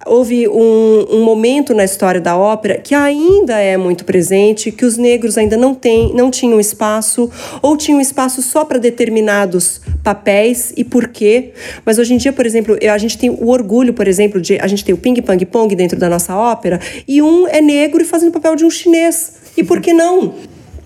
Houve 0.06 0.48
um, 0.48 1.06
um, 1.10 1.24
momento 1.24 1.74
na 1.74 1.84
história 1.84 2.20
da 2.20 2.36
ópera 2.36 2.78
que 2.78 2.94
ainda 2.94 3.58
é 3.60 3.78
muito 3.78 4.04
presente, 4.04 4.72
que 4.72 4.84
os 4.84 4.98
negros 4.98 5.38
ainda 5.38 5.56
não, 5.56 5.74
tem, 5.74 6.14
não 6.14 6.30
tinham 6.30 6.60
espaço, 6.60 7.30
ou 7.62 7.78
tinham 7.78 8.02
espaço 8.02 8.42
só 8.42 8.66
para 8.66 8.80
determinados 8.80 9.82
papéis 10.04 10.74
e 10.76 10.84
por 10.84 11.08
quê. 11.08 11.54
Mas 11.86 11.98
hoje 11.98 12.16
em 12.16 12.18
dia, 12.18 12.34
por 12.34 12.46
exemplo, 12.46 12.78
a 12.92 12.98
gente 12.98 13.18
tem 13.18 13.30
o 13.30 13.48
orgulho, 13.48 13.94
por 13.94 14.08
exemplo, 14.08 14.42
de 14.42 14.60
a 14.60 14.68
gente 14.68 14.84
tem 14.84 14.94
o 14.94 14.98
Ping 14.98 15.22
Pong 15.22 15.46
Pong 15.46 15.76
dentro 15.76 15.98
da 15.98 16.10
nossa 16.10 16.36
ópera, 16.36 16.80
e 17.08 17.22
um 17.22 17.48
é 17.48 17.62
negro 17.62 18.02
e 18.02 18.06
fazendo 18.06 18.30
o 18.30 18.34
papel 18.34 18.56
de 18.56 18.66
um 18.66 18.70
chinês. 18.70 19.34
E 19.56 19.64
por 19.64 19.80
que 19.80 19.94
não? 19.94 20.34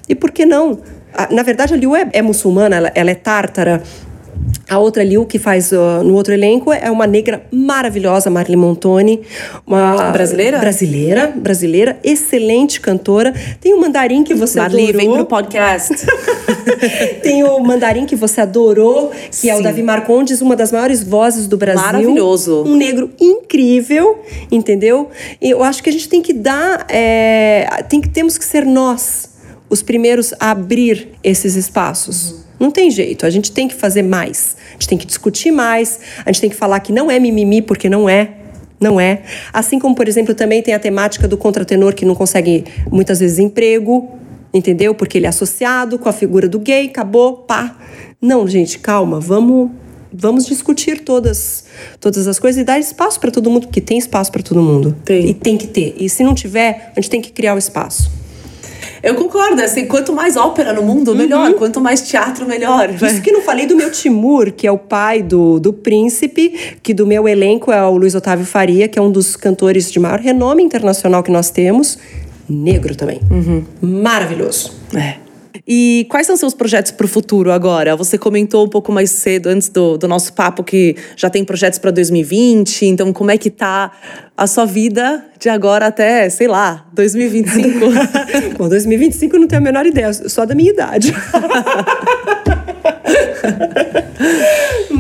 E 0.08 0.14
por 0.14 0.32
que 0.32 0.46
não? 0.46 0.80
Na 1.32 1.44
verdade, 1.44 1.74
a 1.74 1.78
Liu 1.78 1.96
é, 1.96 2.08
é 2.14 2.22
muçulmana, 2.22 2.76
ela, 2.76 2.92
ela 2.94 3.12
é 3.12 3.16
tártara. 3.16 3.82
A 4.68 4.80
outra 4.80 5.04
Liu, 5.04 5.26
que 5.26 5.38
faz 5.38 5.72
uh, 5.72 6.04
no 6.04 6.16
outro 6.16 6.34
elenco, 6.34 6.74
é 6.74 6.90
uma 6.90 7.06
negra 7.06 7.44
maravilhosa, 7.52 8.32
Marli 8.32 8.56
Montoni. 8.56 9.22
Uma 9.66 10.12
brasileira? 10.12 10.58
Brasileira, 10.58 11.34
brasileira, 11.36 12.00
excelente 12.04 12.82
cantora. 12.82 13.34
Tem 13.62 13.76
o 13.76 13.80
mandarim 13.80 14.24
que 14.24 14.34
você 14.34 14.60
Marli, 14.60 14.90
adorou. 14.90 15.02
vem 15.02 15.14
pro 15.14 15.26
podcast. 15.26 15.94
Tem 17.22 17.44
o 17.44 17.60
mandarim 17.60 18.06
que 18.06 18.16
você 18.16 18.42
adorou, 18.42 19.10
que 19.10 19.36
Sim. 19.36 19.50
é 19.52 19.56
o 19.56 19.62
Davi 19.62 19.84
Marcondes, 19.84 20.42
uma 20.42 20.56
das 20.56 20.72
maiores 20.72 21.04
vozes 21.04 21.48
do 21.48 21.58
Brasil. 21.58 21.84
Maravilhoso. 21.84 22.64
Um 22.66 22.76
negro 22.76 23.12
incrível, 23.20 24.20
entendeu? 24.52 25.10
Eu 25.40 25.64
acho 25.64 25.82
que 25.84 25.90
a 25.90 25.94
gente 25.94 26.10
tem 26.10 26.22
que 26.22 26.34
dar. 26.34 26.86
É, 26.90 27.84
tem 27.88 28.02
que, 28.02 28.10
temos 28.10 28.38
que 28.38 28.44
ser 28.44 28.66
nós 28.66 29.35
os 29.70 29.82
primeiros 29.82 30.34
a 30.40 30.52
abrir 30.52 31.10
esses 31.24 31.56
espaços. 31.56 32.32
Uhum. 32.32 32.46
Não 32.60 32.72
tem 32.72 32.90
jeito, 32.90 33.26
a 33.26 33.30
gente 33.30 33.52
tem 33.52 33.68
que 33.68 33.76
fazer 33.76 34.02
mais, 34.02 34.56
a 34.70 34.74
gente 34.74 34.88
tem 34.88 34.98
que 34.98 35.06
discutir 35.06 35.52
mais, 35.52 36.00
a 36.26 36.32
gente 36.32 36.42
tem 36.42 36.50
que 36.50 36.56
falar 36.56 36.80
que 36.80 36.94
não 36.94 37.12
é 37.12 37.20
mimimi 37.20 37.62
porque 37.62 37.90
não 37.90 38.08
é. 38.08 38.30
Não 38.80 39.00
é. 39.00 39.24
Assim 39.54 39.80
como, 39.80 39.96
por 39.96 40.08
exemplo, 40.08 40.36
também 40.36 40.62
tem 40.62 40.74
a 40.74 40.80
temática 40.80 41.30
do 41.30 41.38
contratenor 41.38 41.96
que 41.96 42.04
não 42.04 42.14
consegue 42.14 42.66
muitas 42.92 43.22
vezes 43.22 43.40
emprego, 43.40 44.20
entendeu? 44.54 44.94
Porque 44.94 45.18
ele 45.18 45.26
é 45.26 45.30
associado 45.30 45.98
com 45.98 46.10
a 46.10 46.14
figura 46.14 46.48
do 46.48 46.60
gay, 46.60 46.88
acabou, 46.88 47.38
pá. 47.38 47.78
Não, 48.22 48.46
gente, 48.48 48.80
calma, 48.80 49.20
vamos 49.20 49.72
vamos 50.18 50.46
discutir 50.46 51.02
todas 51.02 51.66
todas 52.00 52.26
as 52.28 52.40
coisas 52.40 52.62
e 52.62 52.64
dar 52.64 52.80
espaço 52.80 53.20
para 53.20 53.32
todo 53.32 53.50
mundo, 53.50 53.68
porque 53.68 53.82
tem 53.82 53.98
espaço 53.98 54.32
para 54.32 54.42
todo 54.42 54.62
mundo. 54.62 54.96
Tem. 55.04 55.30
E 55.30 55.34
tem 55.34 55.58
que 55.58 55.68
ter. 55.68 55.96
E 55.98 56.10
se 56.10 56.24
não 56.24 56.34
tiver, 56.34 56.92
a 56.96 57.02
gente 57.02 57.10
tem 57.10 57.22
que 57.22 57.32
criar 57.32 57.56
o 57.56 57.58
espaço. 57.58 58.10
Eu 59.06 59.14
concordo, 59.14 59.62
assim, 59.62 59.86
quanto 59.86 60.12
mais 60.12 60.36
ópera 60.36 60.74
no 60.74 60.82
mundo, 60.82 61.12
uhum. 61.12 61.18
melhor. 61.18 61.52
Uhum. 61.52 61.58
Quanto 61.60 61.80
mais 61.80 62.02
teatro, 62.02 62.48
melhor. 62.48 62.90
Isso 62.90 63.22
que 63.22 63.32
não 63.32 63.42
falei 63.42 63.68
do 63.68 63.76
meu 63.76 63.92
Timur, 63.92 64.52
que 64.52 64.66
é 64.66 64.72
o 64.72 64.80
pai 64.80 65.22
do, 65.22 65.60
do 65.60 65.72
príncipe, 65.72 66.76
que 66.82 66.92
do 66.92 67.06
meu 67.06 67.28
elenco 67.28 67.72
é 67.72 67.84
o 67.84 67.96
Luiz 67.96 68.16
Otávio 68.16 68.48
Faria, 68.48 68.88
que 68.88 68.98
é 68.98 69.02
um 69.02 69.12
dos 69.12 69.36
cantores 69.36 69.92
de 69.92 70.00
maior 70.00 70.20
renome 70.20 70.64
internacional 70.64 71.22
que 71.22 71.30
nós 71.30 71.52
temos. 71.52 72.00
Negro 72.50 72.96
também. 72.96 73.22
Uhum. 73.30 73.64
Maravilhoso. 73.80 74.72
É. 74.96 75.25
E 75.68 76.06
quais 76.10 76.28
são 76.28 76.38
seus 76.38 76.54
projetos 76.54 76.92
para 76.92 77.06
o 77.06 77.08
futuro 77.08 77.52
agora? 77.52 77.96
Você 77.96 78.20
comentou 78.20 78.66
um 78.66 78.70
pouco 78.70 78.92
mais 78.92 79.10
cedo, 79.10 79.48
antes 79.48 79.68
do, 79.70 79.98
do 79.98 80.08
nosso 80.08 80.32
papo, 80.34 80.64
que 80.64 80.96
já 81.16 81.28
tem 81.28 81.44
projetos 81.44 81.80
para 81.80 81.90
2020. 81.90 82.86
Então, 82.86 83.12
como 83.12 83.32
é 83.32 83.38
que 83.38 83.50
tá 83.50 83.92
a 84.38 84.46
sua 84.46 84.66
vida 84.66 85.26
de 85.40 85.50
agora 85.50 85.88
até, 85.88 86.30
sei 86.30 86.48
lá, 86.48 86.86
2025? 86.94 87.80
Bom, 88.60 88.70
2025 88.70 89.36
eu 89.36 89.40
não 89.40 89.48
tenho 89.48 89.62
a 89.62 89.64
menor 89.64 89.88
ideia, 89.88 90.14
só 90.14 90.46
da 90.46 90.54
minha 90.54 90.72
idade. 90.72 91.16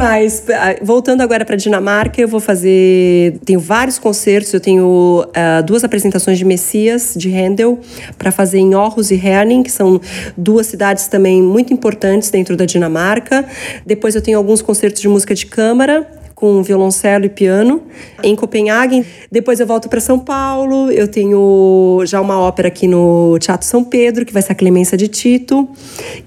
Mas, 0.07 0.43
ah, 0.51 0.75
voltando 0.83 1.21
agora 1.21 1.43
para 1.43 1.55
Dinamarca, 1.55 2.21
eu 2.21 2.27
vou 2.27 2.39
fazer. 2.39 3.39
Tenho 3.43 3.59
vários 3.59 3.97
concertos, 3.97 4.53
eu 4.53 4.59
tenho 4.59 5.25
uh, 5.25 5.63
duas 5.65 5.83
apresentações 5.83 6.37
de 6.37 6.45
Messias, 6.45 7.15
de 7.17 7.35
Handel, 7.35 7.79
para 8.15 8.31
fazer 8.31 8.59
em 8.59 8.75
Aarhus 8.75 9.09
e 9.09 9.15
Herning, 9.15 9.63
que 9.63 9.71
são 9.71 9.99
duas 10.37 10.67
cidades 10.67 11.07
também 11.07 11.41
muito 11.41 11.73
importantes 11.73 12.29
dentro 12.29 12.55
da 12.55 12.65
Dinamarca. 12.65 13.43
Depois, 13.83 14.13
eu 14.13 14.21
tenho 14.21 14.37
alguns 14.37 14.61
concertos 14.61 15.01
de 15.01 15.07
música 15.07 15.33
de 15.33 15.47
câmara 15.47 16.07
com 16.35 16.61
violoncelo 16.61 17.25
e 17.25 17.29
piano 17.29 17.81
em 18.21 18.35
Copenhague. 18.35 19.05
Depois 19.31 19.61
eu 19.61 19.65
volto 19.65 19.87
para 19.87 20.01
São 20.01 20.19
Paulo. 20.19 20.91
Eu 20.91 21.07
tenho 21.07 22.03
já 22.05 22.19
uma 22.19 22.37
ópera 22.37 22.67
aqui 22.67 22.87
no 22.87 23.37
Teatro 23.39 23.65
São 23.65 23.85
Pedro, 23.85 24.25
que 24.25 24.33
vai 24.33 24.41
ser 24.41 24.51
a 24.51 24.55
Clemência 24.55 24.97
de 24.97 25.07
Tito, 25.07 25.67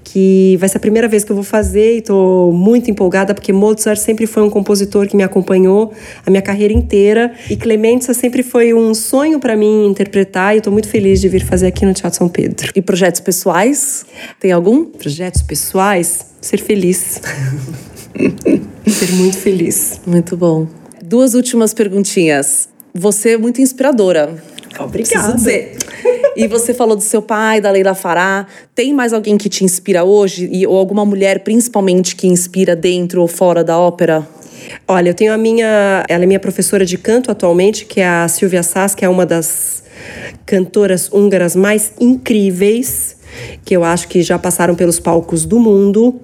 que 0.03 0.57
vai 0.59 0.67
ser 0.67 0.77
a 0.77 0.79
primeira 0.79 1.07
vez 1.07 1.23
que 1.23 1.31
eu 1.31 1.35
vou 1.35 1.43
fazer 1.43 1.95
e 1.95 1.99
estou 1.99 2.51
muito 2.51 2.89
empolgada 2.89 3.35
porque 3.35 3.53
Mozart 3.53 3.99
sempre 3.99 4.25
foi 4.25 4.41
um 4.41 4.49
compositor 4.49 5.07
que 5.07 5.15
me 5.15 5.21
acompanhou 5.21 5.93
a 6.25 6.31
minha 6.31 6.41
carreira 6.41 6.73
inteira 6.73 7.31
e 7.47 7.55
Clemência 7.55 8.13
sempre 8.15 8.41
foi 8.41 8.73
um 8.73 8.95
sonho 8.95 9.39
para 9.39 9.55
mim 9.55 9.87
interpretar 9.87 10.55
e 10.55 10.57
estou 10.57 10.73
muito 10.73 10.87
feliz 10.87 11.21
de 11.21 11.29
vir 11.29 11.45
fazer 11.45 11.67
aqui 11.67 11.85
no 11.85 11.93
Teatro 11.93 12.17
São 12.17 12.27
Pedro. 12.27 12.71
E 12.75 12.81
projetos 12.81 13.21
pessoais? 13.21 14.05
Tem 14.39 14.51
algum? 14.51 14.85
Projetos 14.85 15.43
pessoais? 15.43 16.25
Ser 16.41 16.59
feliz. 16.59 17.21
Ser 18.99 19.11
muito 19.13 19.37
feliz. 19.37 20.01
Muito 20.05 20.35
bom. 20.35 20.67
Duas 21.03 21.33
últimas 21.33 21.73
perguntinhas. 21.73 22.69
Você 22.93 23.31
é 23.31 23.37
muito 23.37 23.61
inspiradora. 23.61 24.41
Obrigada. 24.79 25.33
dizer. 25.33 25.77
E 26.35 26.47
você 26.47 26.73
falou 26.73 26.95
do 26.95 27.03
seu 27.03 27.21
pai, 27.21 27.61
da 27.61 27.69
Leila 27.69 27.93
Fará. 27.93 28.47
Tem 28.73 28.93
mais 28.93 29.13
alguém 29.13 29.37
que 29.37 29.49
te 29.49 29.63
inspira 29.63 30.03
hoje? 30.03 30.49
E, 30.51 30.65
ou 30.65 30.77
alguma 30.77 31.05
mulher, 31.05 31.43
principalmente, 31.43 32.15
que 32.15 32.27
inspira 32.27 32.75
dentro 32.75 33.21
ou 33.21 33.27
fora 33.27 33.63
da 33.63 33.77
ópera? 33.77 34.27
Olha, 34.87 35.09
eu 35.09 35.13
tenho 35.13 35.33
a 35.33 35.37
minha. 35.37 36.03
Ela 36.07 36.23
é 36.23 36.27
minha 36.27 36.39
professora 36.39 36.85
de 36.85 36.97
canto 36.97 37.29
atualmente, 37.29 37.85
que 37.85 37.99
é 37.99 38.07
a 38.07 38.27
Silvia 38.27 38.63
Sass, 38.63 38.95
que 38.95 39.05
é 39.05 39.09
uma 39.09 39.25
das 39.25 39.83
cantoras 40.45 41.11
húngaras 41.11 41.55
mais 41.55 41.93
incríveis 41.99 43.18
que 43.63 43.75
eu 43.75 43.83
acho 43.83 44.07
que 44.07 44.21
já 44.21 44.37
passaram 44.37 44.75
pelos 44.75 44.99
palcos 44.99 45.45
do 45.45 45.59
mundo. 45.59 46.19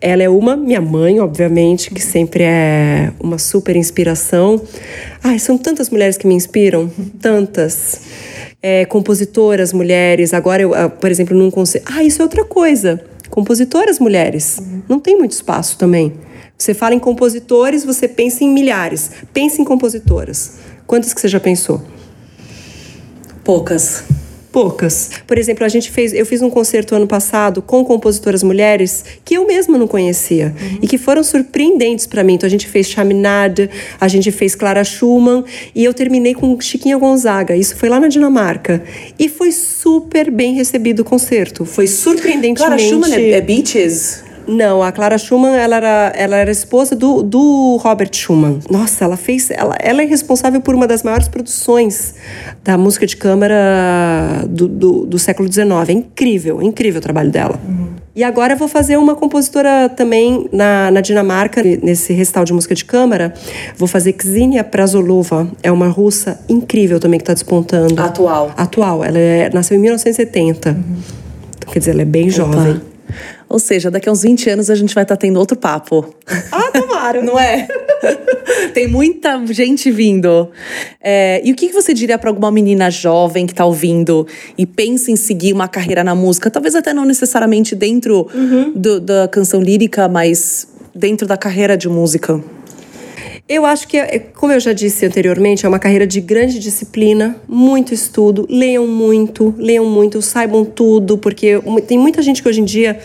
Ela 0.00 0.22
é 0.22 0.28
uma, 0.28 0.56
minha 0.56 0.80
mãe, 0.80 1.20
obviamente, 1.20 1.90
que 1.92 2.02
sempre 2.02 2.44
é 2.44 3.12
uma 3.20 3.38
super 3.38 3.76
inspiração. 3.76 4.60
Ai, 5.22 5.38
são 5.38 5.56
tantas 5.56 5.90
mulheres 5.90 6.16
que 6.16 6.26
me 6.26 6.34
inspiram, 6.34 6.90
tantas. 7.20 8.00
É, 8.62 8.84
compositoras 8.84 9.72
mulheres, 9.72 10.34
agora 10.34 10.62
eu, 10.62 10.74
ah, 10.74 10.88
por 10.88 11.10
exemplo, 11.10 11.36
num 11.36 11.50
concerto. 11.50 11.90
Ah, 11.94 12.04
isso 12.04 12.20
é 12.20 12.24
outra 12.24 12.44
coisa. 12.44 13.02
Compositoras 13.30 13.98
mulheres. 13.98 14.60
Não 14.88 15.00
tem 15.00 15.16
muito 15.16 15.32
espaço 15.32 15.78
também. 15.78 16.12
Você 16.58 16.74
fala 16.74 16.94
em 16.94 16.98
compositores, 16.98 17.84
você 17.84 18.06
pensa 18.06 18.44
em 18.44 18.52
milhares. 18.52 19.12
Pensa 19.32 19.62
em 19.62 19.64
compositoras. 19.64 20.58
Quantas 20.86 21.14
que 21.14 21.20
você 21.20 21.28
já 21.28 21.40
pensou? 21.40 21.80
Poucas 23.42 24.04
poucas. 24.52 25.10
Por 25.26 25.38
exemplo, 25.38 25.64
a 25.64 25.68
gente 25.68 25.90
fez, 25.90 26.12
eu 26.12 26.26
fiz 26.26 26.42
um 26.42 26.50
concerto 26.50 26.94
ano 26.94 27.06
passado 27.06 27.62
com 27.62 27.84
compositoras 27.84 28.42
mulheres 28.42 29.04
que 29.24 29.34
eu 29.34 29.46
mesma 29.46 29.78
não 29.78 29.86
conhecia 29.86 30.54
uhum. 30.60 30.78
e 30.82 30.86
que 30.86 30.98
foram 30.98 31.22
surpreendentes 31.22 32.06
para 32.06 32.22
mim. 32.22 32.34
Então 32.34 32.46
a 32.46 32.50
gente 32.50 32.66
fez 32.66 32.88
Chaminade, 32.88 33.70
a 34.00 34.08
gente 34.08 34.30
fez 34.30 34.54
Clara 34.54 34.84
Schumann 34.84 35.44
e 35.74 35.84
eu 35.84 35.94
terminei 35.94 36.34
com 36.34 36.60
Chiquinha 36.60 36.98
Gonzaga. 36.98 37.56
Isso 37.56 37.76
foi 37.76 37.88
lá 37.88 38.00
na 38.00 38.08
Dinamarca 38.08 38.82
e 39.18 39.28
foi 39.28 39.52
super 39.52 40.30
bem 40.30 40.54
recebido 40.54 41.00
o 41.00 41.04
concerto. 41.04 41.64
Foi 41.64 41.86
surpreendentemente. 41.86 42.56
Clara 42.56 42.78
Schumann 42.78 43.12
é, 43.12 43.30
é 43.30 43.40
Beaches? 43.40 44.29
Não, 44.50 44.82
a 44.82 44.90
Clara 44.90 45.16
Schumann, 45.16 45.54
ela 45.54 45.76
era, 45.76 46.12
ela 46.16 46.36
era 46.36 46.50
esposa 46.50 46.96
do, 46.96 47.22
do 47.22 47.76
Robert 47.80 48.10
Schumann. 48.12 48.58
Nossa, 48.68 49.04
ela 49.04 49.16
fez. 49.16 49.48
Ela, 49.50 49.76
ela 49.78 50.02
é 50.02 50.04
responsável 50.04 50.60
por 50.60 50.74
uma 50.74 50.88
das 50.88 51.04
maiores 51.04 51.28
produções 51.28 52.14
da 52.64 52.76
música 52.76 53.06
de 53.06 53.16
câmara 53.16 54.44
do, 54.48 54.66
do, 54.66 55.06
do 55.06 55.18
século 55.20 55.50
XIX. 55.50 55.70
É 55.88 55.92
incrível, 55.92 56.60
incrível 56.60 56.98
o 56.98 57.02
trabalho 57.02 57.30
dela. 57.30 57.60
Uhum. 57.66 57.90
E 58.14 58.24
agora 58.24 58.54
eu 58.54 58.56
vou 58.56 58.66
fazer 58.66 58.96
uma 58.96 59.14
compositora 59.14 59.88
também 59.88 60.48
na, 60.52 60.90
na 60.90 61.00
Dinamarca, 61.00 61.62
nesse 61.62 62.12
recital 62.12 62.44
de 62.44 62.52
música 62.52 62.74
de 62.74 62.84
câmara. 62.84 63.32
Vou 63.76 63.86
fazer 63.86 64.14
Ksenia 64.14 64.64
Prazolova. 64.64 65.48
É 65.62 65.70
uma 65.70 65.86
russa 65.86 66.40
incrível 66.48 66.98
também 66.98 67.18
que 67.18 67.22
está 67.22 67.34
despontando. 67.34 68.02
Atual. 68.02 68.50
Atual. 68.56 69.04
Ela 69.04 69.18
é, 69.18 69.50
nasceu 69.54 69.76
em 69.76 69.80
1970. 69.80 70.70
Uhum. 70.70 70.96
Quer 71.72 71.78
dizer, 71.78 71.92
ela 71.92 72.02
é 72.02 72.04
bem 72.04 72.24
Opa. 72.24 72.32
jovem. 72.32 72.89
Ou 73.50 73.58
seja, 73.58 73.90
daqui 73.90 74.08
a 74.08 74.12
uns 74.12 74.22
20 74.22 74.48
anos 74.48 74.70
a 74.70 74.76
gente 74.76 74.94
vai 74.94 75.02
estar 75.02 75.16
tá 75.16 75.20
tendo 75.20 75.36
outro 75.40 75.56
papo. 75.56 76.14
Ah, 76.52 76.70
tomara! 76.72 77.20
Não 77.20 77.36
é? 77.36 77.66
Tem 78.72 78.86
muita 78.86 79.44
gente 79.46 79.90
vindo. 79.90 80.48
É, 81.02 81.42
e 81.44 81.50
o 81.50 81.56
que 81.56 81.72
você 81.72 81.92
diria 81.92 82.16
para 82.16 82.30
alguma 82.30 82.52
menina 82.52 82.88
jovem 82.92 83.46
que 83.46 83.52
está 83.52 83.64
ouvindo 83.64 84.24
e 84.56 84.64
pensa 84.64 85.10
em 85.10 85.16
seguir 85.16 85.52
uma 85.52 85.66
carreira 85.66 86.04
na 86.04 86.14
música? 86.14 86.48
Talvez 86.48 86.76
até 86.76 86.94
não 86.94 87.04
necessariamente 87.04 87.74
dentro 87.74 88.28
uhum. 88.32 88.72
do, 88.72 89.00
da 89.00 89.26
canção 89.26 89.60
lírica, 89.60 90.08
mas 90.08 90.68
dentro 90.94 91.26
da 91.26 91.36
carreira 91.36 91.76
de 91.76 91.88
música. 91.88 92.40
Eu 93.52 93.66
acho 93.66 93.88
que, 93.88 93.96
é, 93.96 94.20
como 94.20 94.52
eu 94.52 94.60
já 94.60 94.72
disse 94.72 95.04
anteriormente, 95.04 95.66
é 95.66 95.68
uma 95.68 95.80
carreira 95.80 96.06
de 96.06 96.20
grande 96.20 96.56
disciplina, 96.60 97.34
muito 97.48 97.92
estudo, 97.92 98.46
leiam 98.48 98.86
muito, 98.86 99.52
leiam 99.58 99.84
muito, 99.86 100.22
saibam 100.22 100.64
tudo, 100.64 101.18
porque 101.18 101.60
tem 101.84 101.98
muita 101.98 102.22
gente 102.22 102.40
que 102.40 102.48
hoje 102.48 102.60
em 102.60 102.64
dia 102.64 103.00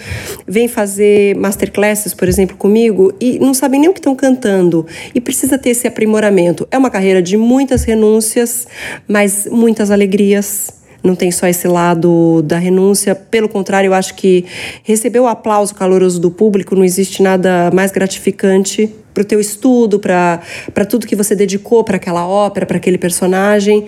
vem 0.47 0.67
fazer 0.67 1.35
masterclasses, 1.35 2.13
por 2.13 2.27
exemplo, 2.27 2.55
comigo, 2.55 3.11
e 3.19 3.39
não 3.39 3.55
sabem 3.55 3.79
nem 3.79 3.89
o 3.89 3.93
que 3.93 3.97
estão 3.97 4.15
cantando, 4.15 4.85
e 5.15 5.19
precisa 5.19 5.57
ter 5.57 5.71
esse 5.71 5.87
aprimoramento. 5.87 6.67
É 6.69 6.77
uma 6.77 6.91
carreira 6.91 7.23
de 7.23 7.37
muitas 7.37 7.83
renúncias, 7.83 8.67
mas 9.07 9.47
muitas 9.51 9.89
alegrias 9.89 10.84
não 11.05 11.15
tem 11.15 11.31
só 11.31 11.47
esse 11.47 11.67
lado 11.67 12.41
da 12.41 12.57
renúncia. 12.57 13.13
Pelo 13.15 13.47
contrário, 13.47 13.89
eu 13.89 13.93
acho 13.93 14.15
que 14.15 14.45
receber 14.83 15.19
o 15.19 15.27
aplauso 15.27 15.73
caloroso 15.75 16.19
do 16.19 16.31
público 16.31 16.75
não 16.75 16.83
existe 16.83 17.21
nada 17.21 17.69
mais 17.73 17.91
gratificante 17.91 18.93
para 19.13 19.21
o 19.21 19.25
teu 19.25 19.39
estudo, 19.39 19.97
para 19.97 20.41
tudo 20.89 21.07
que 21.07 21.15
você 21.15 21.33
dedicou 21.33 21.85
para 21.85 21.95
aquela 21.95 22.27
ópera, 22.27 22.65
para 22.65 22.77
aquele 22.77 22.97
personagem. 22.97 23.85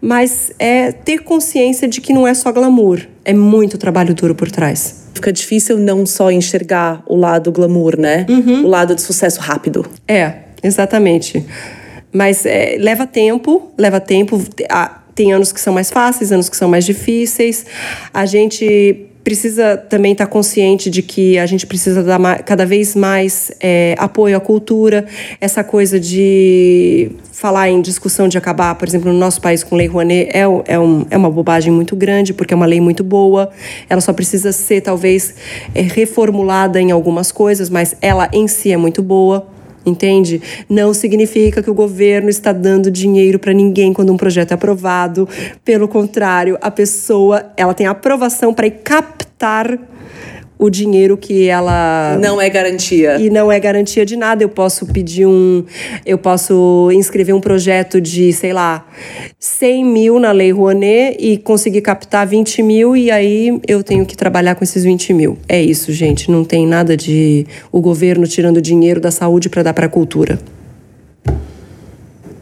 Mas 0.00 0.52
é 0.58 0.90
ter 0.90 1.18
consciência 1.18 1.86
de 1.86 2.00
que 2.00 2.14
não 2.14 2.26
é 2.26 2.32
só 2.32 2.50
glamour, 2.50 3.00
é 3.24 3.34
muito 3.34 3.76
trabalho 3.76 4.14
duro 4.14 4.34
por 4.34 4.50
trás. 4.50 5.08
Fica 5.12 5.30
difícil 5.30 5.78
não 5.78 6.06
só 6.06 6.30
enxergar 6.30 7.02
o 7.06 7.14
lado 7.14 7.52
glamour, 7.52 7.98
né? 7.98 8.24
Uhum. 8.28 8.64
O 8.64 8.68
lado 8.68 8.94
de 8.94 9.02
sucesso 9.02 9.38
rápido. 9.40 9.84
É, 10.08 10.32
exatamente. 10.62 11.44
Mas 12.10 12.46
é, 12.46 12.76
leva 12.78 13.06
tempo, 13.06 13.70
leva 13.76 14.00
tempo. 14.00 14.42
Tem 15.14 15.32
anos 15.32 15.52
que 15.52 15.60
são 15.60 15.72
mais 15.72 15.90
fáceis, 15.90 16.32
anos 16.32 16.48
que 16.48 16.56
são 16.56 16.68
mais 16.68 16.84
difíceis. 16.84 17.66
A 18.12 18.26
gente 18.26 19.10
precisa 19.22 19.76
também 19.76 20.12
estar 20.12 20.26
consciente 20.26 20.88
de 20.88 21.02
que 21.02 21.38
a 21.38 21.46
gente 21.46 21.66
precisa 21.66 22.02
dar 22.02 22.42
cada 22.42 22.64
vez 22.64 22.94
mais 22.94 23.52
é, 23.60 23.94
apoio 23.98 24.36
à 24.36 24.40
cultura, 24.40 25.06
essa 25.40 25.62
coisa 25.62 26.00
de 26.00 27.10
falar 27.32 27.68
em 27.70 27.80
discussão 27.80 28.28
de 28.28 28.36
acabar, 28.36 28.74
por 28.74 28.88
exemplo, 28.88 29.12
no 29.12 29.18
nosso 29.18 29.40
país 29.40 29.62
com 29.62 29.76
Lei 29.76 29.86
Rouanet 29.86 30.30
é, 30.30 30.40
é, 30.66 30.78
um, 30.78 31.06
é 31.10 31.16
uma 31.16 31.30
bobagem 31.30 31.72
muito 31.72 31.94
grande, 31.96 32.34
porque 32.34 32.52
é 32.52 32.56
uma 32.56 32.66
lei 32.66 32.80
muito 32.80 33.04
boa, 33.04 33.50
ela 33.88 34.00
só 34.00 34.12
precisa 34.12 34.52
ser 34.52 34.80
talvez 34.80 35.34
é, 35.74 35.82
reformulada 35.82 36.80
em 36.80 36.90
algumas 36.90 37.30
coisas, 37.30 37.70
mas 37.70 37.94
ela 38.00 38.28
em 38.32 38.48
si 38.48 38.72
é 38.72 38.76
muito 38.76 39.02
boa 39.02 39.46
entende? 39.84 40.40
Não 40.68 40.92
significa 40.92 41.62
que 41.62 41.70
o 41.70 41.74
governo 41.74 42.28
está 42.28 42.52
dando 42.52 42.90
dinheiro 42.90 43.38
para 43.38 43.52
ninguém 43.52 43.92
quando 43.92 44.12
um 44.12 44.16
projeto 44.16 44.52
é 44.52 44.54
aprovado. 44.54 45.28
Pelo 45.64 45.88
contrário, 45.88 46.58
a 46.60 46.70
pessoa, 46.70 47.52
ela 47.56 47.74
tem 47.74 47.86
aprovação 47.86 48.52
para 48.52 48.70
captar 48.70 49.78
o 50.60 50.68
dinheiro 50.68 51.16
que 51.16 51.48
ela. 51.48 52.18
Não 52.20 52.40
é 52.40 52.48
garantia. 52.50 53.16
E 53.18 53.30
não 53.30 53.50
é 53.50 53.58
garantia 53.58 54.04
de 54.04 54.14
nada. 54.14 54.44
Eu 54.44 54.48
posso 54.48 54.84
pedir 54.86 55.26
um. 55.26 55.64
Eu 56.04 56.18
posso 56.18 56.90
inscrever 56.92 57.34
um 57.34 57.40
projeto 57.40 57.98
de, 58.00 58.30
sei 58.32 58.52
lá, 58.52 58.86
100 59.38 59.84
mil 59.84 60.20
na 60.20 60.30
Lei 60.32 60.52
Rouanet 60.52 61.16
e 61.18 61.38
conseguir 61.38 61.80
captar 61.80 62.26
20 62.26 62.62
mil 62.62 62.94
e 62.94 63.10
aí 63.10 63.58
eu 63.66 63.82
tenho 63.82 64.04
que 64.04 64.14
trabalhar 64.14 64.54
com 64.54 64.62
esses 64.62 64.84
20 64.84 65.14
mil. 65.14 65.38
É 65.48 65.60
isso, 65.60 65.90
gente. 65.92 66.30
Não 66.30 66.44
tem 66.44 66.66
nada 66.66 66.94
de 66.94 67.46
o 67.72 67.80
governo 67.80 68.26
tirando 68.26 68.60
dinheiro 68.60 69.00
da 69.00 69.10
saúde 69.10 69.48
para 69.48 69.62
dar 69.62 69.72
para 69.72 69.86
a 69.86 69.88
cultura. 69.88 70.38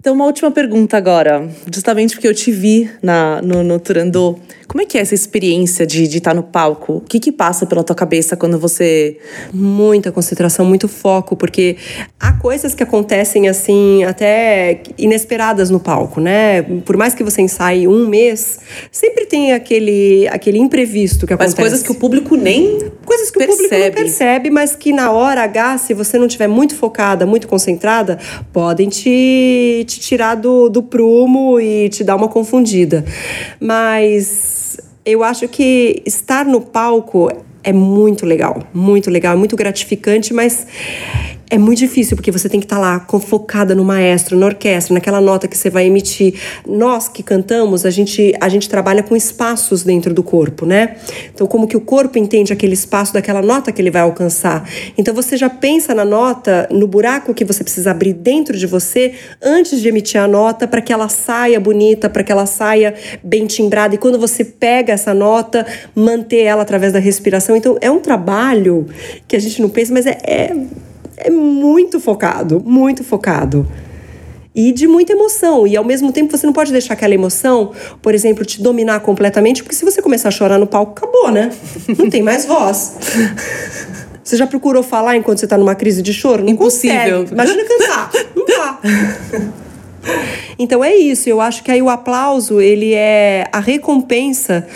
Então, 0.09 0.17
uma 0.17 0.25
última 0.25 0.51
pergunta 0.51 0.97
agora. 0.97 1.51
Justamente 1.71 2.15
porque 2.15 2.27
eu 2.27 2.35
te 2.35 2.51
vi 2.51 2.91
na, 3.03 3.43
no, 3.43 3.63
no 3.63 3.79
Turandot 3.79 4.41
como 4.69 4.83
é 4.83 4.85
que 4.85 4.99
é 4.99 5.01
essa 5.01 5.15
experiência 5.15 5.87
de, 5.87 6.07
de 6.07 6.19
estar 6.19 6.35
no 6.35 6.43
palco? 6.43 6.97
O 6.97 7.01
que 7.01 7.19
que 7.19 7.33
passa 7.33 7.65
pela 7.65 7.83
tua 7.83 7.97
cabeça 7.97 8.37
quando 8.37 8.59
você... 8.59 9.17
Muita 9.51 10.13
concentração, 10.13 10.67
muito 10.67 10.87
foco, 10.87 11.35
porque 11.35 11.79
há 12.21 12.35
coisas 12.35 12.75
que 12.75 12.83
acontecem 12.83 13.49
assim, 13.49 14.05
até 14.05 14.83
inesperadas 14.99 15.71
no 15.71 15.81
palco, 15.81 16.21
né? 16.21 16.61
Por 16.85 16.99
mais 16.99 17.15
que 17.15 17.25
você 17.25 17.41
ensaie 17.41 17.89
um 17.89 18.07
mês, 18.07 18.59
sempre 18.93 19.25
tem 19.25 19.55
aquele, 19.55 20.29
aquele 20.29 20.59
imprevisto 20.59 21.27
que 21.27 21.33
acontece. 21.33 21.57
Mas 21.57 21.61
coisas 21.61 21.83
que 21.83 21.91
o 21.91 21.95
público 21.95 22.37
nem 22.37 22.93
Coisas 23.07 23.31
que 23.31 23.39
percebe. 23.39 23.53
o 23.53 23.57
público 23.57 23.85
não 23.87 23.93
percebe, 23.93 24.51
mas 24.51 24.77
que 24.77 24.93
na 24.93 25.11
hora 25.11 25.43
H, 25.45 25.79
se 25.79 25.95
você 25.95 26.19
não 26.19 26.27
estiver 26.27 26.47
muito 26.47 26.75
focada, 26.75 27.25
muito 27.25 27.49
concentrada, 27.49 28.19
podem 28.53 28.91
te, 28.91 29.83
te 29.89 29.98
tirar 29.99 30.35
do, 30.35 30.69
do 30.69 30.83
prumo 30.83 31.61
e 31.61 31.89
te 31.89 32.05
dar 32.05 32.17
uma 32.17 32.29
confundida. 32.29 33.05
Mas 33.61 34.79
eu 35.05 35.23
acho 35.23 35.49
que 35.49 36.03
estar 36.05 36.45
no 36.45 36.61
palco 36.61 37.31
é 37.65 37.73
muito 37.73 38.25
legal, 38.25 38.63
muito 38.73 39.11
legal, 39.11 39.35
é 39.35 39.37
muito 39.37 39.57
gratificante, 39.57 40.33
mas 40.33 40.67
é 41.51 41.57
muito 41.57 41.79
difícil, 41.79 42.17
porque 42.17 42.31
você 42.31 42.49
tem 42.49 42.61
que 42.61 42.67
estar 42.67 42.77
tá 42.77 42.83
lá 42.83 43.21
focada 43.21 43.75
no 43.75 43.85
maestro, 43.85 44.37
na 44.37 44.47
orquestra, 44.47 44.93
naquela 44.93 45.21
nota 45.21 45.49
que 45.49 45.57
você 45.57 45.71
vai 45.71 45.87
emitir. 45.87 46.35
Nós 46.67 47.09
que 47.09 47.23
cantamos, 47.23 47.87
a 47.87 47.91
gente, 47.91 48.35
a 48.41 48.49
gente 48.49 48.69
trabalha 48.69 49.03
com 49.03 49.17
espaços 49.17 49.83
dentro 49.83 50.13
do 50.13 50.23
corpo, 50.23 50.67
né? 50.67 50.97
Então, 51.35 51.47
como 51.47 51.67
que 51.67 51.77
o 51.77 51.81
corpo 51.81 52.19
entende 52.19 52.53
aquele 52.53 52.75
espaço 52.75 53.15
daquela 53.15 53.41
nota 53.41 53.73
que 53.73 53.81
ele 53.81 53.91
vai 53.91 54.03
alcançar. 54.03 54.69
Então, 54.97 55.15
você 55.15 55.37
já 55.37 55.49
pensa 55.49 55.95
na 55.95 56.05
nota, 56.05 56.69
no 56.71 56.87
buraco 56.87 57.33
que 57.33 57.45
você 57.45 57.65
precisa 57.65 57.93
abrir 57.93 58.13
dentro 58.13 58.57
de 58.57 58.67
você 58.67 59.15
antes 59.43 59.81
de 59.81 59.89
emitir 59.89 60.21
a 60.21 60.29
nota, 60.29 60.69
para 60.69 60.83
que 60.83 60.93
ela 60.93 61.09
saia 61.09 61.59
bonita, 61.59 62.11
para 62.11 62.23
que 62.23 62.31
ela 62.31 62.45
saia 62.45 62.95
bem 63.23 63.47
timbrada. 63.47 63.95
E 63.95 63.99
quando 63.99 64.19
você 64.19 64.45
pega 64.45 64.93
essa 64.93 65.15
nota, 65.15 65.67
manter 65.95 66.43
ela 66.43 66.63
através 66.63 66.93
da 66.93 66.99
respiração. 66.99 67.57
Então, 67.57 67.79
é 67.81 67.91
um 67.91 68.01
trabalho 68.01 68.87
que 69.27 69.35
a 69.35 69.39
gente 69.39 69.63
não 69.63 69.71
pensa, 69.71 69.95
mas 69.95 70.05
é, 70.05 70.19
é 70.25 70.57
é 71.19 71.31
muito 71.31 72.01
focado, 72.01 72.63
muito 72.65 73.03
focado. 73.05 73.67
E 74.55 74.73
de 74.73 74.89
muita 74.89 75.13
emoção. 75.13 75.67
E 75.67 75.77
ao 75.77 75.85
mesmo 75.85 76.11
tempo 76.11 76.37
você 76.37 76.47
não 76.47 76.53
pode 76.53 76.73
deixar 76.73 76.95
aquela 76.95 77.15
emoção, 77.15 77.73
por 78.03 78.15
exemplo, 78.15 78.45
te 78.45 78.61
dominar 78.61 79.01
completamente, 79.01 79.63
porque 79.63 79.77
se 79.77 79.85
você 79.85 80.03
começar 80.03 80.29
a 80.29 80.33
chorar 80.33 80.59
no 80.59 80.67
palco, 80.67 80.93
acabou, 80.97 81.31
né? 81.31 81.51
Não 81.97 82.11
tem 82.11 82.23
mais 82.23 82.45
voz. 82.45 82.97
Você 84.25 84.37
já 84.37 84.47
procurou 84.47 84.83
falar 84.83 85.17
enquanto 85.17 85.39
você 85.39 85.47
está 85.47 85.57
numa 85.57 85.75
crise 85.75 86.03
de 86.03 86.13
choro? 86.13 86.45
Não 86.45 86.51
Impossível. 86.51 87.21
Consegue. 87.21 87.33
Imagina 87.33 87.65
cantar. 87.65 88.11
Não 88.37 88.45
dá. 88.45 88.81
Então 90.59 90.85
é 90.85 90.95
isso. 90.97 91.29
Eu 91.29 91.41
acho 91.41 91.63
que 91.63 91.71
aí 91.71 91.81
o 91.81 91.89
aplauso, 91.89 92.61
ele 92.61 92.93
é 92.93 93.49
a 93.53 93.61
recompensa 93.61 94.67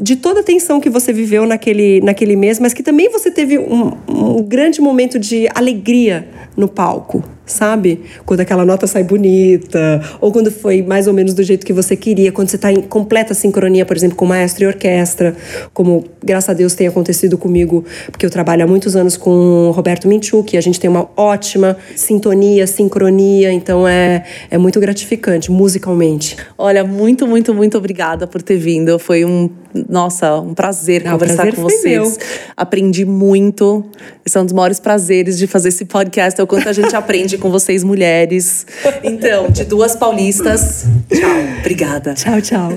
de 0.00 0.16
toda 0.16 0.40
a 0.40 0.42
tensão 0.42 0.80
que 0.80 0.90
você 0.90 1.12
viveu 1.12 1.46
naquele, 1.46 2.00
naquele 2.00 2.36
mês, 2.36 2.58
mas 2.58 2.74
que 2.74 2.82
também 2.82 3.08
você 3.10 3.30
teve 3.30 3.58
um, 3.58 3.92
um 4.08 4.42
grande 4.42 4.80
momento 4.80 5.18
de 5.18 5.48
alegria 5.54 6.28
no 6.56 6.68
palco. 6.68 7.22
sabe? 7.46 8.02
Quando 8.24 8.40
aquela 8.40 8.64
nota 8.64 8.86
sai 8.86 9.04
bonita, 9.04 10.00
ou 10.20 10.32
quando 10.32 10.50
foi 10.50 10.82
mais 10.82 11.06
ou 11.06 11.12
menos 11.12 11.34
do 11.34 11.42
jeito 11.42 11.64
que 11.64 11.72
você 11.72 11.96
queria, 11.96 12.32
quando 12.32 12.48
você 12.48 12.56
está 12.56 12.72
em 12.72 12.80
completa 12.80 13.34
sincronia, 13.34 13.84
por 13.84 13.96
exemplo, 13.96 14.16
com 14.16 14.24
maestro 14.24 14.64
e 14.64 14.66
orquestra, 14.66 15.36
como 15.72 16.04
graças 16.22 16.50
a 16.50 16.54
Deus 16.54 16.74
tem 16.74 16.86
acontecido 16.86 17.36
comigo, 17.36 17.84
porque 18.10 18.24
eu 18.24 18.30
trabalho 18.30 18.64
há 18.64 18.66
muitos 18.66 18.96
anos 18.96 19.16
com 19.16 19.70
Roberto 19.74 20.08
Minchuk, 20.08 20.54
e 20.54 20.58
a 20.58 20.60
gente 20.60 20.80
tem 20.80 20.88
uma 20.88 21.08
ótima 21.16 21.76
sintonia, 21.94 22.66
sincronia, 22.66 23.52
então 23.52 23.86
é, 23.86 24.24
é 24.50 24.58
muito 24.58 24.80
gratificante 24.80 25.50
musicalmente. 25.50 26.36
Olha, 26.56 26.84
muito, 26.84 27.26
muito, 27.26 27.54
muito 27.54 27.76
obrigada 27.76 28.26
por 28.26 28.42
ter 28.42 28.56
vindo. 28.56 28.98
Foi 28.98 29.24
um, 29.24 29.50
nossa, 29.88 30.40
um 30.40 30.54
prazer 30.54 31.04
Não, 31.04 31.12
conversar 31.12 31.42
prazer 31.42 31.54
com 31.54 31.62
vocês. 31.62 32.16
Meu. 32.16 32.26
Aprendi 32.56 33.04
muito. 33.04 33.84
Esse 34.24 34.38
é 34.38 34.40
um 34.40 34.44
dos 34.44 34.52
maiores 34.52 34.78
prazeres 34.78 35.36
de 35.36 35.46
fazer 35.46 35.70
esse 35.70 35.84
podcast, 35.84 36.40
é 36.40 36.44
o 36.44 36.46
quanto 36.46 36.68
a 36.68 36.72
gente 36.72 36.94
aprende 36.94 37.36
com 37.36 37.50
vocês, 37.50 37.82
mulheres. 37.82 38.66
Então, 39.02 39.50
de 39.50 39.64
duas 39.64 39.96
paulistas. 39.96 40.84
Tchau. 41.08 41.58
Obrigada. 41.60 42.14
Tchau, 42.14 42.40
tchau. 42.40 42.70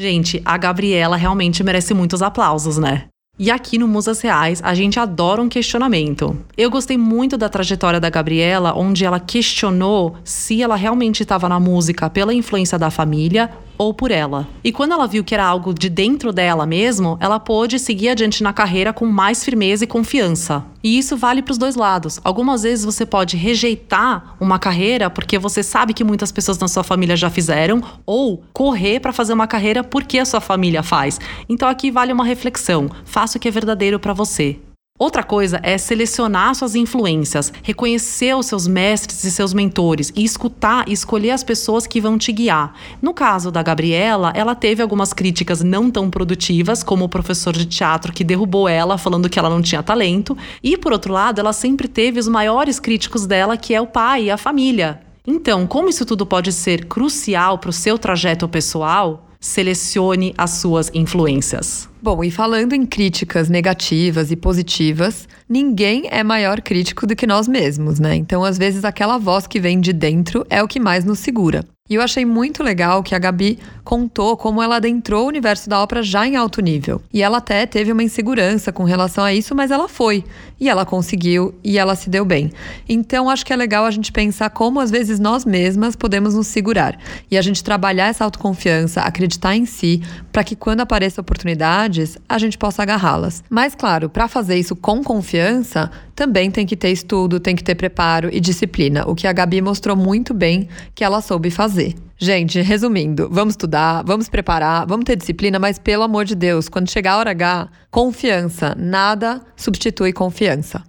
Gente, 0.00 0.40
a 0.44 0.56
Gabriela 0.56 1.16
realmente 1.16 1.64
merece 1.64 1.92
muitos 1.92 2.22
aplausos, 2.22 2.78
né? 2.78 3.08
E 3.40 3.52
aqui 3.52 3.78
no 3.78 3.86
Musas 3.86 4.20
Reais, 4.20 4.60
a 4.64 4.74
gente 4.74 4.98
adora 4.98 5.40
um 5.40 5.48
questionamento. 5.48 6.36
Eu 6.56 6.68
gostei 6.68 6.98
muito 6.98 7.38
da 7.38 7.48
trajetória 7.48 8.00
da 8.00 8.10
Gabriela, 8.10 8.74
onde 8.76 9.04
ela 9.04 9.20
questionou 9.20 10.16
se 10.24 10.60
ela 10.60 10.74
realmente 10.74 11.22
estava 11.22 11.48
na 11.48 11.60
música 11.60 12.10
pela 12.10 12.34
influência 12.34 12.76
da 12.76 12.90
família 12.90 13.48
ou 13.78 13.94
por 13.94 14.10
ela. 14.10 14.46
E 14.62 14.72
quando 14.72 14.92
ela 14.92 15.06
viu 15.06 15.24
que 15.24 15.34
era 15.34 15.46
algo 15.46 15.72
de 15.72 15.88
dentro 15.88 16.32
dela 16.32 16.66
mesmo, 16.66 17.16
ela 17.20 17.38
pôde 17.38 17.78
seguir 17.78 18.10
adiante 18.10 18.42
na 18.42 18.52
carreira 18.52 18.92
com 18.92 19.06
mais 19.06 19.44
firmeza 19.44 19.84
e 19.84 19.86
confiança. 19.86 20.64
E 20.82 20.98
isso 20.98 21.16
vale 21.16 21.42
para 21.42 21.52
os 21.52 21.58
dois 21.58 21.76
lados. 21.76 22.20
Algumas 22.24 22.62
vezes 22.62 22.84
você 22.84 23.06
pode 23.06 23.36
rejeitar 23.36 24.36
uma 24.40 24.58
carreira 24.58 25.08
porque 25.08 25.38
você 25.38 25.62
sabe 25.62 25.94
que 25.94 26.04
muitas 26.04 26.32
pessoas 26.32 26.58
na 26.58 26.68
sua 26.68 26.82
família 26.82 27.16
já 27.16 27.30
fizeram, 27.30 27.82
ou 28.04 28.42
correr 28.52 29.00
para 29.00 29.12
fazer 29.12 29.32
uma 29.32 29.46
carreira 29.46 29.84
porque 29.84 30.18
a 30.18 30.24
sua 30.24 30.40
família 30.40 30.82
faz. 30.82 31.20
Então 31.48 31.68
aqui 31.68 31.90
vale 31.90 32.12
uma 32.12 32.24
reflexão. 32.24 32.90
Faça 33.04 33.38
o 33.38 33.40
que 33.40 33.48
é 33.48 33.50
verdadeiro 33.50 33.98
para 33.98 34.12
você. 34.12 34.58
Outra 34.98 35.22
coisa 35.22 35.60
é 35.62 35.78
selecionar 35.78 36.56
suas 36.56 36.74
influências, 36.74 37.52
reconhecer 37.62 38.34
os 38.34 38.46
seus 38.46 38.66
mestres 38.66 39.22
e 39.22 39.30
seus 39.30 39.54
mentores 39.54 40.12
e 40.16 40.24
escutar 40.24 40.88
e 40.88 40.92
escolher 40.92 41.30
as 41.30 41.44
pessoas 41.44 41.86
que 41.86 42.00
vão 42.00 42.18
te 42.18 42.32
guiar. 42.32 42.74
No 43.00 43.14
caso 43.14 43.52
da 43.52 43.62
Gabriela, 43.62 44.32
ela 44.34 44.56
teve 44.56 44.82
algumas 44.82 45.12
críticas 45.12 45.62
não 45.62 45.88
tão 45.88 46.10
produtivas, 46.10 46.82
como 46.82 47.04
o 47.04 47.08
professor 47.08 47.52
de 47.52 47.66
teatro 47.66 48.12
que 48.12 48.24
derrubou 48.24 48.68
ela, 48.68 48.98
falando 48.98 49.28
que 49.28 49.38
ela 49.38 49.48
não 49.48 49.62
tinha 49.62 49.84
talento, 49.84 50.36
e 50.60 50.76
por 50.76 50.90
outro 50.90 51.12
lado, 51.12 51.38
ela 51.38 51.52
sempre 51.52 51.86
teve 51.86 52.18
os 52.18 52.26
maiores 52.26 52.80
críticos 52.80 53.24
dela, 53.24 53.56
que 53.56 53.72
é 53.72 53.80
o 53.80 53.86
pai 53.86 54.24
e 54.24 54.30
a 54.32 54.36
família. 54.36 55.00
Então, 55.24 55.64
como 55.64 55.88
isso 55.88 56.04
tudo 56.04 56.26
pode 56.26 56.50
ser 56.52 56.86
crucial 56.86 57.58
para 57.58 57.70
o 57.70 57.72
seu 57.72 57.98
trajeto 57.98 58.48
pessoal, 58.48 59.27
selecione 59.40 60.34
as 60.36 60.50
suas 60.50 60.90
influências. 60.94 61.88
Bom, 62.02 62.22
e 62.22 62.30
falando 62.30 62.72
em 62.72 62.86
críticas 62.86 63.48
negativas 63.48 64.30
e 64.30 64.36
positivas, 64.36 65.28
ninguém 65.48 66.04
é 66.10 66.22
maior 66.22 66.60
crítico 66.60 67.06
do 67.06 67.16
que 67.16 67.26
nós 67.26 67.48
mesmos, 67.48 67.98
né? 67.98 68.14
Então, 68.14 68.44
às 68.44 68.56
vezes, 68.56 68.84
aquela 68.84 69.18
voz 69.18 69.46
que 69.46 69.60
vem 69.60 69.80
de 69.80 69.92
dentro 69.92 70.46
é 70.48 70.62
o 70.62 70.68
que 70.68 70.80
mais 70.80 71.04
nos 71.04 71.18
segura. 71.18 71.64
E 71.88 71.94
eu 71.94 72.02
achei 72.02 72.24
muito 72.24 72.62
legal 72.62 73.02
que 73.02 73.14
a 73.14 73.18
Gabi 73.18 73.58
contou 73.82 74.36
como 74.36 74.62
ela 74.62 74.76
adentrou 74.76 75.24
o 75.24 75.28
universo 75.28 75.70
da 75.70 75.80
ópera 75.80 76.02
já 76.02 76.26
em 76.26 76.36
alto 76.36 76.60
nível. 76.60 77.00
E 77.12 77.22
ela 77.22 77.38
até 77.38 77.64
teve 77.64 77.90
uma 77.90 78.02
insegurança 78.02 78.70
com 78.70 78.84
relação 78.84 79.24
a 79.24 79.32
isso, 79.32 79.54
mas 79.54 79.70
ela 79.70 79.88
foi. 79.88 80.24
E 80.60 80.68
ela 80.68 80.84
conseguiu 80.84 81.54
e 81.64 81.78
ela 81.78 81.94
se 81.94 82.10
deu 82.10 82.24
bem. 82.24 82.52
Então 82.88 83.30
acho 83.30 83.46
que 83.46 83.52
é 83.52 83.56
legal 83.56 83.86
a 83.86 83.90
gente 83.90 84.12
pensar 84.12 84.50
como 84.50 84.80
às 84.80 84.90
vezes 84.90 85.18
nós 85.18 85.44
mesmas 85.44 85.96
podemos 85.96 86.34
nos 86.34 86.46
segurar. 86.48 86.98
E 87.30 87.38
a 87.38 87.42
gente 87.42 87.64
trabalhar 87.64 88.08
essa 88.08 88.24
autoconfiança, 88.24 89.00
acreditar 89.00 89.56
em 89.56 89.64
si, 89.64 90.02
para 90.30 90.44
que 90.44 90.54
quando 90.54 90.80
apareçam 90.80 91.22
oportunidades, 91.22 92.18
a 92.28 92.38
gente 92.38 92.58
possa 92.58 92.82
agarrá-las. 92.82 93.42
Mas 93.48 93.74
claro, 93.74 94.10
para 94.10 94.28
fazer 94.28 94.56
isso 94.56 94.76
com 94.76 95.02
confiança, 95.02 95.90
também 96.18 96.50
tem 96.50 96.66
que 96.66 96.76
ter 96.76 96.90
estudo, 96.90 97.38
tem 97.38 97.54
que 97.54 97.62
ter 97.62 97.76
preparo 97.76 98.28
e 98.32 98.40
disciplina, 98.40 99.04
o 99.06 99.14
que 99.14 99.24
a 99.24 99.32
Gabi 99.32 99.62
mostrou 99.62 99.94
muito 99.94 100.34
bem 100.34 100.68
que 100.92 101.04
ela 101.04 101.20
soube 101.20 101.48
fazer. 101.48 101.94
Gente, 102.18 102.60
resumindo, 102.60 103.28
vamos 103.30 103.52
estudar, 103.52 104.02
vamos 104.02 104.28
preparar, 104.28 104.84
vamos 104.84 105.04
ter 105.04 105.14
disciplina, 105.14 105.60
mas 105.60 105.78
pelo 105.78 106.02
amor 106.02 106.24
de 106.24 106.34
Deus, 106.34 106.68
quando 106.68 106.90
chegar 106.90 107.12
a 107.12 107.18
hora 107.18 107.30
H, 107.30 107.68
confiança. 107.88 108.74
Nada 108.76 109.40
substitui 109.56 110.12
confiança. 110.12 110.87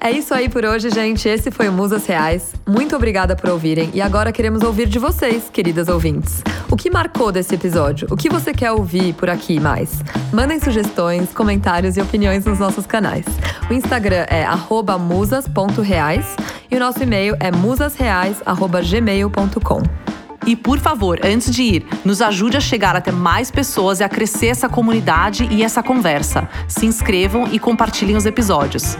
É 0.00 0.10
isso 0.10 0.34
aí 0.34 0.48
por 0.48 0.64
hoje, 0.64 0.90
gente. 0.90 1.28
Esse 1.28 1.50
foi 1.50 1.68
o 1.68 1.72
Musas 1.72 2.06
Reais. 2.06 2.54
Muito 2.66 2.94
obrigada 2.94 3.34
por 3.34 3.50
ouvirem 3.50 3.90
e 3.92 4.00
agora 4.00 4.32
queremos 4.32 4.62
ouvir 4.62 4.88
de 4.88 4.98
vocês, 4.98 5.50
queridas 5.50 5.88
ouvintes. 5.88 6.42
O 6.70 6.76
que 6.76 6.90
marcou 6.90 7.32
desse 7.32 7.54
episódio? 7.54 8.06
O 8.10 8.16
que 8.16 8.28
você 8.28 8.52
quer 8.52 8.72
ouvir 8.72 9.14
por 9.14 9.30
aqui 9.30 9.58
mais? 9.58 10.02
Mandem 10.32 10.60
sugestões, 10.60 11.32
comentários 11.32 11.96
e 11.96 12.00
opiniões 12.00 12.44
nos 12.44 12.58
nossos 12.58 12.86
canais. 12.86 13.24
O 13.70 13.72
Instagram 13.72 14.26
é 14.28 14.44
musas.reais 14.98 16.36
e 16.70 16.76
o 16.76 16.78
nosso 16.78 17.02
e-mail 17.02 17.34
é 17.40 17.50
musasreais.gmail.com. 17.50 20.15
E 20.46 20.54
por 20.54 20.78
favor, 20.78 21.18
antes 21.24 21.52
de 21.52 21.62
ir, 21.62 21.86
nos 22.04 22.22
ajude 22.22 22.56
a 22.56 22.60
chegar 22.60 22.94
até 22.94 23.10
mais 23.10 23.50
pessoas 23.50 24.00
e 24.00 24.04
a 24.04 24.08
crescer 24.08 24.46
essa 24.46 24.68
comunidade 24.68 25.48
e 25.50 25.62
essa 25.62 25.82
conversa. 25.82 26.48
Se 26.68 26.86
inscrevam 26.86 27.48
e 27.50 27.58
compartilhem 27.58 28.16
os 28.16 28.24
episódios. 28.26 28.96